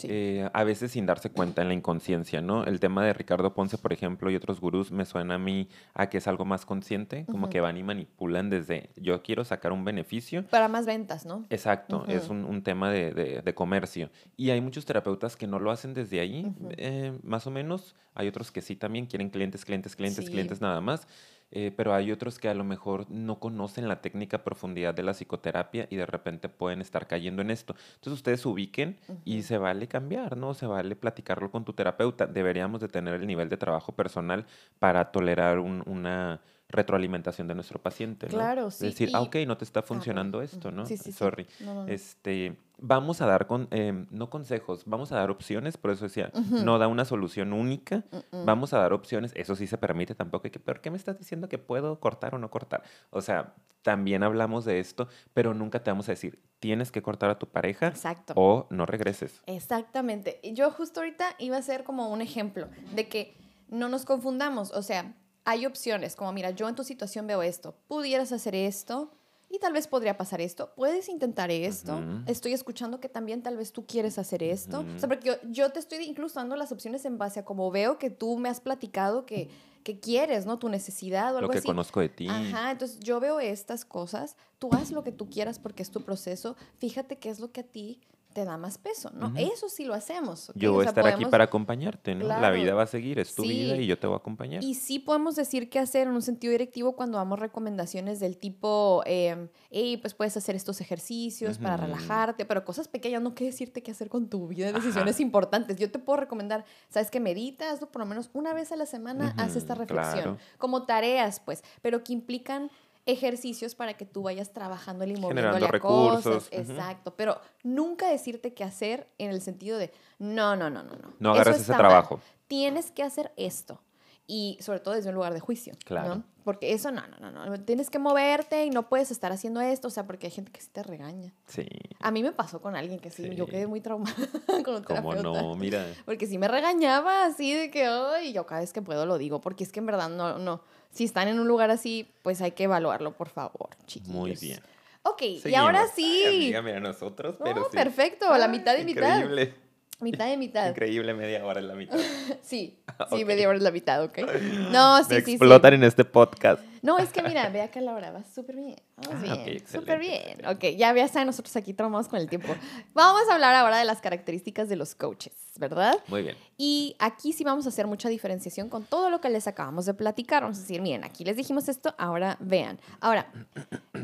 eh, 0.02 0.50
a 0.52 0.64
veces 0.64 0.90
sin 0.90 1.06
darse 1.06 1.30
cuenta 1.30 1.62
en 1.62 1.68
la 1.68 1.74
inconsciencia, 1.74 2.40
¿no? 2.40 2.64
El 2.64 2.80
tema 2.80 3.04
de 3.04 3.12
Ricardo 3.12 3.54
Ponce, 3.54 3.78
por 3.78 3.92
ejemplo, 3.92 4.28
y 4.30 4.34
otros 4.34 4.60
gurús 4.60 4.90
me 4.90 5.04
suena 5.04 5.34
a 5.34 5.38
mí 5.38 5.68
a 5.94 6.08
que 6.08 6.18
es 6.18 6.26
algo 6.26 6.44
más 6.44 6.66
consciente, 6.66 7.24
como 7.26 7.48
que 7.48 7.60
van 7.60 7.76
y 7.76 7.84
manipulan 7.84 8.50
desde 8.50 8.90
yo 8.96 9.22
quiero 9.22 9.44
sacar 9.44 9.72
un 9.72 9.84
beneficio. 9.84 10.44
Para 10.46 10.66
más 10.66 10.84
ventas, 10.84 11.26
¿no? 11.26 11.46
Exacto, 11.50 12.04
es 12.08 12.28
un, 12.28 12.44
un 12.44 12.62
tema 12.62 12.90
de, 12.90 13.12
de, 13.12 13.42
de, 13.42 13.54
comercio. 13.54 14.10
Y 14.36 14.50
hay 14.50 14.60
muchos 14.60 14.84
terapeutas 14.84 15.36
que 15.36 15.46
no 15.46 15.60
lo 15.60 15.70
hacen 15.70 15.94
desde 15.94 16.18
ahí, 16.20 16.52
eh, 16.76 17.16
más 17.22 17.46
o 17.46 17.50
menos. 17.52 17.94
Hay 18.14 18.28
otros 18.28 18.50
que 18.50 18.62
sí 18.62 18.76
también 18.76 19.06
quieren 19.06 19.30
clientes, 19.30 19.64
clientes, 19.64 19.94
clientes, 19.94 20.28
clientes 20.28 20.60
nada 20.60 20.80
más. 20.80 21.06
Eh, 21.50 21.72
pero 21.76 21.94
hay 21.94 22.10
otros 22.10 22.38
que 22.38 22.48
a 22.48 22.54
lo 22.54 22.64
mejor 22.64 23.08
no 23.10 23.38
conocen 23.38 23.88
la 23.88 24.00
técnica 24.00 24.42
profundidad 24.44 24.94
de 24.94 25.02
la 25.04 25.12
psicoterapia 25.12 25.86
y 25.90 25.96
de 25.96 26.06
repente 26.06 26.48
pueden 26.48 26.80
estar 26.80 27.06
cayendo 27.06 27.42
en 27.42 27.50
esto. 27.50 27.74
Entonces 27.94 28.14
ustedes 28.14 28.46
ubiquen 28.46 28.98
y 29.24 29.42
se 29.42 29.58
vale 29.58 29.88
cambiar, 29.88 30.36
¿no? 30.36 30.54
Se 30.54 30.66
vale 30.66 30.96
platicarlo 30.96 31.50
con 31.50 31.64
tu 31.64 31.72
terapeuta. 31.72 32.26
Deberíamos 32.26 32.80
de 32.80 32.88
tener 32.88 33.14
el 33.14 33.26
nivel 33.26 33.48
de 33.48 33.56
trabajo 33.56 33.92
personal 33.94 34.46
para 34.78 35.12
tolerar 35.12 35.58
una 35.60 36.40
retroalimentación 36.68 37.46
de 37.46 37.54
nuestro 37.54 37.80
paciente, 37.80 38.26
¿no? 38.26 38.32
Claro, 38.32 38.70
sí. 38.70 38.86
Decir, 38.86 39.10
ah, 39.14 39.20
ok, 39.20 39.36
no 39.46 39.56
te 39.56 39.64
está 39.64 39.82
funcionando 39.82 40.42
esto, 40.42 40.72
¿no? 40.72 40.84
Sí, 40.86 40.96
sí, 40.96 41.12
Sorry. 41.12 41.46
Este, 41.86 42.56
vamos 42.78 43.20
a 43.20 43.26
dar, 43.26 43.46
con, 43.46 43.68
em, 43.70 44.06
no 44.10 44.30
consejos, 44.30 44.82
vamos 44.86 45.12
a 45.12 45.16
dar 45.16 45.30
opciones, 45.30 45.76
por 45.76 45.92
eso 45.92 46.04
decía, 46.04 46.32
no 46.50 46.78
da 46.78 46.88
una 46.88 47.04
solución 47.04 47.52
única, 47.52 48.04
vamos 48.32 48.72
a 48.72 48.78
dar 48.78 48.92
opciones, 48.92 49.32
eso 49.36 49.54
sí 49.54 49.66
se 49.66 49.78
permite 49.78 50.14
tampoco, 50.14 50.50
que, 50.50 50.58
¿pero 50.58 50.82
qué 50.82 50.90
me 50.90 50.96
estás 50.96 51.18
diciendo 51.18 51.48
que 51.48 51.58
puedo 51.58 52.00
cortar 52.00 52.34
o 52.34 52.38
no 52.38 52.50
cortar? 52.50 52.82
O 53.10 53.22
sea, 53.22 53.54
también 53.82 54.24
hablamos 54.24 54.64
de 54.64 54.80
esto, 54.80 55.06
pero 55.32 55.54
nunca 55.54 55.84
te 55.84 55.92
vamos 55.92 56.08
a 56.08 56.12
decir, 56.12 56.42
tienes 56.58 56.90
que 56.90 57.02
cortar 57.02 57.30
a 57.30 57.38
tu 57.38 57.46
pareja 57.46 57.86
Exacto. 57.86 58.32
o 58.36 58.66
no 58.70 58.84
regreses. 58.84 59.40
Exactamente. 59.46 60.40
Yo 60.42 60.72
justo 60.72 60.98
ahorita 60.98 61.36
iba 61.38 61.56
a 61.56 61.62
ser 61.62 61.84
como 61.84 62.10
un 62.10 62.20
ejemplo 62.20 62.66
de 62.96 63.08
que 63.08 63.36
no 63.68 63.88
nos 63.88 64.04
confundamos, 64.04 64.72
o 64.72 64.82
sea, 64.82 65.14
hay 65.46 65.64
opciones, 65.64 66.16
como 66.16 66.32
mira, 66.32 66.50
yo 66.50 66.68
en 66.68 66.74
tu 66.74 66.84
situación 66.84 67.26
veo 67.26 67.40
esto, 67.40 67.76
pudieras 67.86 68.32
hacer 68.32 68.56
esto 68.56 69.12
y 69.48 69.60
tal 69.60 69.72
vez 69.72 69.86
podría 69.86 70.16
pasar 70.16 70.40
esto, 70.40 70.72
puedes 70.74 71.08
intentar 71.08 71.52
esto, 71.52 72.02
estoy 72.26 72.52
escuchando 72.52 72.98
que 72.98 73.08
también 73.08 73.42
tal 73.42 73.56
vez 73.56 73.72
tú 73.72 73.86
quieres 73.86 74.18
hacer 74.18 74.42
esto, 74.42 74.80
o 74.80 74.98
sea, 74.98 75.08
porque 75.08 75.38
yo, 75.48 75.70
te 75.70 75.78
estoy 75.78 76.04
incluso 76.04 76.40
dando 76.40 76.56
las 76.56 76.72
opciones 76.72 77.04
en 77.04 77.16
base 77.16 77.40
a 77.40 77.44
como 77.44 77.70
veo 77.70 77.96
que 77.96 78.10
tú 78.10 78.36
me 78.38 78.48
has 78.48 78.60
platicado 78.60 79.24
que, 79.24 79.48
que 79.84 80.00
quieres, 80.00 80.46
¿no? 80.46 80.58
Tu 80.58 80.68
necesidad 80.68 81.32
o 81.32 81.38
algo 81.38 81.52
así. 81.52 81.58
Lo 81.58 81.62
que 81.62 81.66
conozco 81.68 82.00
de 82.00 82.08
ti. 82.08 82.26
Ajá, 82.28 82.72
entonces 82.72 82.98
yo 82.98 83.20
veo 83.20 83.38
estas 83.38 83.84
cosas, 83.84 84.36
tú 84.58 84.68
haz 84.72 84.90
lo 84.90 85.04
que 85.04 85.12
tú 85.12 85.30
quieras 85.30 85.60
porque 85.60 85.84
es 85.84 85.92
tu 85.92 86.02
proceso, 86.02 86.56
fíjate 86.78 87.18
qué 87.18 87.30
es 87.30 87.38
lo 87.38 87.52
que 87.52 87.60
a 87.60 87.64
ti 87.64 88.00
te 88.36 88.44
da 88.44 88.58
más 88.58 88.76
peso, 88.76 89.10
¿no? 89.14 89.32
Eso 89.34 89.70
sí 89.70 89.86
lo 89.86 89.94
hacemos. 89.94 90.52
Yo 90.54 90.74
voy 90.74 90.84
a 90.84 90.90
estar 90.90 91.06
aquí 91.06 91.24
para 91.24 91.44
acompañarte, 91.44 92.14
¿no? 92.14 92.28
La 92.28 92.50
vida 92.50 92.74
va 92.74 92.82
a 92.82 92.86
seguir, 92.86 93.18
es 93.18 93.34
tu 93.34 93.44
vida 93.44 93.76
y 93.76 93.86
yo 93.86 93.98
te 93.98 94.06
voy 94.06 94.12
a 94.12 94.18
acompañar. 94.18 94.62
Y 94.62 94.74
sí 94.74 94.98
podemos 94.98 95.36
decir 95.36 95.70
qué 95.70 95.78
hacer 95.78 96.06
en 96.06 96.12
un 96.12 96.20
sentido 96.20 96.50
directivo 96.50 96.96
cuando 96.96 97.16
damos 97.16 97.38
recomendaciones 97.38 98.20
del 98.20 98.36
tipo, 98.36 99.02
eh, 99.06 99.48
hey, 99.70 99.96
pues 99.96 100.12
puedes 100.12 100.36
hacer 100.36 100.54
estos 100.54 100.82
ejercicios 100.82 101.56
para 101.56 101.78
relajarte, 101.78 102.44
pero 102.44 102.62
cosas 102.62 102.88
pequeñas, 102.88 103.22
no 103.22 103.34
quiere 103.34 103.52
decirte 103.52 103.82
qué 103.82 103.92
hacer 103.92 104.10
con 104.10 104.28
tu 104.28 104.48
vida, 104.48 104.70
decisiones 104.70 105.18
importantes. 105.18 105.78
Yo 105.78 105.90
te 105.90 105.98
puedo 105.98 106.18
recomendar, 106.18 106.66
¿sabes 106.90 107.10
que 107.10 107.20
meditas? 107.20 107.78
Por 107.86 108.00
lo 108.00 108.04
menos 108.04 108.28
una 108.34 108.52
vez 108.52 108.70
a 108.70 108.76
la 108.76 108.84
semana, 108.84 109.32
haz 109.38 109.56
esta 109.56 109.74
reflexión. 109.74 110.36
Como 110.58 110.84
tareas, 110.84 111.40
pues, 111.40 111.64
pero 111.80 112.04
que 112.04 112.12
implican 112.12 112.70
ejercicios 113.06 113.76
para 113.76 113.94
que 113.94 114.04
tú 114.04 114.22
vayas 114.22 114.52
trabajando 114.52 115.04
y 115.04 115.14
moviéndole 115.14 115.66
a 115.66 115.80
cosas. 115.80 116.48
Exacto. 116.50 117.14
Pero 117.16 117.40
nunca 117.62 118.08
decirte 118.08 118.52
qué 118.52 118.64
hacer 118.64 119.08
en 119.18 119.30
el 119.30 119.40
sentido 119.40 119.78
de 119.78 119.92
no, 120.18 120.56
no, 120.56 120.68
no, 120.68 120.82
no, 120.82 120.96
no. 120.96 121.14
No 121.18 121.32
agarres 121.32 121.60
ese 121.60 121.72
trabajo. 121.72 122.20
Tienes 122.48 122.90
que 122.90 123.02
hacer 123.02 123.32
esto. 123.36 123.80
Y 124.28 124.58
sobre 124.60 124.80
todo 124.80 124.94
desde 124.94 125.10
un 125.10 125.14
lugar 125.14 125.32
de 125.34 125.38
juicio. 125.38 125.74
Claro. 125.84 126.24
Porque 126.42 126.72
eso 126.72 126.90
no, 126.90 127.02
no, 127.06 127.30
no, 127.30 127.46
no. 127.46 127.60
Tienes 127.60 127.90
que 127.90 128.00
moverte 128.00 128.64
y 128.64 128.70
no 128.70 128.88
puedes 128.88 129.12
estar 129.12 129.30
haciendo 129.30 129.60
esto. 129.60 129.86
O 129.86 129.90
sea, 129.90 130.04
porque 130.04 130.26
hay 130.26 130.32
gente 130.32 130.50
que 130.50 130.60
sí 130.60 130.68
te 130.72 130.82
regaña. 130.82 131.32
Sí. 131.46 131.68
A 132.00 132.10
mí 132.10 132.24
me 132.24 132.32
pasó 132.32 132.60
con 132.60 132.74
alguien 132.74 132.98
que 132.98 133.10
sí, 133.10 133.36
yo 133.36 133.46
quedé 133.46 133.68
muy 133.68 133.80
traumada 133.80 134.16
con 134.64 134.76
un 134.76 134.82
¿Cómo 134.82 135.14
no? 135.14 135.54
Mira. 135.54 135.86
Porque 136.04 136.26
sí 136.26 136.38
me 136.38 136.48
regañaba 136.48 137.24
así 137.24 137.54
de 137.54 137.70
que, 137.70 137.86
ay, 137.86 138.32
yo 138.32 138.46
cada 138.46 138.62
vez 138.62 138.72
que 138.72 138.82
puedo 138.82 139.06
lo 139.06 139.16
digo. 139.16 139.40
Porque 139.40 139.62
es 139.62 139.70
que 139.70 139.78
en 139.78 139.86
verdad 139.86 140.08
no, 140.08 140.38
no 140.38 140.60
si 140.90 141.04
están 141.04 141.28
en 141.28 141.38
un 141.38 141.48
lugar 141.48 141.70
así, 141.70 142.08
pues 142.22 142.40
hay 142.40 142.52
que 142.52 142.64
evaluarlo, 142.64 143.12
por 143.12 143.28
favor, 143.28 143.70
chicos. 143.86 144.08
Muy 144.08 144.34
bien. 144.40 144.60
Ok, 145.02 145.22
y 145.44 145.54
ahora 145.54 145.86
sí. 145.86 146.52
mira, 146.64 146.80
nosotros, 146.80 147.36
pero 147.42 147.68
perfecto, 147.70 148.36
la 148.36 148.48
mitad 148.48 148.76
y 148.76 148.84
mitad. 148.84 149.18
Increíble. 149.18 149.54
Mitad 150.00 150.30
y 150.30 150.36
mitad. 150.36 150.68
Increíble, 150.68 151.14
media 151.14 151.44
hora 151.44 151.60
en 151.60 151.68
la 151.68 151.74
mitad. 151.74 151.96
sí, 152.42 152.78
sí, 153.10 153.24
media 153.24 153.48
hora 153.48 153.56
en 153.56 153.64
la 153.64 153.70
mitad, 153.70 154.02
ok. 154.04 154.18
No, 154.70 155.02
sí, 155.04 155.20
sí, 155.24 155.32
explotan 155.32 155.74
en 155.74 155.84
este 155.84 156.04
podcast. 156.04 156.62
No, 156.82 156.98
es 156.98 157.10
que 157.10 157.22
mira, 157.22 157.48
vea 157.48 157.70
que 157.70 157.80
la 157.80 157.94
hora 157.94 158.10
va 158.10 158.24
súper 158.24 158.56
bien. 158.56 158.76
Vamos 158.96 159.22
ah, 159.28 159.44
bien, 159.44 159.66
súper 159.66 159.98
bien. 159.98 160.46
Ok, 160.46 160.76
ya, 160.76 160.94
ya 160.94 161.08
saben, 161.08 161.26
nosotros 161.26 161.54
aquí 161.56 161.74
trabajamos 161.74 162.08
con 162.08 162.18
el 162.18 162.28
tiempo. 162.28 162.48
Vamos 162.94 163.22
a 163.28 163.34
hablar 163.34 163.54
ahora 163.54 163.78
de 163.78 163.84
las 163.84 164.00
características 164.00 164.68
de 164.68 164.76
los 164.76 164.94
coaches, 164.94 165.32
¿verdad? 165.58 165.96
Muy 166.08 166.22
bien. 166.22 166.36
Y 166.56 166.96
aquí 166.98 167.32
sí 167.32 167.44
vamos 167.44 167.66
a 167.66 167.68
hacer 167.68 167.86
mucha 167.86 168.08
diferenciación 168.08 168.68
con 168.68 168.84
todo 168.84 169.10
lo 169.10 169.20
que 169.20 169.30
les 169.30 169.46
acabamos 169.46 169.86
de 169.86 169.94
platicar. 169.94 170.42
Vamos 170.42 170.58
a 170.58 170.60
decir, 170.60 170.80
miren, 170.80 171.04
aquí 171.04 171.24
les 171.24 171.36
dijimos 171.36 171.68
esto, 171.68 171.94
ahora 171.98 172.36
vean. 172.40 172.78
Ahora, 173.00 173.30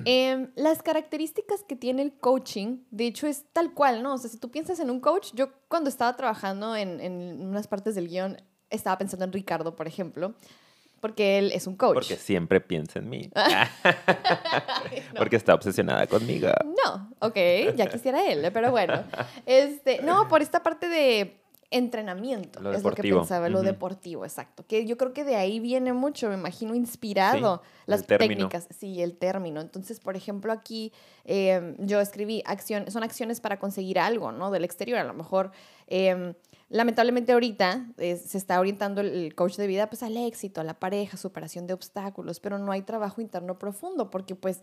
eh, 0.05 0.49
las 0.57 0.83
características 0.83 1.63
que 1.63 1.77
tiene 1.77 2.03
el 2.03 2.13
coaching, 2.13 2.79
de 2.91 3.07
hecho, 3.07 3.27
es 3.27 3.45
tal 3.53 3.73
cual, 3.75 4.03
¿no? 4.03 4.15
O 4.15 4.19
sea, 4.19 4.31
si 4.31 4.39
tú 4.39 4.51
piensas 4.51 4.81
en 4.81 4.91
un 4.91 5.01
coach, 5.01 5.31
yo 5.35 5.51
cuando 5.69 5.89
estaba 5.89 6.17
trabajando 6.17 6.77
en, 6.77 7.01
en 7.01 7.47
unas 7.47 7.67
partes 7.67 7.95
del 7.95 8.09
guion, 8.09 8.37
estaba 8.73 8.99
pensando 8.99 9.25
en 9.25 9.33
Ricardo, 9.33 9.77
por 9.77 9.87
ejemplo, 9.87 10.35
porque 11.03 11.39
él 11.39 11.51
es 11.51 11.67
un 11.67 11.75
coach. 11.75 11.95
Porque 11.95 12.15
siempre 12.15 12.61
piensa 12.61 13.01
en 13.01 13.11
mí. 13.11 13.29
Porque 15.19 15.35
está 15.35 15.53
obsesionada 15.53 16.07
conmigo. 16.07 16.49
No, 16.65 17.11
ok, 17.19 17.37
ya 17.75 17.87
quisiera 17.87 18.25
él, 18.31 18.49
pero 18.53 18.71
bueno. 18.71 19.03
Este, 19.45 20.01
no, 20.03 20.29
por 20.29 20.43
esta 20.43 20.63
parte 20.63 20.89
de 20.89 21.41
entrenamiento, 21.71 22.61
lo 22.61 22.73
es 22.73 22.85
lo 22.85 22.93
que 22.93 23.03
pensaba, 23.03 23.49
lo 23.49 23.63
deportivo, 23.63 24.25
exacto. 24.25 24.65
Que 24.65 24.87
yo 24.87 24.97
creo 24.97 25.13
que 25.13 25.25
de 25.25 25.35
ahí 25.35 25.59
viene 25.59 25.93
mucho, 25.93 26.29
me 26.29 26.35
imagino, 26.35 26.73
inspirado 26.73 27.63
las 27.87 28.07
técnicas, 28.07 28.69
sí, 28.71 29.03
el 29.03 29.17
término. 29.17 29.61
Entonces, 29.61 29.99
por 29.99 30.15
ejemplo, 30.15 30.53
aquí 30.53 30.93
em, 31.25 31.75
yo 31.81 32.01
escribí, 32.01 32.45
acción, 32.47 32.89
son 32.93 33.03
acciones 33.03 33.41
para 33.41 33.59
conseguir 33.59 33.99
algo, 33.99 34.31
¿no? 34.31 34.53
Del 34.53 34.63
exterior, 34.65 35.01
a 35.01 35.05
lo 35.05 35.15
mejor... 35.15 35.51
Eh, 35.89 36.35
Lamentablemente 36.73 37.33
ahorita 37.33 37.85
eh, 37.99 38.17
se 38.17 38.39
está 38.39 38.59
orientando 38.59 39.03
el 39.03 39.35
coach 39.35 39.57
de 39.57 39.67
vida 39.67 39.91
pues 39.91 40.03
al 40.03 40.17
éxito, 40.17 40.63
a 40.63 40.65
la 40.65 40.73
pareja, 40.73 41.19
superación 41.19 41.67
de 41.67 41.75
obstáculos, 41.75 42.41
pero 42.41 42.59
no 42.59 42.73
hay 42.73 42.81
trabajo 42.81 43.21
interno 43.21 43.59
profundo 43.59 44.09
porque 44.11 44.35
pues 44.35 44.63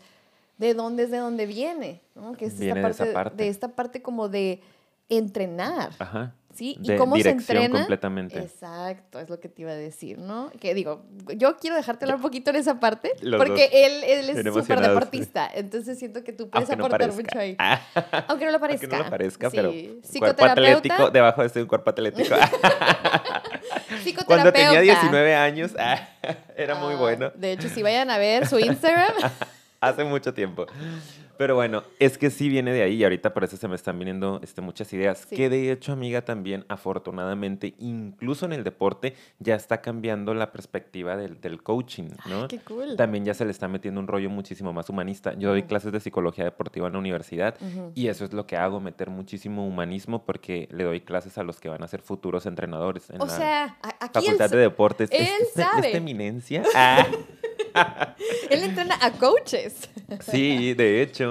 de 0.57 0.73
dónde 0.73 1.03
es 1.03 1.11
de 1.11 1.17
dónde 1.17 1.45
viene, 1.45 2.01
¿no? 2.15 2.33
Que 2.33 2.45
es 2.45 2.59
esta 2.59 3.13
parte, 3.13 3.35
de 3.35 3.47
esta 3.47 3.75
parte 3.75 4.01
como 4.01 4.27
de 4.27 4.59
entrenar. 5.07 5.91
Ajá. 5.99 6.33
¿Sí? 6.53 6.77
¿Y 6.81 6.87
De 6.89 6.97
cómo 6.97 7.15
se 7.15 7.23
dirección 7.23 7.57
entrena? 7.57 7.79
completamente. 7.79 8.39
Exacto, 8.39 9.19
es 9.19 9.29
lo 9.29 9.39
que 9.39 9.49
te 9.49 9.61
iba 9.61 9.71
a 9.71 9.75
decir, 9.75 10.17
¿no? 10.17 10.49
Que 10.59 10.73
digo, 10.73 11.05
yo 11.35 11.57
quiero 11.57 11.75
dejarte 11.75 12.05
hablar 12.05 12.15
un 12.17 12.21
poquito 12.23 12.49
en 12.49 12.55
esa 12.57 12.79
parte, 12.79 13.11
Los 13.21 13.37
porque 13.39 13.69
él, 13.71 14.03
es 14.29 14.53
súper 14.53 14.79
deportista, 14.81 15.49
entonces 15.53 15.99
siento 15.99 16.23
que 16.23 16.33
tú 16.33 16.49
puedes 16.49 16.67
Aunque 16.69 16.85
aportar 16.85 17.13
mucho 17.13 17.37
ahí. 17.39 17.55
Ah, 17.59 17.79
Aunque 18.27 18.45
no 18.45 18.51
lo 18.51 18.59
parezca. 18.59 18.85
aunque 18.87 18.97
no 18.97 19.03
lo 19.03 19.09
parezca, 19.09 19.49
Sí. 19.51 19.57
pero 19.57 19.71
cuerpo 20.19 20.45
atlético, 20.45 21.11
debajo 21.11 21.41
de 21.41 21.47
este 21.47 21.61
un 21.61 21.67
cuerpo 21.67 21.89
atlético. 21.91 22.35
Cuando 24.25 24.51
tenía 24.51 24.81
19 24.81 25.35
años, 25.35 25.71
ah, 25.77 26.09
era 26.57 26.75
muy 26.75 26.93
Ah, 26.95 26.97
bueno. 26.97 27.31
De 27.35 27.51
hecho, 27.51 27.69
si 27.69 27.83
vayan 27.83 28.09
a 28.09 28.17
ver 28.17 28.47
su 28.47 28.59
Instagram, 28.59 29.13
Hace 29.81 30.03
mucho 30.03 30.33
tiempo. 30.33 30.65
Pero 31.39 31.55
bueno, 31.55 31.83
es 31.99 32.17
que 32.17 32.31
sí 32.31 32.49
viene 32.49 32.73
de 32.73 32.83
ahí 32.83 32.95
y 32.95 33.03
ahorita 33.05 33.33
por 33.33 33.45
eso 33.45 33.55
se 33.55 33.65
me 33.69 33.75
están 33.77 33.97
viniendo 33.97 34.41
este, 34.43 34.59
muchas 34.59 34.91
ideas. 34.91 35.25
Sí. 35.29 35.37
Que 35.37 35.47
de 35.47 35.71
hecho, 35.71 35.93
amiga, 35.93 36.21
también 36.25 36.65
afortunadamente, 36.67 37.75
incluso 37.79 38.45
en 38.45 38.51
el 38.51 38.65
deporte, 38.65 39.13
ya 39.39 39.55
está 39.55 39.79
cambiando 39.79 40.33
la 40.33 40.51
perspectiva 40.51 41.15
del, 41.15 41.39
del 41.39 41.63
coaching, 41.63 42.09
¿no? 42.25 42.41
Ay, 42.41 42.47
qué 42.49 42.59
cool. 42.59 42.97
También 42.97 43.23
ya 43.23 43.33
se 43.33 43.45
le 43.45 43.51
está 43.51 43.69
metiendo 43.69 44.01
un 44.01 44.07
rollo 44.07 44.29
muchísimo 44.29 44.73
más 44.73 44.89
humanista. 44.89 45.33
Yo 45.37 45.51
doy 45.51 45.63
clases 45.63 45.93
de 45.93 46.01
psicología 46.01 46.43
deportiva 46.43 46.87
en 46.87 46.93
la 46.93 46.99
universidad 46.99 47.55
y 47.95 48.07
eso 48.07 48.25
es 48.25 48.33
lo 48.33 48.45
que 48.45 48.57
hago, 48.57 48.81
meter 48.81 49.09
muchísimo 49.09 49.65
humanismo 49.65 50.25
porque 50.25 50.67
le 50.73 50.83
doy 50.83 50.99
clases 50.99 51.37
a 51.37 51.43
los 51.43 51.61
que 51.61 51.69
van 51.69 51.81
a 51.83 51.87
ser 51.87 52.01
futuros 52.01 52.47
entrenadores 52.47 53.09
en 53.11 53.21
O 53.21 53.25
la 53.25 53.31
sea, 53.37 53.77
aquí 53.81 54.19
él, 54.19 54.23
Facultad 54.25 54.49
de 54.49 54.57
Deportes. 54.57 55.09
él 55.13 55.25
Esta- 55.47 55.71
sabe. 55.71 55.87
esta 55.87 55.97
eminencia. 55.99 56.63
Ah. 57.75 58.15
él 58.49 58.63
entrena 58.63 58.97
a 58.99 59.11
coaches. 59.11 59.89
Sí, 60.21 60.73
de 60.73 61.03
hecho. 61.03 61.28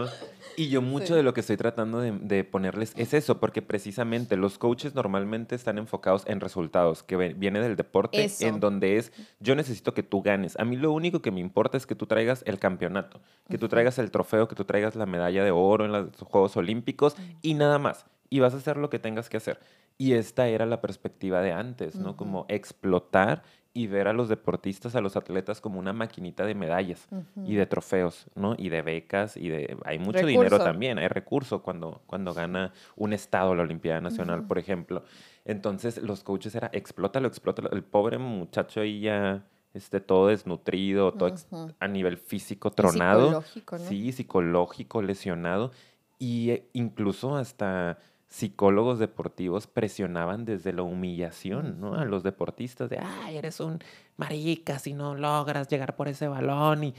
Y 0.56 0.70
yo 0.70 0.82
mucho 0.82 1.06
Sí. 1.08 1.14
de 1.14 1.22
lo 1.22 1.34
que 1.34 1.40
estoy 1.40 1.56
tratando 1.56 2.00
de, 2.00 2.10
de 2.10 2.42
ponerles 2.42 2.92
es 2.96 3.14
eso, 3.14 3.38
porque 3.38 3.62
precisamente 3.62 4.36
los 4.36 4.58
coaches 4.58 4.92
normalmente 4.94 5.54
están 5.54 5.78
enfocados 5.78 6.24
en 6.26 6.40
resultados, 6.40 7.04
que 7.04 7.16
viene 7.16 7.60
del 7.60 7.76
deporte, 7.76 8.24
Eso. 8.24 8.44
en 8.44 8.58
donde 8.58 8.96
es, 8.96 9.12
yo 9.38 9.54
necesito 9.54 9.94
que 9.94 10.02
tú 10.02 10.20
ganes. 10.20 10.58
A 10.58 10.64
mí 10.64 10.76
lo 10.76 10.90
único 10.90 11.22
que 11.22 11.30
me 11.30 11.38
importa 11.38 11.76
es 11.76 11.86
que 11.86 11.94
tú 11.94 12.06
traigas 12.06 12.42
el 12.44 12.58
campeonato, 12.58 13.20
que 13.48 13.56
tú 13.56 13.68
traigas 13.68 13.98
el 14.00 14.10
trofeo, 14.10 14.48
que 14.48 14.56
tú 14.56 14.64
traigas 14.64 14.96
la 14.96 15.06
medalla 15.06 15.44
de 15.44 15.52
oro 15.52 15.84
en 15.84 15.92
los 15.92 16.10
Juegos 16.22 16.56
Olímpicos 16.56 17.14
y 17.40 17.54
nada 17.54 17.78
más. 17.78 18.06
Y 18.28 18.40
vas 18.40 18.52
a 18.52 18.56
hacer 18.56 18.76
lo 18.78 18.90
que 18.90 18.98
tengas 18.98 19.28
que 19.28 19.36
hacer. 19.36 19.60
Y 19.96 20.12
esta 20.14 20.48
era 20.48 20.66
la 20.66 20.80
perspectiva 20.80 21.40
de 21.40 21.52
antes, 21.52 21.94
¿no? 21.96 22.16
Como 22.16 22.46
explotar 22.48 23.42
y 23.78 23.86
ver 23.86 24.08
a 24.08 24.12
los 24.12 24.28
deportistas, 24.28 24.96
a 24.96 25.00
los 25.00 25.16
atletas 25.16 25.60
como 25.60 25.78
una 25.78 25.92
maquinita 25.92 26.44
de 26.44 26.56
medallas 26.56 27.06
y 27.44 27.54
de 27.54 27.64
trofeos, 27.64 28.26
¿no? 28.34 28.56
Y 28.58 28.70
de 28.70 28.82
becas 28.82 29.36
y 29.36 29.48
de... 29.48 29.76
Hay 29.84 30.00
mucho 30.00 30.26
dinero 30.26 30.58
también, 30.58 30.98
hay 30.98 31.06
recurso 31.06 31.62
cuando, 31.62 32.02
cuando 32.06 32.34
gana 32.34 32.72
un 32.96 33.12
estado 33.12 33.54
la 33.54 33.62
Olimpiada 33.62 34.00
Nacional, 34.00 34.48
por 34.48 34.58
ejemplo. 34.58 35.04
Entonces 35.44 36.02
los 36.02 36.24
coaches 36.24 36.56
era, 36.56 36.70
explótalo, 36.72 37.28
explótalo. 37.28 37.70
El 37.70 37.84
pobre 37.84 38.18
muchacho 38.18 38.80
ahí 38.80 38.98
ya, 39.02 39.44
este, 39.74 40.00
todo 40.00 40.26
desnutrido, 40.26 41.12
todo 41.12 41.36
a 41.78 41.86
nivel 41.86 42.16
físico 42.16 42.70
Y 42.72 42.74
tronado. 42.74 43.26
psicológico, 43.26 43.78
¿no? 43.78 43.84
Sí, 43.84 44.10
psicológico, 44.12 45.02
lesionado. 45.02 45.70
Y 46.18 46.50
eh, 46.50 46.68
incluso 46.72 47.36
hasta 47.36 47.98
psicólogos 48.28 48.98
deportivos 48.98 49.66
presionaban 49.66 50.44
desde 50.44 50.72
la 50.72 50.82
humillación, 50.82 51.80
¿no? 51.80 51.94
A 51.94 52.04
los 52.04 52.22
deportistas 52.22 52.90
de, 52.90 52.98
ay, 52.98 53.36
eres 53.38 53.58
un 53.60 53.78
marica 54.16 54.78
si 54.78 54.92
no 54.92 55.14
logras 55.14 55.68
llegar 55.68 55.96
por 55.96 56.08
ese 56.08 56.28
balón. 56.28 56.84
Y, 56.84 56.94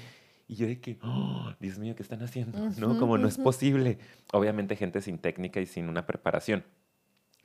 y 0.47 0.55
yo 0.55 0.65
de 0.67 0.79
que, 0.81 0.97
"Oh, 1.03 1.51
Dios 1.59 1.77
mío, 1.77 1.95
¿qué 1.95 2.01
están 2.03 2.23
haciendo? 2.23 2.57
¿No? 2.79 2.97
Como 2.97 3.17
no 3.19 3.27
es 3.27 3.37
posible. 3.37 3.99
Obviamente 4.33 4.75
gente 4.75 5.01
sin 5.01 5.19
técnica 5.19 5.61
y 5.61 5.67
sin 5.67 5.87
una 5.87 6.07
preparación 6.07 6.63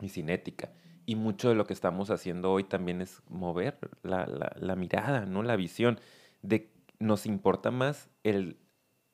y 0.00 0.08
sin 0.08 0.30
ética. 0.30 0.70
Y 1.06 1.16
mucho 1.16 1.50
de 1.50 1.54
lo 1.54 1.66
que 1.66 1.74
estamos 1.74 2.08
haciendo 2.10 2.50
hoy 2.50 2.64
también 2.64 3.02
es 3.02 3.22
mover 3.28 3.78
la, 4.02 4.26
la- 4.26 4.56
la 4.58 4.76
mirada, 4.76 5.26
¿no? 5.26 5.42
La 5.42 5.56
visión 5.56 6.00
de 6.40 6.70
nos 6.98 7.26
importa 7.26 7.70
más 7.70 8.08
el, 8.22 8.56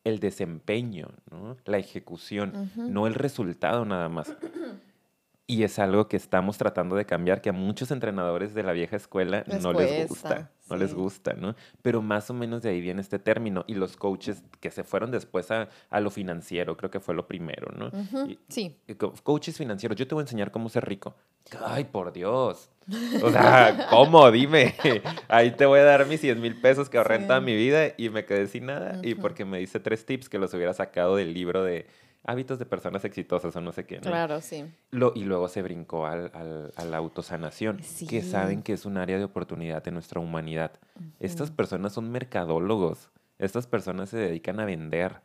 el 0.04 0.18
desempeño, 0.18 1.08
¿no? 1.30 1.56
La 1.64 1.78
ejecución, 1.78 2.70
no 2.76 3.06
el 3.06 3.14
resultado 3.14 3.84
nada 3.84 4.08
más. 4.08 4.34
Y 5.50 5.64
es 5.64 5.78
algo 5.78 6.06
que 6.08 6.16
estamos 6.16 6.58
tratando 6.58 6.94
de 6.94 7.04
cambiar, 7.06 7.40
que 7.40 7.48
a 7.48 7.52
muchos 7.52 7.90
entrenadores 7.90 8.54
de 8.54 8.62
la 8.62 8.72
vieja 8.72 8.94
escuela 8.96 9.42
Les 9.46 9.62
no 9.62 9.72
les 9.72 10.08
gusta, 10.08 10.50
no 10.68 10.76
les 10.76 10.90
sí. 10.90 10.96
gusta, 10.96 11.32
¿no? 11.34 11.56
Pero 11.82 12.02
más 12.02 12.30
o 12.30 12.34
menos 12.34 12.62
de 12.62 12.70
ahí 12.70 12.80
viene 12.80 13.00
este 13.00 13.18
término. 13.18 13.64
Y 13.66 13.74
los 13.74 13.96
coaches 13.96 14.44
que 14.60 14.70
se 14.70 14.84
fueron 14.84 15.10
después 15.10 15.50
a, 15.50 15.68
a 15.90 16.00
lo 16.00 16.10
financiero, 16.10 16.76
creo 16.76 16.90
que 16.90 17.00
fue 17.00 17.14
lo 17.16 17.26
primero, 17.26 17.72
¿no? 17.76 17.90
Y- 18.28 18.38
Sí. 18.48 18.76
y 18.86 18.94
Coaches 18.94 19.58
financieros, 19.58 19.96
yo 19.98 20.06
te 20.06 20.14
voy 20.14 20.22
a 20.22 20.24
enseñar 20.24 20.52
cómo 20.52 20.68
ser 20.68 20.84
rico. 20.86 21.16
Ay, 21.64 21.84
por 21.84 22.12
Dios. 22.12 22.70
O 23.22 23.30
sea, 23.30 23.86
¿cómo? 23.90 24.30
Dime. 24.30 24.74
Ahí 25.28 25.50
te 25.52 25.66
voy 25.66 25.80
a 25.80 25.84
dar 25.84 26.06
mis 26.06 26.20
100 26.20 26.40
mil 26.40 26.60
pesos 26.60 26.88
que 26.88 26.98
ahorré 26.98 27.16
en 27.16 27.26
toda 27.26 27.40
Sí. 27.40 27.46
mi 27.46 27.56
vida 27.56 27.92
y 27.96 28.08
me 28.10 28.24
quedé 28.24 28.46
sin 28.46 28.66
nada. 28.66 29.00
Y 29.02 29.14
porque 29.16 29.44
me 29.44 29.58
dice 29.58 29.80
tres 29.80 30.06
tips 30.06 30.28
que 30.28 30.38
los 30.38 30.54
hubiera 30.54 30.74
sacado 30.74 31.16
del 31.16 31.34
libro 31.34 31.64
de 31.64 31.86
hábitos 32.24 32.58
de 32.58 32.66
personas 32.66 33.04
exitosas 33.04 33.54
o 33.56 33.60
no 33.60 33.72
sé 33.72 33.86
qué. 33.86 33.96
¿no? 33.96 34.02
Claro, 34.02 34.40
sí. 34.40 34.64
Lo- 34.90 35.12
y 35.14 35.24
luego 35.24 35.48
se 35.48 35.62
brincó 35.62 36.06
al, 36.06 36.30
al- 36.34 36.72
a 36.76 36.84
la 36.84 36.96
autosanación, 36.98 37.78
que 38.06 38.22
saben 38.22 38.62
que 38.62 38.72
es 38.74 38.84
un 38.84 38.98
área 38.98 39.18
de 39.18 39.24
oportunidad 39.24 39.86
en 39.88 39.94
nuestra 39.94 40.20
humanidad. 40.20 40.72
Estas 41.18 41.50
personas 41.50 41.92
son 41.92 42.10
mercadólogos. 42.10 43.10
Estas 43.38 43.66
personas 43.66 44.10
se 44.10 44.18
dedican 44.18 44.60
a 44.60 44.66
vender 44.66 45.16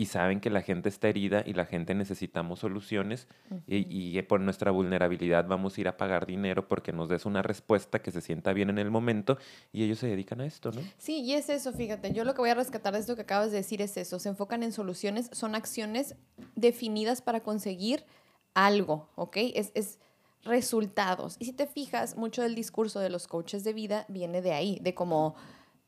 y 0.00 0.06
saben 0.06 0.40
que 0.40 0.48
la 0.48 0.62
gente 0.62 0.88
está 0.88 1.08
herida 1.08 1.42
y 1.44 1.52
la 1.52 1.66
gente 1.66 1.94
necesitamos 1.94 2.60
soluciones 2.60 3.28
y, 3.66 3.84
y 3.86 4.22
por 4.22 4.40
nuestra 4.40 4.70
vulnerabilidad 4.70 5.46
vamos 5.46 5.76
a 5.76 5.80
ir 5.82 5.88
a 5.88 5.98
pagar 5.98 6.24
dinero 6.24 6.66
porque 6.68 6.90
nos 6.90 7.10
des 7.10 7.26
una 7.26 7.42
respuesta 7.42 8.00
que 8.00 8.10
se 8.10 8.22
sienta 8.22 8.54
bien 8.54 8.70
en 8.70 8.78
el 8.78 8.90
momento 8.90 9.36
y 9.74 9.84
ellos 9.84 9.98
se 9.98 10.06
dedican 10.06 10.40
a 10.40 10.46
esto, 10.46 10.72
¿no? 10.72 10.80
Sí, 10.96 11.20
y 11.20 11.34
es 11.34 11.50
eso, 11.50 11.74
fíjate, 11.74 12.14
yo 12.14 12.24
lo 12.24 12.32
que 12.32 12.40
voy 12.40 12.48
a 12.48 12.54
rescatar 12.54 12.94
de 12.94 13.00
esto 13.00 13.14
que 13.14 13.20
acabas 13.20 13.50
de 13.50 13.58
decir 13.58 13.82
es 13.82 13.94
eso, 13.98 14.18
se 14.18 14.30
enfocan 14.30 14.62
en 14.62 14.72
soluciones, 14.72 15.28
son 15.34 15.54
acciones 15.54 16.14
definidas 16.54 17.20
para 17.20 17.40
conseguir 17.40 18.06
algo, 18.54 19.10
¿ok? 19.16 19.36
Es, 19.52 19.70
es 19.74 19.98
resultados. 20.44 21.36
Y 21.38 21.44
si 21.44 21.52
te 21.52 21.66
fijas, 21.66 22.16
mucho 22.16 22.40
del 22.40 22.54
discurso 22.54 23.00
de 23.00 23.10
los 23.10 23.26
coaches 23.26 23.64
de 23.64 23.74
vida 23.74 24.06
viene 24.08 24.40
de 24.40 24.54
ahí, 24.54 24.78
de 24.80 24.94
como, 24.94 25.34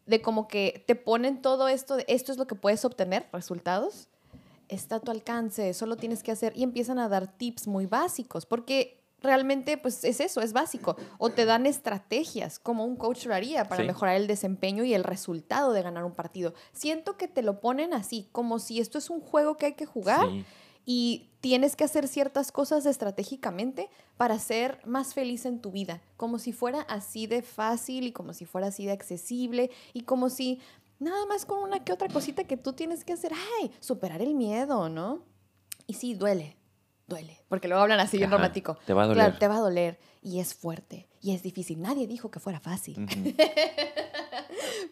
de 0.07 0.21
como 0.21 0.49
que 0.49 0.85
te 0.87 0.95
ponen 0.95 1.41
todo 1.43 1.69
esto, 1.69 1.97
de 1.97 2.05
esto 2.09 2.33
es 2.33 2.39
lo 2.39 2.47
que 2.47 2.55
puedes 2.55 2.85
obtener, 2.85 3.29
resultados, 3.33 4.09
está 4.69 4.97
a 4.97 5.01
tu 5.01 5.11
alcance, 5.11 5.75
solo 5.75 5.97
tienes 5.97 6.23
que 6.23 6.33
hacer, 6.33 6.53
y 6.57 6.63
empiezan 6.63 6.99
a 6.99 7.09
dar 7.09 7.27
tips 7.27 7.67
muy 7.67 7.87
básicos, 7.87 8.47
porque 8.47 8.99
realmente 9.21 9.79
pues 9.79 10.03
es 10.03 10.19
eso, 10.21 10.41
es 10.41 10.53
básico. 10.53 10.97
O 11.19 11.31
te 11.31 11.45
dan 11.45 11.65
estrategias, 11.67 12.59
como 12.59 12.85
un 12.85 12.97
coach 12.97 13.27
lo 13.27 13.35
haría 13.35 13.65
para 13.69 13.83
Sí. 13.83 13.87
mejorar 13.87 14.17
el 14.17 14.27
desempeño 14.27 14.83
y 14.83 14.95
el 14.95 15.05
resultado 15.05 15.73
de 15.73 15.83
ganar 15.83 16.05
un 16.05 16.13
partido. 16.13 16.55
Siento 16.73 17.17
que 17.17 17.29
te 17.29 17.43
lo 17.43 17.61
ponen 17.61 17.95
así, 17.95 18.29
como 18.33 18.59
si 18.59 18.81
esto 18.81 18.99
es 18.99 19.11
un 19.11 19.21
juego 19.21 19.57
que 19.57 19.67
hay 19.67 19.73
que 19.75 19.87
jugar 19.87 20.27
Sí. 20.29 20.45
Y 20.85 21.31
tienes 21.41 21.77
que 21.77 21.85
hacer 21.85 22.09
ciertas 22.09 22.53
cosas 22.53 22.87
estratégicamente 22.87 23.91
para 24.17 24.39
ser 24.39 24.81
más 24.85 25.15
feliz 25.15 25.45
en 25.45 25.61
tu 25.61 25.71
vida, 25.73 26.01
como 26.17 26.39
si 26.39 26.53
fuera 26.53 26.83
así 26.83 27.27
de 27.27 27.43
fácil 27.43 28.07
y 28.07 28.13
como 28.13 28.33
si 28.33 28.45
fuera 28.45 28.69
así 28.69 28.87
de 28.87 28.93
accesible 28.93 29.71
y 29.93 30.03
como 30.03 30.31
si 30.31 30.61
nada 30.99 31.27
más 31.27 31.45
con 31.45 31.59
una 31.59 31.85
que 31.85 31.93
otra 31.93 32.09
cosita 32.09 32.45
que 32.45 32.57
tú 32.57 32.73
tienes 32.73 33.05
que 33.05 33.13
hacer, 33.13 33.33
ay, 33.61 33.73
superar 33.81 34.23
el 34.23 34.35
miedo, 34.35 34.89
¿no? 34.89 35.25
Y 35.87 35.95
sí, 35.95 36.15
duele, 36.15 36.57
duele, 37.09 37.39
porque 37.49 37.69
luego 37.69 37.83
hablan 37.83 38.01
así 38.01 38.19
bien 38.19 38.31
romántico. 38.31 38.79
Te 38.87 38.95
va 38.95 39.03
a 39.03 39.07
doler. 39.07 39.25
Claro, 39.25 39.39
te 39.39 39.49
va 39.49 39.57
a 39.57 39.61
doler 39.61 39.99
y 40.23 40.39
es 40.39 40.55
fuerte 40.55 41.09
y 41.21 41.35
es 41.35 41.43
difícil. 41.43 41.81
Nadie 41.83 42.07
dijo 42.07 42.31
que 42.31 42.41
fuera 42.41 42.61
fácil. 42.61 43.07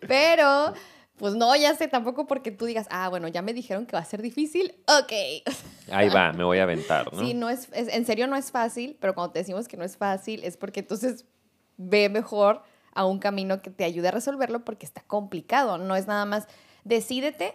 Pero, 0.00 0.74
pues 1.20 1.34
no, 1.34 1.54
ya 1.54 1.74
sé, 1.76 1.86
tampoco 1.86 2.26
porque 2.26 2.50
tú 2.50 2.64
digas, 2.64 2.86
ah, 2.90 3.10
bueno, 3.10 3.28
ya 3.28 3.42
me 3.42 3.52
dijeron 3.52 3.84
que 3.84 3.92
va 3.94 4.00
a 4.00 4.04
ser 4.06 4.22
difícil, 4.22 4.74
ok. 4.88 5.12
Ahí 5.92 6.08
va, 6.08 6.32
me 6.32 6.44
voy 6.44 6.58
a 6.58 6.62
aventar, 6.62 7.12
¿no? 7.12 7.20
Sí, 7.20 7.34
no 7.34 7.50
es, 7.50 7.68
es- 7.72 7.88
en 7.88 8.06
serio 8.06 8.26
no 8.26 8.36
es 8.36 8.50
fácil, 8.50 8.96
pero 9.00 9.14
cuando 9.14 9.32
te 9.34 9.40
decimos 9.40 9.68
que 9.68 9.76
no 9.76 9.84
es 9.84 9.98
fácil 9.98 10.42
es 10.44 10.56
porque 10.56 10.80
entonces 10.80 11.26
ve 11.76 12.08
mejor 12.08 12.62
a 12.94 13.04
un 13.04 13.18
camino 13.18 13.60
que 13.60 13.68
te 13.70 13.84
ayude 13.84 14.08
a 14.08 14.12
resolverlo 14.12 14.64
porque 14.64 14.86
está 14.86 15.02
complicado. 15.02 15.76
No 15.76 15.94
es 15.94 16.06
nada 16.06 16.24
más 16.24 16.48
decídete 16.84 17.54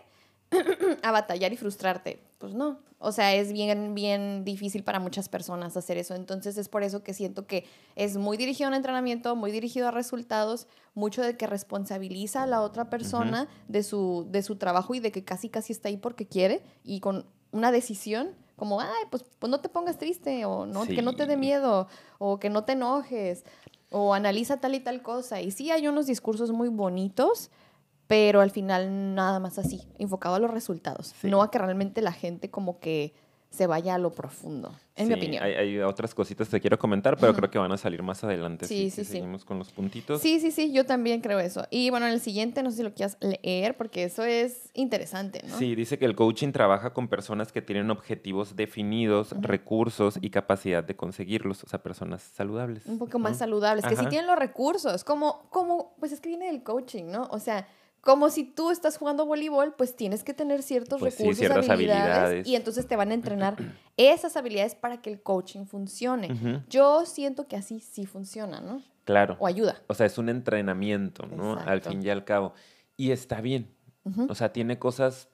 a 1.04 1.12
batallar 1.12 1.52
y 1.52 1.58
frustrarte. 1.58 2.20
Pues 2.38 2.54
no. 2.54 2.80
O 3.06 3.12
sea, 3.12 3.36
es 3.36 3.54
bien, 3.54 3.94
bien 3.94 4.44
difícil 4.44 4.84
para 4.84 5.00
muchas 5.00 5.30
personas 5.30 5.78
hacer 5.78 5.98
eso. 5.98 6.16
Entonces 6.16 6.58
es 6.58 6.70
por 6.70 6.82
eso 6.82 7.04
que 7.04 7.14
siento 7.14 7.46
que 7.46 7.66
es 7.96 8.18
muy 8.18 8.36
dirigido 8.36 8.68
a 8.68 8.70
un 8.70 8.76
entrenamiento, 8.76 9.36
muy 9.36 9.52
dirigido 9.52 9.88
a 9.88 9.92
resultados, 9.92 10.68
mucho 10.96 11.22
de 11.22 11.38
que 11.38 11.46
responsabiliza 11.46 12.42
a 12.42 12.48
la 12.48 12.62
otra 12.62 12.90
persona 12.90 13.48
de, 13.68 13.84
su, 13.84 14.26
de 14.32 14.42
su 14.42 14.56
trabajo 14.56 14.96
y 14.96 15.00
de 15.00 15.12
que 15.12 15.24
casi 15.24 15.50
casi 15.50 15.72
está 15.72 15.90
ahí 15.90 15.98
porque 15.98 16.26
quiere 16.28 16.64
y 16.84 17.00
con 17.00 17.28
una 17.52 17.72
decisión 17.72 18.30
como, 18.56 18.80
ay, 18.80 19.04
pues, 19.12 19.24
pues 19.38 19.52
no 19.52 19.60
te 19.60 19.70
pongas 19.70 19.98
triste 19.98 20.46
o 20.46 20.66
no, 20.66 20.86
que 20.86 21.02
no 21.02 21.16
te 21.16 21.28
dé 21.28 21.38
miedo 21.38 21.88
o 22.18 22.40
que 22.40 22.50
no 22.50 22.64
te 22.64 22.72
enojes 22.72 23.44
o 23.92 24.14
analiza 24.14 24.58
tal 24.58 24.76
y 24.76 24.80
tal 24.80 25.02
cosa. 25.02 25.42
Y 25.42 25.52
sí 25.52 25.72
hay 25.72 25.88
unos 25.88 26.08
discursos 26.08 26.52
muy 26.52 26.70
bonitos, 26.70 27.52
pero 28.08 28.42
al 28.42 28.52
final 28.52 29.16
nada 29.16 29.40
más 29.40 29.58
así, 29.58 29.82
enfocado 29.98 30.36
a 30.36 30.40
los 30.40 30.52
resultados, 30.52 31.14
Sí. 31.22 31.30
no 31.30 31.42
a 31.42 31.52
que 31.52 31.58
realmente 31.58 32.02
la 32.02 32.12
gente 32.12 32.50
como 32.50 32.80
que 32.80 33.14
se 33.52 33.68
vaya 33.68 33.96
a 33.96 33.98
lo 33.98 34.12
profundo, 34.12 34.76
en 34.98 35.08
mi 35.08 35.14
opinión. 35.14 35.42
Hay, 35.42 35.54
hay 35.54 35.80
otras 35.80 36.14
cositas 36.14 36.50
que 36.50 36.60
quiero 36.60 36.78
comentar, 36.78 37.16
pero 37.16 37.34
creo 37.34 37.50
que 37.50 37.58
van 37.58 37.72
a 37.72 37.78
salir 37.78 38.04
más 38.04 38.22
adelante. 38.22 38.68
Sí, 38.68 38.90
sí, 38.90 39.06
sí. 39.06 39.14
Seguimos 39.14 39.46
con 39.46 39.58
los 39.58 39.72
puntitos. 39.72 40.22
Sí, 40.22 40.42
sí, 40.42 40.52
sí, 40.52 40.74
yo 40.74 40.86
también 40.86 41.22
creo 41.22 41.40
eso. 41.40 41.66
Y 41.70 41.90
bueno, 41.90 42.06
en 42.06 42.12
el 42.12 42.20
siguiente, 42.20 42.62
no 42.64 42.70
sé 42.72 42.78
si 42.78 42.84
lo 42.84 42.94
quieras 42.94 43.18
leer, 43.22 43.78
porque 43.78 44.04
eso 44.04 44.26
es 44.26 44.72
interesante, 44.74 45.42
¿no? 45.48 45.58
Sí, 45.58 45.74
dice 45.74 45.98
que 45.98 46.04
el 46.04 46.18
coaching 46.18 46.52
trabaja 46.52 46.92
con 46.94 47.08
personas 47.08 47.54
que 47.54 47.62
tienen 47.62 47.90
objetivos 47.92 48.58
definidos, 48.58 49.34
recursos 49.40 50.18
y 50.20 50.32
capacidad 50.32 50.84
de 50.84 50.98
conseguirlos, 50.98 51.64
o 51.64 51.68
sea, 51.70 51.82
personas 51.82 52.24
saludables. 52.24 52.86
Un 52.88 53.00
poco 53.00 53.20
más 53.20 53.38
saludables, 53.38 53.86
que 53.86 53.96
sí 53.96 54.06
tienen 54.08 54.28
los 54.28 54.38
recursos, 54.38 55.06
como, 55.06 55.48
como, 55.50 55.96
pues 56.00 56.12
es 56.12 56.20
que 56.20 56.28
viene 56.28 56.48
del 56.48 56.62
coaching, 56.62 57.06
¿no? 57.06 57.30
O 57.32 57.40
sea, 57.40 57.66
como 58.06 58.30
si 58.30 58.44
tú 58.44 58.70
estás 58.70 58.98
jugando 59.00 59.26
voleibol, 59.26 59.74
pues 59.74 59.96
tienes 59.96 60.24
que 60.24 60.36
tener 60.36 60.62
ciertos 60.62 61.00
Pues 61.00 61.16
sí, 61.16 61.24
recursos, 61.24 61.40
ciertas 61.40 61.70
habilidades, 61.70 62.06
habilidades. 62.06 62.48
y 62.48 62.56
entonces 62.56 62.88
te 62.88 62.96
van 62.96 63.10
a 63.10 63.16
entrenar 63.16 63.56
esas 63.98 64.38
habilidades 64.38 64.76
para 64.76 65.02
que 65.02 65.10
el 65.10 65.20
coaching 65.24 65.66
funcione. 65.66 66.64
Yo 66.70 67.08
siento 67.08 67.48
que 67.48 67.56
así 67.56 67.80
sí 67.80 68.06
funciona, 68.06 68.62
¿no? 68.62 68.84
Claro. 69.06 69.38
O 69.40 69.48
ayuda. 69.48 69.82
O 69.88 69.96
sea, 69.96 70.06
es 70.06 70.20
un 70.20 70.30
entrenamiento, 70.30 71.26
¿no? 71.26 71.58
Al 71.58 71.82
fin 71.82 72.04
y 72.06 72.10
al 72.12 72.24
cabo. 72.26 72.54
Y 72.96 73.10
está 73.10 73.42
bien. 73.42 73.72
Ujú. 74.04 74.28
O 74.30 74.36
sea, 74.36 74.54
tiene 74.54 74.78
cosas 74.78 75.28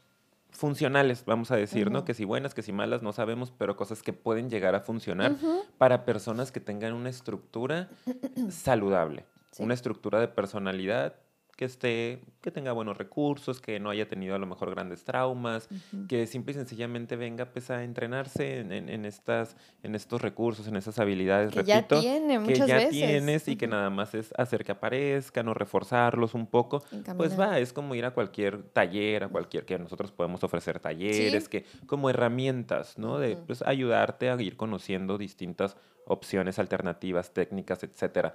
funcionales, 0.50 1.26
vamos 1.26 1.52
a 1.52 1.58
decir, 1.58 1.92
¿no? 1.92 2.06
Que 2.06 2.14
si 2.14 2.24
buenas, 2.24 2.54
que 2.54 2.62
si 2.62 2.72
malas, 2.72 3.02
no 3.02 3.12
sabemos, 3.12 3.52
pero 3.52 3.76
cosas 3.76 4.02
que 4.02 4.14
pueden 4.14 4.50
llegar 4.50 4.76
a 4.76 4.80
funcionar 4.80 5.36
para 5.78 6.06
personas 6.06 6.54
que 6.54 6.62
tengan 6.62 6.94
una 6.94 7.10
estructura 7.10 7.90
saludable, 8.50 9.26
Sí. 9.52 9.64
una 9.64 9.74
estructura 9.74 10.22
de 10.22 10.30
personalidad 10.30 11.16
que 11.62 11.66
esté, 11.66 12.24
que 12.42 12.50
tenga 12.50 12.72
buenos 12.72 12.98
recursos, 12.98 13.62
que 13.62 13.80
no 13.80 13.92
haya 13.92 14.08
tenido 14.08 14.34
a 14.34 14.40
lo 14.40 14.48
mejor 14.48 14.72
grandes 14.72 15.04
traumas, 15.04 15.70
que 16.08 16.26
simple 16.26 16.54
y 16.54 16.56
sencillamente 16.56 17.16
venga 17.16 17.46
pues 17.54 17.70
a 17.70 17.84
entrenarse 17.84 18.62
en, 18.62 18.72
en- 18.72 18.90
en 18.90 19.06
estas, 19.06 19.56
en 19.84 19.94
estos 19.94 20.24
recursos, 20.24 20.66
en 20.68 20.76
esas 20.76 20.98
habilidades, 20.98 21.52
Que 21.54 21.64
ya 21.64 21.76
repito, 21.82 22.00
tiene 22.02 22.34
que 22.40 22.40
muchas 22.40 22.68
ya 22.68 22.78
veces. 22.78 22.90
tienes 22.90 23.48
y 23.48 23.58
que 23.58 23.68
nada 23.68 23.92
más 23.92 24.16
es 24.16 24.34
hacer 24.40 24.64
que 24.66 24.72
aparezcan 24.72 25.48
o 25.50 25.54
reforzarlos 25.54 26.34
un 26.34 26.48
poco. 26.48 26.84
Pues 27.16 27.40
va, 27.40 27.60
es 27.60 27.74
como 27.74 27.94
ir 27.94 28.06
a 28.06 28.12
cualquier 28.16 28.64
taller, 28.64 29.26
a 29.26 29.28
cualquier 29.28 29.64
que 29.68 29.78
nosotros 29.78 30.12
podemos 30.12 30.44
ofrecer 30.44 30.80
talleres, 30.80 31.48
que 31.48 31.66
como 31.86 32.10
herramientas, 32.10 32.98
¿no? 32.98 33.20
De 33.20 33.36
pues, 33.36 33.62
ayudarte 33.62 34.32
a 34.32 34.42
ir 34.42 34.58
conociendo 34.58 35.20
distintas 35.20 35.78
opciones 36.06 36.58
alternativas, 36.58 37.36
técnicas, 37.36 37.84
etcétera. 37.84 38.34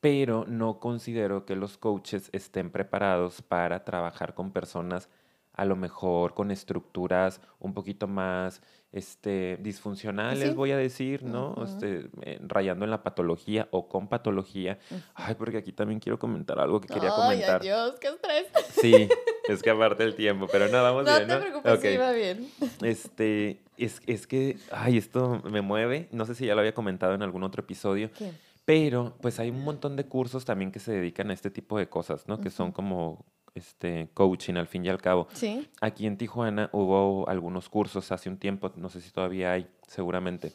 Pero 0.00 0.44
no 0.46 0.78
considero 0.78 1.44
que 1.46 1.56
los 1.56 1.78
coaches 1.78 2.28
estén 2.32 2.70
preparados 2.70 3.42
para 3.42 3.84
trabajar 3.84 4.34
con 4.34 4.52
personas 4.52 5.08
a 5.54 5.64
lo 5.64 5.74
mejor 5.74 6.34
con 6.34 6.50
estructuras 6.50 7.40
un 7.60 7.72
poquito 7.72 8.06
más 8.06 8.60
este, 8.92 9.56
disfuncionales, 9.62 10.50
Sí. 10.50 10.54
voy 10.54 10.70
a 10.70 10.76
decir, 10.76 11.22
¿no? 11.22 11.54
Este, 11.64 12.10
eh, 12.22 12.38
rayando 12.46 12.84
en 12.84 12.90
la 12.90 13.02
patología 13.02 13.66
o 13.70 13.88
con 13.88 14.06
patología. 14.08 14.78
Ay, 15.14 15.34
porque 15.34 15.56
aquí 15.58 15.72
también 15.72 15.98
quiero 15.98 16.18
comentar 16.18 16.58
algo 16.60 16.80
que 16.80 16.88
quería 16.88 17.10
comentar. 17.10 17.60
Ay, 17.62 17.68
Dios, 17.68 17.94
qué 18.00 18.08
estrés. 18.08 18.46
Sí, 18.70 19.08
es 19.48 19.62
que 19.62 19.70
aparte 19.70 20.04
el 20.04 20.14
tiempo, 20.14 20.46
pero 20.50 20.68
no, 20.68 20.82
vamos 20.82 21.04
No 21.04 21.14
bien, 21.16 21.26
te 21.26 21.34
¿no? 21.34 21.40
preocupes, 21.40 21.72
Ok. 21.72 21.80
sí, 21.82 21.96
va 21.96 22.12
bien. 22.12 22.50
Este, 22.82 23.60
es, 23.78 24.00
es 24.06 24.26
que, 24.26 24.58
ay, 24.70 24.98
esto 24.98 25.40
me 25.50 25.62
mueve. 25.62 26.08
No 26.12 26.24
sé 26.26 26.34
si 26.34 26.46
ya 26.46 26.54
lo 26.54 26.60
había 26.60 26.74
comentado 26.74 27.14
en 27.14 27.22
algún 27.22 27.42
otro 27.42 27.62
episodio, 27.62 28.10
¿Qué? 28.16 28.30
Pero 28.66 29.16
pues 29.22 29.40
hay 29.40 29.48
un 29.48 29.64
montón 29.64 29.96
de 29.96 30.04
cursos 30.04 30.44
también 30.44 30.70
que 30.72 30.80
se 30.80 30.92
dedican 30.92 31.30
a 31.30 31.32
este 31.32 31.50
tipo 31.50 31.78
de 31.78 31.88
cosas, 31.88 32.28
¿no? 32.28 32.38
Que 32.40 32.50
son 32.50 32.72
como 32.72 33.24
este 33.54 34.10
coaching 34.12 34.54
al 34.56 34.66
fin 34.66 34.84
y 34.84 34.90
al 34.90 35.00
cabo. 35.00 35.28
Sí. 35.32 35.66
Aquí 35.80 36.06
en 36.06 36.18
Tijuana 36.18 36.68
hubo 36.72 37.26
algunos 37.28 37.70
cursos 37.70 38.12
hace 38.12 38.28
un 38.28 38.36
tiempo, 38.36 38.70
no 38.76 38.90
sé 38.90 39.00
si 39.00 39.10
todavía 39.10 39.52
hay, 39.52 39.66
seguramente. 39.86 40.52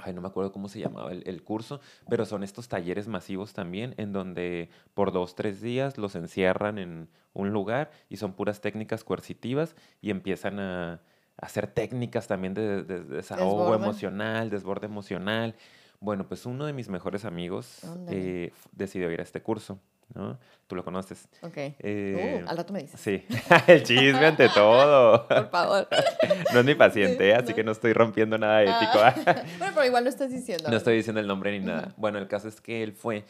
Ay, 0.00 0.12
no 0.12 0.20
me 0.20 0.28
acuerdo 0.28 0.52
cómo 0.52 0.68
se 0.68 0.78
llamaba 0.78 1.10
el, 1.10 1.24
el 1.26 1.42
curso, 1.42 1.80
pero 2.08 2.24
son 2.24 2.44
estos 2.44 2.68
talleres 2.68 3.08
masivos 3.08 3.52
también, 3.52 3.94
en 3.96 4.12
donde 4.12 4.68
por 4.94 5.10
dos, 5.12 5.34
tres 5.34 5.60
días 5.60 5.98
los 5.98 6.14
encierran 6.14 6.78
en 6.78 7.08
un 7.34 7.50
lugar 7.50 7.90
y 8.08 8.16
son 8.18 8.32
puras 8.34 8.60
técnicas 8.60 9.02
coercitivas 9.02 9.74
y 10.00 10.10
empiezan 10.10 10.60
a, 10.60 10.92
a 10.92 11.00
hacer 11.38 11.66
técnicas 11.66 12.28
también 12.28 12.54
de, 12.54 12.84
de- 12.84 13.02
de 13.02 13.16
desahogo 13.16 13.62
Desborde. 13.64 13.82
emocional, 13.84 14.50
desborde 14.50 14.86
emocional. 14.86 15.56
Bueno, 16.00 16.26
pues 16.28 16.46
uno 16.46 16.64
de 16.66 16.72
mis 16.72 16.88
mejores 16.88 17.24
amigos 17.24 17.80
eh, 18.08 18.52
decidió 18.72 19.10
ir 19.10 19.18
a 19.20 19.24
este 19.24 19.42
curso, 19.42 19.80
¿no? 20.14 20.38
Tú 20.68 20.76
lo 20.76 20.84
conoces. 20.84 21.28
Ok. 21.42 21.56
Eh, 21.56 22.42
Uh, 22.44 22.48
al 22.48 22.56
rato 22.56 22.72
me 22.72 22.80
dices. 22.82 23.00
Sí, 23.00 23.24
el 23.66 23.82
chisme 23.82 24.26
ante 24.26 24.48
todo. 24.50 25.26
Por 25.28 25.50
favor. 25.50 25.88
No 26.52 26.60
es 26.60 26.64
mi 26.66 26.74
paciente, 26.74 27.34
así 27.34 27.50
No. 27.50 27.54
que 27.56 27.64
no 27.64 27.72
estoy 27.72 27.92
rompiendo 27.92 28.38
nada 28.38 28.62
ético. 28.62 28.98
Ah, 29.02 29.14
bueno, 29.58 29.72
pero 29.74 29.84
igual 29.86 30.04
lo 30.04 30.10
estás 30.10 30.30
diciendo. 30.30 30.70
No 30.70 30.76
estoy 30.76 30.96
diciendo 30.96 31.20
el 31.20 31.26
nombre 31.26 31.58
ni 31.58 31.64
nada. 31.66 31.92
Bueno, 31.96 32.18
el 32.18 32.28
caso 32.28 32.48
es 32.48 32.60
que 32.60 32.82
él 32.82 32.92
fue. 32.92 33.24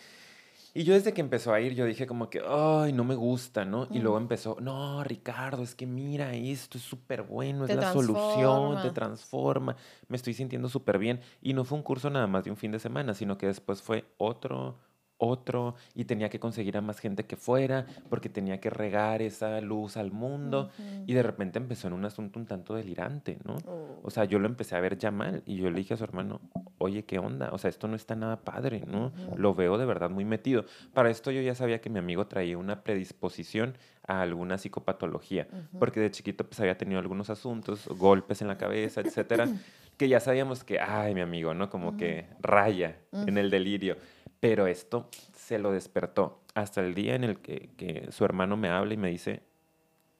Y 0.75 0.85
yo 0.85 0.95
desde 0.95 1.13
que 1.13 1.21
empezó 1.21 1.53
a 1.53 1.61
ir, 1.61 1.75
yo 1.75 1.85
dije 1.87 2.07
como 2.07 2.31
que, 2.31 2.41
ay, 2.47 2.93
no 2.93 3.05
me 3.05 3.15
gusta, 3.15 3.65
¿no? 3.65 3.89
Y 3.91 3.99
luego 3.99 4.19
empezó, 4.19 4.57
no, 4.61 5.03
Ricardo, 5.03 5.63
es 5.63 5.75
que 5.75 5.87
mira, 5.87 6.35
esto 6.35 6.79
es 6.79 6.85
súper 6.85 7.23
bueno, 7.23 7.65
es 7.65 7.75
la 7.75 7.93
solución, 7.93 8.83
te 8.83 8.91
transforma, 8.91 9.77
me 10.09 10.17
estoy 10.17 10.35
sintiendo 10.35 10.69
súper 10.69 10.99
bien. 10.99 11.21
Y 11.41 11.55
no 11.55 11.65
fue 11.65 11.79
un 11.79 11.83
curso 11.83 12.11
nada 12.11 12.27
más 12.27 12.45
de 12.45 12.51
un 12.51 12.57
fin 12.57 12.71
de 12.71 12.79
semana, 12.79 13.15
sino 13.15 13.39
que 13.39 13.47
después 13.47 13.83
fue 13.83 14.05
otro, 14.19 14.77
otro, 15.19 15.75
y 15.95 16.05
tenía 16.05 16.29
que 16.29 16.41
conseguir 16.41 16.77
a 16.77 16.81
más 16.81 17.01
gente 17.01 17.27
que 17.27 17.37
fuera, 17.37 17.87
porque 18.09 18.29
tenía 18.29 18.61
que 18.61 18.71
regar 18.71 19.21
esa 19.21 19.61
luz 19.61 19.97
al 19.97 20.13
mundo. 20.13 20.71
Y 21.07 21.15
de 21.15 21.23
repente 21.23 21.59
empezó 21.59 21.89
en 21.89 21.95
un 21.95 22.05
asunto 22.05 22.39
un 22.39 22.47
tanto 22.47 22.75
delirante, 22.75 23.39
¿no? 23.45 23.57
Oh. 23.67 24.01
O 24.03 24.11
sea, 24.11 24.25
yo 24.25 24.39
lo 24.39 24.47
empecé 24.47 24.77
a 24.77 24.81
ver 24.81 24.97
ya 24.97 25.11
mal 25.11 25.43
y 25.45 25.57
yo 25.57 25.69
le 25.71 25.77
dije 25.77 25.95
a 25.95 25.97
su 25.97 26.05
hermano, 26.05 26.41
oye, 26.79 27.05
¿qué 27.05 27.19
onda? 27.19 27.51
O 27.53 27.59
sea, 27.59 27.69
esto 27.69 27.89
no 27.89 27.97
está 27.97 28.15
nada 28.15 28.41
padre, 28.43 28.85
¿no? 28.87 29.13
Lo 29.37 29.55
veo 29.55 29.77
de 29.77 29.85
verdad 29.85 30.11
muy 30.11 30.25
metido. 30.25 30.65
Para 30.95 31.11
esto 31.11 31.31
yo 31.31 31.43
ya 31.43 31.55
sabía 31.55 31.81
que 31.81 31.91
mi 31.91 31.99
amigo 31.99 32.27
traía 32.27 32.57
una 32.57 32.83
predisposición 32.83 33.77
a 34.07 34.23
alguna 34.23 34.57
psicopatología, 34.57 35.49
porque 35.79 36.01
de 36.01 36.11
chiquito 36.11 36.45
pues 36.45 36.59
había 36.61 36.79
tenido 36.79 37.01
algunos 37.01 37.29
asuntos, 37.29 37.87
golpes 37.89 38.41
en 38.41 38.49
la 38.49 38.57
cabeza, 38.57 39.03
etcétera, 39.03 39.49
que 39.99 40.09
ya 40.09 40.21
sabíamos 40.21 40.65
que, 40.65 40.81
ay, 40.81 41.15
mi 41.15 41.21
amigo, 41.21 41.53
¿no? 41.55 41.69
Como 41.69 41.97
que 41.97 42.27
raya 42.41 42.97
en 43.13 43.37
el 43.37 43.51
delirio. 43.51 43.97
Pero 44.41 44.67
esto 44.67 45.09
se 45.35 45.59
lo 45.59 45.73
despertó 45.73 46.41
hasta 46.55 46.81
el 46.81 46.95
día 46.95 47.15
en 47.15 47.25
el 47.25 47.39
que, 47.41 47.71
que 47.77 48.09
su 48.13 48.25
hermano 48.25 48.57
me 48.57 48.69
habla 48.69 48.95
y 48.95 48.97
me 48.97 49.11
dice, 49.11 49.43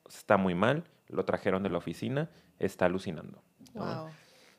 está 0.09 0.37
muy 0.37 0.55
mal, 0.55 0.85
lo 1.09 1.25
trajeron 1.25 1.63
de 1.63 1.71
la 1.71 1.79
oficina, 1.79 2.29
está 2.59 2.87
alucinando. 2.87 3.43
¿no? 3.75 3.85
Wow. 3.85 4.09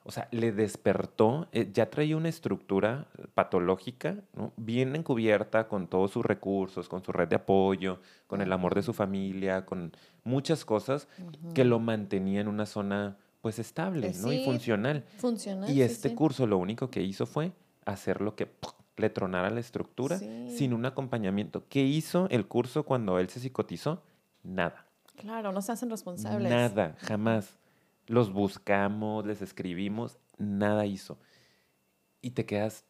O 0.04 0.12
sea, 0.12 0.28
le 0.32 0.52
despertó, 0.52 1.48
eh, 1.52 1.70
ya 1.74 1.90
traía 1.90 2.16
una 2.18 2.30
estructura 2.30 3.08
patológica, 3.34 4.16
¿no? 4.34 4.54
bien 4.56 4.96
encubierta 4.96 5.68
con 5.68 5.88
todos 5.88 6.12
sus 6.12 6.26
recursos, 6.26 6.88
con 6.88 7.04
su 7.04 7.12
red 7.12 7.28
de 7.28 7.36
apoyo, 7.36 8.00
con 8.28 8.42
el 8.42 8.52
amor 8.54 8.76
de 8.76 8.82
su 8.82 8.94
familia, 8.94 9.66
con 9.66 9.92
muchas 10.24 10.64
cosas 10.66 11.08
que 11.54 11.66
lo 11.66 11.80
mantenía 11.80 12.42
en 12.42 12.48
una 12.48 12.66
zona 12.66 13.18
pues 13.42 13.60
estable 13.60 14.08
Eh, 14.08 14.14
¿no? 14.22 14.32
y 14.32 14.44
funcional. 14.46 15.04
Funciona. 15.18 15.70
Y 15.70 15.74
sí, 15.76 15.82
este 15.82 16.10
sí. 16.10 16.16
curso 16.16 16.48
lo 16.48 16.58
único 16.58 16.90
que 16.90 17.02
hizo 17.02 17.26
fue 17.26 17.52
hacer 17.86 18.22
lo 18.22 18.36
que 18.36 18.46
¡puc! 18.48 18.76
Le 19.00 19.10
tronara 19.10 19.50
la 19.50 19.60
estructura 19.60 20.18
Sí. 20.18 20.56
sin 20.58 20.74
un 20.74 20.86
acompañamiento. 20.86 21.64
¿Qué 21.70 21.82
hizo 21.84 22.28
el 22.30 22.46
curso 22.48 22.84
cuando 22.84 23.18
él 23.20 23.30
se 23.30 23.40
psicotizó? 23.40 24.04
Nada. 24.44 24.86
Claro, 25.16 25.52
no 25.52 25.62
se 25.62 25.72
hacen 25.72 25.90
responsables. 25.90 26.50
Nada, 26.50 26.96
jamás. 27.00 27.58
Los 28.08 28.32
buscamos, 28.32 29.26
les 29.26 29.42
escribimos, 29.42 30.18
nada 30.38 30.86
hizo. 30.86 31.20
Y 32.22 32.32
te 32.32 32.46
quedas. 32.46 32.86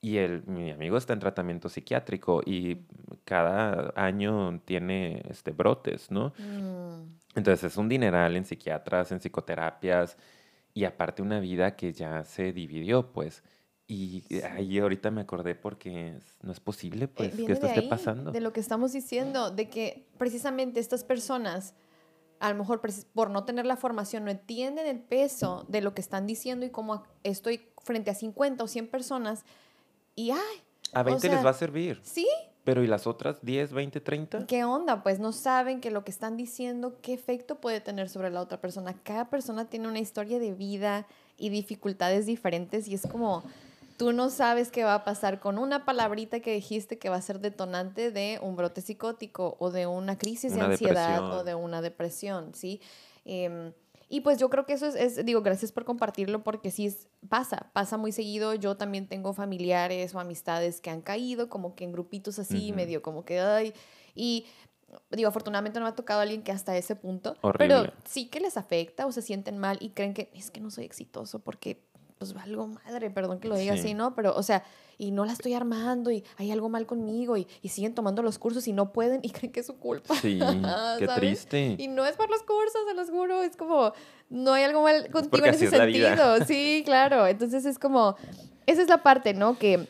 Y 0.00 0.18
el, 0.18 0.44
mi 0.46 0.70
amigo 0.70 0.98
está 0.98 1.14
en 1.14 1.18
tratamiento 1.20 1.70
psiquiátrico 1.70 2.42
y 2.44 2.82
cada 3.24 3.92
año 3.96 4.60
tiene 4.66 5.22
este, 5.30 5.52
brotes, 5.52 6.10
¿no? 6.10 6.34
Mm, 6.38 7.08
Entonces 7.36 7.64
es 7.72 7.76
un 7.78 7.88
dineral 7.88 8.36
en 8.36 8.44
psiquiatras, 8.44 9.10
en 9.12 9.20
psicoterapias 9.20 10.18
y 10.74 10.84
aparte 10.84 11.22
una 11.22 11.40
vida 11.40 11.74
que 11.76 11.92
ya 11.94 12.22
se 12.24 12.52
dividió, 12.52 13.12
pues. 13.12 13.42
Y 13.94 14.42
ahí 14.42 14.78
ahorita 14.78 15.10
me 15.10 15.20
acordé 15.20 15.54
porque 15.54 16.18
no 16.42 16.52
es 16.52 16.60
posible, 16.60 17.04
eh, 17.04 17.08
pues, 17.08 17.30
que 17.30 17.36
viene 17.36 17.52
esto 17.52 17.66
esté 17.66 17.80
ahí, 17.80 17.88
pasando. 17.88 18.32
De 18.32 18.40
lo 18.40 18.52
que 18.52 18.60
estamos 18.60 18.92
diciendo, 18.92 19.50
de 19.50 19.68
que 19.68 20.06
precisamente 20.18 20.80
estas 20.80 21.04
personas, 21.04 21.74
a 22.40 22.50
lo 22.50 22.56
mejor 22.56 22.80
por 23.12 23.30
no 23.30 23.44
tener 23.44 23.66
la 23.66 23.76
formación, 23.76 24.24
no 24.24 24.30
entienden 24.30 24.86
el 24.86 25.00
peso 25.00 25.64
de 25.68 25.80
lo 25.80 25.94
que 25.94 26.00
están 26.00 26.26
diciendo 26.26 26.66
y 26.66 26.70
cómo 26.70 27.04
estoy 27.22 27.68
frente 27.82 28.10
a 28.10 28.14
50 28.14 28.64
o 28.64 28.66
100 28.66 28.88
personas 28.88 29.44
y, 30.16 30.30
ay, 30.30 30.62
A 30.92 31.02
o 31.02 31.04
20 31.04 31.28
les 31.28 31.36
sea, 31.36 31.44
va 31.44 31.50
a 31.50 31.54
servir, 31.54 32.00
sí, 32.02 32.26
pero 32.64 32.82
¿y 32.82 32.86
las 32.86 33.06
otras 33.06 33.42
10, 33.42 33.72
20, 33.74 34.00
30? 34.00 34.46
¿Qué 34.46 34.64
onda? 34.64 35.02
Pues 35.02 35.20
no 35.20 35.32
saben 35.32 35.80
que 35.80 35.90
lo 35.90 36.02
que 36.02 36.10
están 36.10 36.36
diciendo, 36.38 36.96
qué 37.02 37.12
efecto 37.12 37.60
puede 37.60 37.80
tener 37.80 38.08
sobre 38.08 38.30
la 38.30 38.40
otra 38.40 38.58
persona. 38.60 38.94
Cada 39.02 39.28
persona 39.28 39.66
tiene 39.66 39.86
una 39.86 39.98
historia 39.98 40.38
de 40.38 40.52
vida 40.52 41.06
y 41.36 41.50
dificultades 41.50 42.24
diferentes 42.24 42.88
y 42.88 42.94
es 42.94 43.02
como, 43.06 43.44
tú 43.96 44.12
no 44.12 44.30
sabes 44.30 44.70
qué 44.70 44.84
va 44.84 44.94
a 44.94 45.04
pasar 45.04 45.40
con 45.40 45.58
una 45.58 45.84
palabrita 45.84 46.40
que 46.40 46.52
dijiste 46.54 46.98
que 46.98 47.08
va 47.08 47.16
a 47.16 47.22
ser 47.22 47.40
detonante 47.40 48.10
de 48.10 48.38
un 48.42 48.56
brote 48.56 48.80
psicótico 48.80 49.56
o 49.58 49.70
de 49.70 49.86
una 49.86 50.18
crisis 50.18 50.52
Una 50.52 50.66
de 50.68 50.72
ansiedad 50.72 51.08
depresión. 51.14 51.30
o 51.32 51.44
de 51.44 51.54
una 51.54 51.82
depresión, 51.82 52.54
¿sí? 52.54 52.80
Em, 53.24 53.72
Y 54.08 54.20
pues 54.20 54.38
yo 54.38 54.50
creo 54.50 54.66
que 54.66 54.74
eso 54.74 54.86
es, 54.86 54.94
es, 54.94 55.24
digo, 55.24 55.40
gracias 55.42 55.72
por 55.72 55.84
compartirlo 55.84 56.44
porque 56.44 56.70
sí 56.70 56.86
es, 56.86 57.08
pasa, 57.28 57.70
pasa 57.72 57.96
muy 57.96 58.12
seguido. 58.12 58.54
Yo 58.54 58.76
también 58.76 59.08
tengo 59.08 59.32
familiares 59.32 60.14
o 60.14 60.20
amistades 60.20 60.80
que 60.80 60.90
han 60.90 61.00
caído 61.00 61.48
como 61.48 61.74
que 61.74 61.84
en 61.84 61.92
grupitos 61.92 62.38
así, 62.38 62.72
medio 62.72 63.00
como 63.02 63.24
que, 63.24 63.40
ay, 63.40 63.72
y 64.14 64.44
digo, 65.10 65.28
afortunadamente 65.28 65.80
no 65.80 65.86
me 65.86 65.90
ha 65.90 65.94
tocado 65.96 66.20
a 66.20 66.22
alguien 66.22 66.42
que 66.42 66.52
hasta 66.52 66.76
ese 66.76 66.94
punto, 66.94 67.36
pero 67.58 67.84
sí 68.04 68.28
que 68.28 68.38
les 68.40 68.56
afecta 68.56 69.06
o 69.06 69.10
se 69.12 69.22
sienten 69.22 69.58
mal 69.58 69.78
y 69.80 69.90
creen 69.90 70.14
que 70.14 70.30
es 70.34 70.50
que 70.50 70.60
no 70.60 70.70
soy 70.70 70.84
exitoso 70.84 71.38
porque 71.40 71.82
pues 72.24 72.34
valgo 72.34 72.66
madre, 72.66 73.10
perdón 73.10 73.38
que 73.38 73.48
lo 73.48 73.56
diga 73.56 73.74
así, 73.74 73.94
¿no? 73.94 74.14
Pero, 74.14 74.34
o 74.34 74.42
sea, 74.42 74.64
y 74.96 75.10
no 75.10 75.24
la 75.24 75.32
estoy 75.32 75.54
armando 75.54 76.10
y 76.10 76.24
hay 76.36 76.50
algo 76.50 76.68
mal 76.68 76.86
conmigo 76.86 77.36
y, 77.36 77.46
y, 77.60 77.68
siguen 77.68 77.94
tomando 77.94 78.22
los 78.22 78.38
cursos 78.38 78.66
y 78.68 78.72
no 78.72 78.92
pueden 78.92 79.20
y 79.22 79.30
creen 79.30 79.52
que 79.52 79.60
es 79.60 79.66
su 79.66 79.76
culpa. 79.76 80.14
Sí, 80.16 80.38
qué 80.98 81.08
triste. 81.08 81.76
Y 81.78 81.88
no 81.88 82.06
es 82.06 82.16
por 82.16 82.30
los 82.30 82.42
cursos, 82.42 82.80
se 82.88 82.94
los 82.94 83.10
juro, 83.10 83.42
es 83.42 83.56
como, 83.56 83.92
no 84.30 84.52
hay 84.52 84.64
algo 84.64 84.82
mal 84.82 85.10
contigo 85.10 85.44
en 85.44 85.54
ese 85.54 85.68
sentido. 85.68 86.44
Sí, 86.46 86.82
claro. 86.84 87.26
Entonces 87.26 87.64
es 87.66 87.78
como, 87.78 88.16
esa 88.66 88.82
es 88.82 88.88
la 88.88 89.02
parte, 89.02 89.34
¿no? 89.34 89.58
Que 89.58 89.86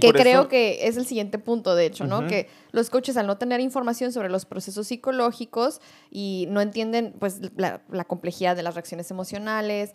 que 0.00 0.12
creo 0.12 0.48
que 0.48 0.86
es 0.86 0.96
el 0.96 1.06
siguiente 1.06 1.38
punto, 1.38 1.74
de 1.74 1.86
hecho, 1.86 2.06
¿no? 2.06 2.26
Que 2.26 2.48
los 2.72 2.90
coaches 2.90 3.16
al 3.16 3.26
no 3.26 3.38
tener 3.38 3.60
información 3.60 4.12
sobre 4.12 4.28
los 4.28 4.44
procesos 4.44 4.86
psicológicos 4.86 5.80
y 6.10 6.46
no 6.50 6.60
entienden 6.60 7.14
pues 7.18 7.40
la, 7.56 7.80
complejidad 8.04 8.56
de 8.56 8.62
las 8.62 8.74
reacciones 8.74 9.10
emocionales, 9.10 9.92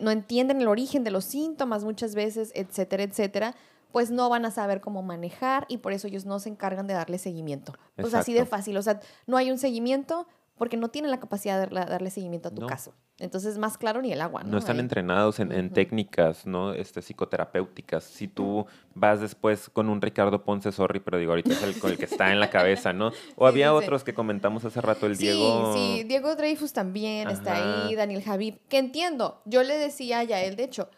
no 0.00 0.10
entienden 0.10 0.60
el 0.60 0.68
origen 0.68 1.04
de 1.04 1.10
los 1.10 1.24
síntomas 1.24 1.84
muchas 1.84 2.14
veces, 2.14 2.52
etcétera, 2.54 3.02
etcétera, 3.02 3.54
pues 3.92 4.10
no 4.10 4.28
van 4.28 4.44
a 4.44 4.50
saber 4.50 4.80
cómo 4.80 5.02
manejar 5.02 5.66
y 5.68 5.78
por 5.78 5.92
eso 5.92 6.08
ellos 6.08 6.24
no 6.24 6.38
se 6.38 6.48
encargan 6.48 6.86
de 6.86 6.94
darle 6.94 7.18
seguimiento. 7.18 7.74
Pues 7.96 8.14
así 8.14 8.32
de 8.32 8.46
fácil, 8.46 8.76
o 8.76 8.82
sea, 8.82 9.00
no 9.26 9.36
hay 9.36 9.50
un 9.50 9.58
seguimiento 9.58 10.26
porque 10.56 10.76
no 10.76 10.88
tienen 10.88 11.10
la 11.10 11.18
capacidad 11.18 11.66
de 11.66 11.74
darle 11.74 12.10
seguimiento 12.10 12.48
a 12.48 12.54
tu 12.54 12.66
caso. 12.66 12.94
Entonces, 13.18 13.56
más 13.58 13.78
claro 13.78 14.02
ni 14.02 14.12
el 14.12 14.20
agua. 14.20 14.42
No, 14.42 14.52
no 14.52 14.58
están 14.58 14.80
entrenados 14.80 15.38
en, 15.38 15.70
técnicas 15.70 16.46
¿no? 16.46 16.72
este, 16.72 17.02
psicoterapéuticas. 17.02 18.04
Si 18.04 18.26
tú 18.26 18.66
vas 18.94 19.20
después 19.20 19.70
con 19.70 19.88
un 19.88 20.00
Ricardo 20.00 20.44
Ponce, 20.44 20.72
sorry, 20.72 20.98
pero 20.98 21.18
digo, 21.18 21.32
ahorita 21.32 21.52
es 21.52 21.62
el, 21.62 21.78
con 21.78 21.92
el 21.92 21.98
que 21.98 22.06
está 22.06 22.32
en 22.32 22.40
la 22.40 22.50
cabeza, 22.50 22.92
¿no? 22.92 23.12
O 23.36 23.46
había 23.46 23.74
otros 23.74 24.02
que 24.04 24.12
comentamos 24.12 24.64
hace 24.64 24.80
rato, 24.80 25.06
el 25.06 25.16
Diego. 25.16 25.72
Sí, 25.72 25.98
sí, 25.98 26.04
Diego 26.04 26.34
Dreyfus 26.36 26.72
también 26.72 27.28
está 27.28 27.84
ahí, 27.84 27.94
Daniel 27.94 28.22
Javib, 28.22 28.58
que 28.68 28.78
entiendo. 28.78 29.40
Yo 29.44 29.62
le 29.62 29.76
decía 29.76 30.18
a 30.18 30.42
él, 30.42 30.56
de 30.56 30.64
hecho, 30.64 30.90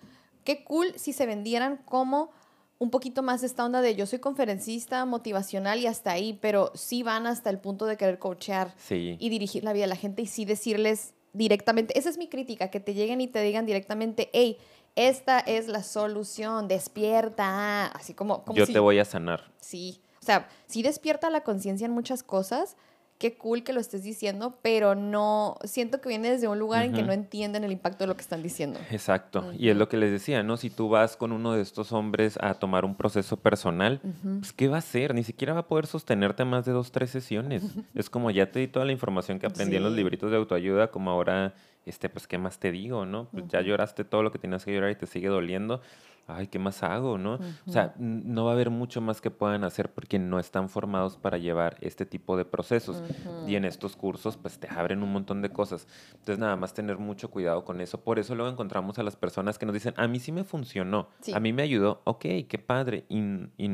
qué 0.45 0.65
cool 0.65 0.93
si 0.97 1.13
se 1.13 1.27
vendieran 1.27 1.79
como 1.85 2.31
un 2.79 2.91
poquito 2.91 3.23
más 3.23 3.43
esta 3.43 3.65
onda 3.65 3.81
de 3.81 3.95
yo 3.95 4.07
soy 4.07 4.19
conferencista 4.19 5.05
motivacional 5.05 5.81
y 5.81 5.87
hasta 5.87 6.13
ahí, 6.13 6.39
pero 6.41 6.73
sí 6.75 7.03
van 7.03 7.27
hasta 7.27 7.51
el 7.51 7.59
punto 7.59 7.87
de 7.87 7.97
querer 7.97 8.19
coachear 8.19 8.75
y 8.91 9.29
dirigir 9.29 9.65
la 9.65 9.73
vida 9.73 9.85
de 9.85 9.89
la 9.89 9.97
gente 9.97 10.23
y 10.23 10.27
sí 10.27 10.45
decirles 10.45 11.15
directamente, 11.33 11.99
esa 11.99 12.11
es 12.11 12.19
mi 12.19 12.29
crítica, 12.29 12.71
que 12.71 12.81
te 12.81 12.95
lleguen 12.95 13.21
y 13.21 13.27
te 13.27 13.43
digan 13.43 13.67
directamente, 13.67 14.31
hey, 14.33 14.59
esta 14.97 15.41
es 15.41 15.67
la 15.67 15.83
solución, 15.83 16.69
despierta, 16.69 17.87
así 17.89 18.15
como... 18.15 18.45
como 18.45 18.57
Yo 18.57 18.67
te 18.67 18.79
voy 18.79 19.01
a 19.01 19.05
sanar. 19.05 19.51
Sí, 19.61 20.01
o 20.23 20.25
sea, 20.25 20.49
sí 20.67 20.83
despierta 20.83 21.31
la 21.31 21.43
conciencia 21.43 21.87
en 21.87 21.91
muchas 21.93 22.23
cosas, 22.23 22.77
qué 23.25 23.39
cool 23.39 23.63
que 23.63 23.73
lo 23.73 23.81
estés 23.81 24.03
diciendo, 24.03 24.59
pero 24.61 24.95
no, 24.95 25.57
siento 25.65 26.03
que 26.03 26.11
viene 26.11 26.31
desde 26.31 26.47
un 26.47 26.59
lugar 26.59 26.85
en 26.85 26.93
que 26.93 27.03
no 27.03 27.11
entienden 27.11 27.65
el 27.65 27.73
impacto 27.73 28.05
de 28.05 28.09
lo 28.09 28.17
que 28.17 28.21
están 28.21 28.43
diciendo. 28.43 28.79
Exacto, 28.91 29.51
y 29.57 29.71
es 29.71 29.77
lo 29.79 29.89
que 29.89 29.97
les 29.97 30.11
decía, 30.11 30.43
¿no? 30.43 30.59
Si 30.59 30.69
tú 30.69 30.91
vas 30.91 31.17
con 31.17 31.33
uno 31.33 31.55
de 31.55 31.63
estos 31.63 31.93
hombres 31.93 32.37
a 32.43 32.53
tomar 32.53 32.85
un 32.85 32.95
proceso 32.95 33.39
personal, 33.39 34.03
pues 34.41 34.53
¿qué 34.53 34.69
va 34.69 34.77
a 34.77 34.81
hacer? 34.81 35.15
Ni 35.15 35.25
siquiera 35.25 35.55
va 35.55 35.61
a 35.61 35.69
poder 35.69 35.87
sostenerte 35.87 36.45
más 36.45 36.67
de 36.67 36.73
dos, 36.73 36.93
tres 36.93 37.09
sesiones. 37.09 37.63
es 37.95 38.11
como 38.11 38.31
ya 38.31 38.53
te 38.53 38.59
di 38.59 38.69
toda 38.69 38.85
la 38.85 38.93
información 38.93 39.39
que 39.39 39.47
aprendí 39.47 39.77
en 39.77 39.85
los 39.85 39.95
libritos 39.95 40.31
de 40.31 40.37
autoayuda, 40.37 40.91
como 40.91 41.11
ahora, 41.11 41.55
este, 41.87 42.09
pues, 42.09 42.27
¿qué 42.27 42.39
más 42.39 42.59
te 42.59 42.71
digo, 42.73 43.07
no? 43.07 43.29
Pues 43.31 43.47
ya 43.49 43.61
lloraste 43.61 44.05
todo 44.05 44.23
lo 44.23 44.33
que 44.33 44.39
tenías 44.39 44.65
que 44.65 44.73
llorar 44.73 44.91
y 44.91 44.97
te 44.97 45.07
sigue 45.07 45.29
doliendo 45.29 45.81
ay, 46.27 46.47
¿qué 46.47 46.59
más 46.59 46.83
hago? 46.83 47.19
¿no? 47.19 47.39
O 47.67 47.71
sea, 47.71 47.95
no 47.99 48.45
va 48.45 48.53
a 48.53 48.55
haber 48.55 48.71
mucho 48.71 49.01
más 49.01 49.21
que 49.21 49.31
puedan 49.31 49.65
hacer 49.65 49.93
porque 49.93 50.19
no 50.19 50.39
están 50.39 50.69
formados 50.69 51.17
para 51.17 51.39
llevar 51.39 51.77
este 51.81 52.07
tipo 52.07 52.37
de 52.37 52.45
procesos. 52.45 53.03
Y 53.47 53.57
en 53.57 53.65
estos 53.65 53.97
cursos, 53.97 54.37
pues 54.37 54.59
te 54.59 54.69
abren 54.69 55.03
un 55.03 55.13
montón 55.13 55.43
de 55.43 55.51
cosas. 55.51 55.87
Entonces, 56.13 56.39
nada 56.39 56.57
más 56.57 56.75
tener 56.75 56.99
mucho 56.99 57.31
cuidado 57.31 57.65
con 57.65 57.81
eso. 57.81 58.01
Por 58.01 58.19
eso 58.19 58.35
luego 58.35 58.51
encontramos 58.51 58.99
a 58.99 59.03
las 59.03 59.17
personas 59.17 59.59
que 59.59 59.67
nos 59.67 59.75
dicen, 59.75 59.95
a 59.97 60.09
mí 60.09 60.19
sí 60.19 60.33
me 60.33 60.45
funcionó, 60.45 61.09
a 61.33 61.41
mí 61.41 61.53
me 61.53 61.63
ayudó, 61.63 62.01
ok, 62.05 62.25
qué 62.49 62.63
padre. 62.65 63.05
Y, 63.09 63.21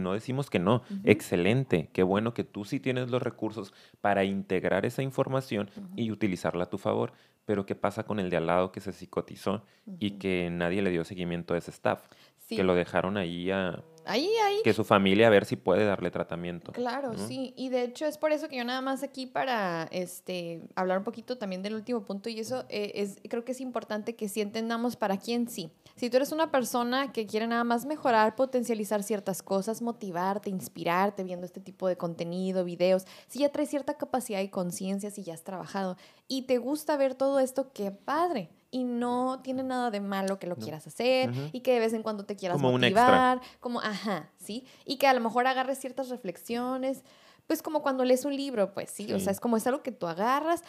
no 0.00 0.14
decimos 0.14 0.48
que 0.48 0.58
no, 0.58 0.82
excelente, 1.04 1.90
qué 1.92 2.02
bueno 2.02 2.32
que 2.32 2.42
tú 2.42 2.64
sí 2.64 2.80
tienes 2.80 3.10
los 3.10 3.22
recursos 3.22 3.74
para 4.00 4.24
integrar 4.24 4.86
esa 4.86 5.02
información 5.02 5.70
y 5.94 6.10
utilizarla 6.10 6.64
a 6.64 6.70
tu 6.70 6.78
favor. 6.78 7.12
Pero 7.50 7.66
¿qué 7.66 7.74
pasa 7.74 8.04
con 8.04 8.20
el 8.20 8.30
de 8.30 8.36
al 8.36 8.46
lado 8.46 8.70
que 8.70 8.78
se 8.78 8.92
psicotizó 8.92 9.64
y 9.98 10.12
que 10.18 10.50
nadie 10.52 10.82
le 10.82 10.90
dio 10.90 11.02
seguimiento 11.04 11.54
a 11.54 11.58
ese 11.58 11.72
staff? 11.72 12.00
que 12.56 12.62
lo 12.62 12.76
dejaron 12.76 13.16
ahí 13.16 13.50
a... 13.50 13.82
Ahí, 14.04 14.30
ahí. 14.44 14.60
Que 14.62 14.72
su 14.72 14.84
familia 14.84 15.26
a 15.26 15.30
ver 15.30 15.44
si 15.44 15.56
puede 15.56 15.84
darle 15.84 16.12
tratamiento. 16.12 16.70
Claro, 16.70 17.18
sí. 17.18 17.52
Y 17.56 17.70
de 17.70 17.82
hecho 17.82 18.06
es 18.06 18.18
por 18.18 18.30
eso 18.30 18.48
que 18.48 18.56
yo 18.56 18.64
nada 18.64 18.80
más 18.80 19.02
aquí 19.02 19.26
para 19.26 19.88
este, 19.90 20.62
hablar 20.76 20.98
un 20.98 21.04
poquito 21.04 21.38
también 21.38 21.62
del 21.62 21.74
último 21.74 22.04
punto 22.04 22.28
y 22.28 22.38
eso 22.38 22.64
eh, 22.68 22.92
es, 22.94 23.20
creo 23.28 23.44
que 23.44 23.50
es 23.50 23.60
importante 23.60 24.14
que 24.14 24.28
sí 24.28 24.40
entendamos 24.40 24.94
para 24.94 25.16
quién 25.18 25.48
sí. 25.48 25.72
Si 26.00 26.08
tú 26.08 26.16
eres 26.16 26.32
una 26.32 26.50
persona 26.50 27.12
que 27.12 27.26
quiere 27.26 27.46
nada 27.46 27.62
más 27.62 27.84
mejorar, 27.84 28.34
potencializar 28.34 29.02
ciertas 29.02 29.42
cosas, 29.42 29.82
motivarte, 29.82 30.48
inspirarte 30.48 31.22
viendo 31.24 31.44
este 31.44 31.60
tipo 31.60 31.86
de 31.88 31.98
contenido, 31.98 32.64
videos, 32.64 33.04
si 33.28 33.40
ya 33.40 33.50
traes 33.50 33.68
cierta 33.68 33.98
capacidad 33.98 34.40
y 34.40 34.48
conciencia, 34.48 35.10
si 35.10 35.24
ya 35.24 35.34
has 35.34 35.44
trabajado 35.44 35.98
y 36.26 36.46
te 36.46 36.56
gusta 36.56 36.96
ver 36.96 37.14
todo 37.14 37.38
esto, 37.38 37.70
qué 37.74 37.90
padre. 37.90 38.48
Y 38.70 38.84
no 38.84 39.40
tiene 39.42 39.62
nada 39.62 39.90
de 39.90 40.00
malo 40.00 40.38
que 40.38 40.46
lo 40.46 40.56
quieras 40.56 40.86
hacer 40.86 41.32
y 41.52 41.60
que 41.60 41.74
de 41.74 41.80
vez 41.80 41.92
en 41.92 42.02
cuando 42.02 42.24
te 42.24 42.34
quieras 42.34 42.56
como 42.56 42.72
motivar, 42.72 43.42
como, 43.60 43.82
ajá, 43.82 44.30
¿sí? 44.38 44.64
Y 44.86 44.96
que 44.96 45.06
a 45.06 45.12
lo 45.12 45.20
mejor 45.20 45.46
agarres 45.46 45.80
ciertas 45.80 46.08
reflexiones, 46.08 47.04
pues 47.46 47.60
como 47.60 47.82
cuando 47.82 48.06
lees 48.06 48.24
un 48.24 48.34
libro, 48.34 48.72
pues 48.72 48.88
sí, 48.88 49.12
o 49.12 49.20
sea, 49.20 49.32
es 49.32 49.40
como 49.40 49.58
es 49.58 49.66
algo 49.66 49.82
que 49.82 49.92
tú 49.92 50.06
agarras 50.06 50.64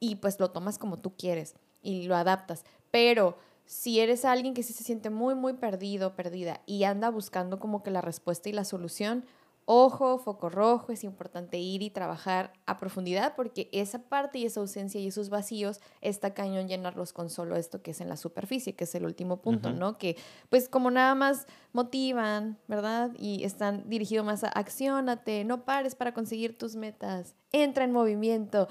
y 0.00 0.16
pues 0.16 0.40
lo 0.40 0.50
tomas 0.50 0.76
como 0.76 0.98
tú 0.98 1.14
quieres 1.16 1.54
y 1.82 2.08
lo 2.08 2.16
adaptas, 2.16 2.64
pero 2.90 3.38
si 3.66 4.00
eres 4.00 4.24
alguien 4.24 4.54
que 4.54 4.62
sí 4.62 4.72
se 4.72 4.84
siente 4.84 5.10
muy, 5.10 5.34
muy 5.34 5.54
perdido, 5.54 6.14
perdida 6.14 6.60
y 6.66 6.84
anda 6.84 7.10
buscando 7.10 7.58
como 7.58 7.82
que 7.82 7.90
la 7.90 8.00
respuesta 8.00 8.48
y 8.48 8.52
la 8.52 8.64
solución, 8.64 9.24
ojo, 9.64 10.18
foco 10.18 10.50
rojo, 10.50 10.92
es 10.92 11.04
importante 11.04 11.58
ir 11.58 11.82
y 11.82 11.90
trabajar 11.90 12.52
a 12.66 12.78
profundidad 12.78 13.34
porque 13.36 13.68
esa 13.72 14.00
parte 14.00 14.38
y 14.38 14.46
esa 14.46 14.60
ausencia 14.60 15.00
y 15.00 15.06
esos 15.06 15.30
vacíos 15.30 15.80
está 16.00 16.34
cañón 16.34 16.68
llenarlos 16.68 17.12
con 17.12 17.30
solo 17.30 17.56
esto 17.56 17.82
que 17.82 17.92
es 17.92 18.00
en 18.00 18.08
la 18.08 18.16
superficie, 18.16 18.74
que 18.74 18.84
es 18.84 18.94
el 18.94 19.04
último 19.04 19.40
punto, 19.40 19.72
¿no? 19.72 19.98
Que 19.98 20.16
pues 20.48 20.68
como 20.68 20.90
nada 20.90 21.14
más 21.14 21.46
motivan, 21.72 22.58
¿verdad? 22.66 23.12
Y 23.18 23.44
están 23.44 23.88
dirigidos 23.88 24.26
más 24.26 24.44
a 24.44 24.48
accionate, 24.48 25.44
no 25.44 25.64
pares 25.64 25.94
para 25.94 26.12
conseguir 26.12 26.58
tus 26.58 26.74
metas, 26.74 27.36
entra 27.52 27.84
en 27.84 27.92
movimiento. 27.92 28.68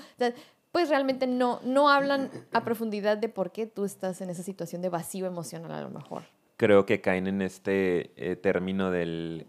Pues 0.72 0.90
realmente 0.90 1.28
no, 1.28 1.60
no 1.64 1.90
hablan 1.90 2.30
a 2.52 2.64
profundidad 2.64 3.18
de 3.18 3.30
por 3.30 3.52
qué 3.52 3.68
tú 3.68 3.86
estás 3.86 4.22
en 4.22 4.30
esa 4.30 4.44
situación 4.44 4.82
de 4.82 4.90
vacío 4.90 5.26
emocional 5.26 5.72
a 5.72 5.82
lo 5.82 5.90
mejor. 5.90 6.24
Creo 6.58 6.86
que 6.86 7.02
caen 7.02 7.28
en 7.28 7.42
este 7.42 8.12
eh, 8.16 8.36
término 8.36 8.92
del 8.92 9.48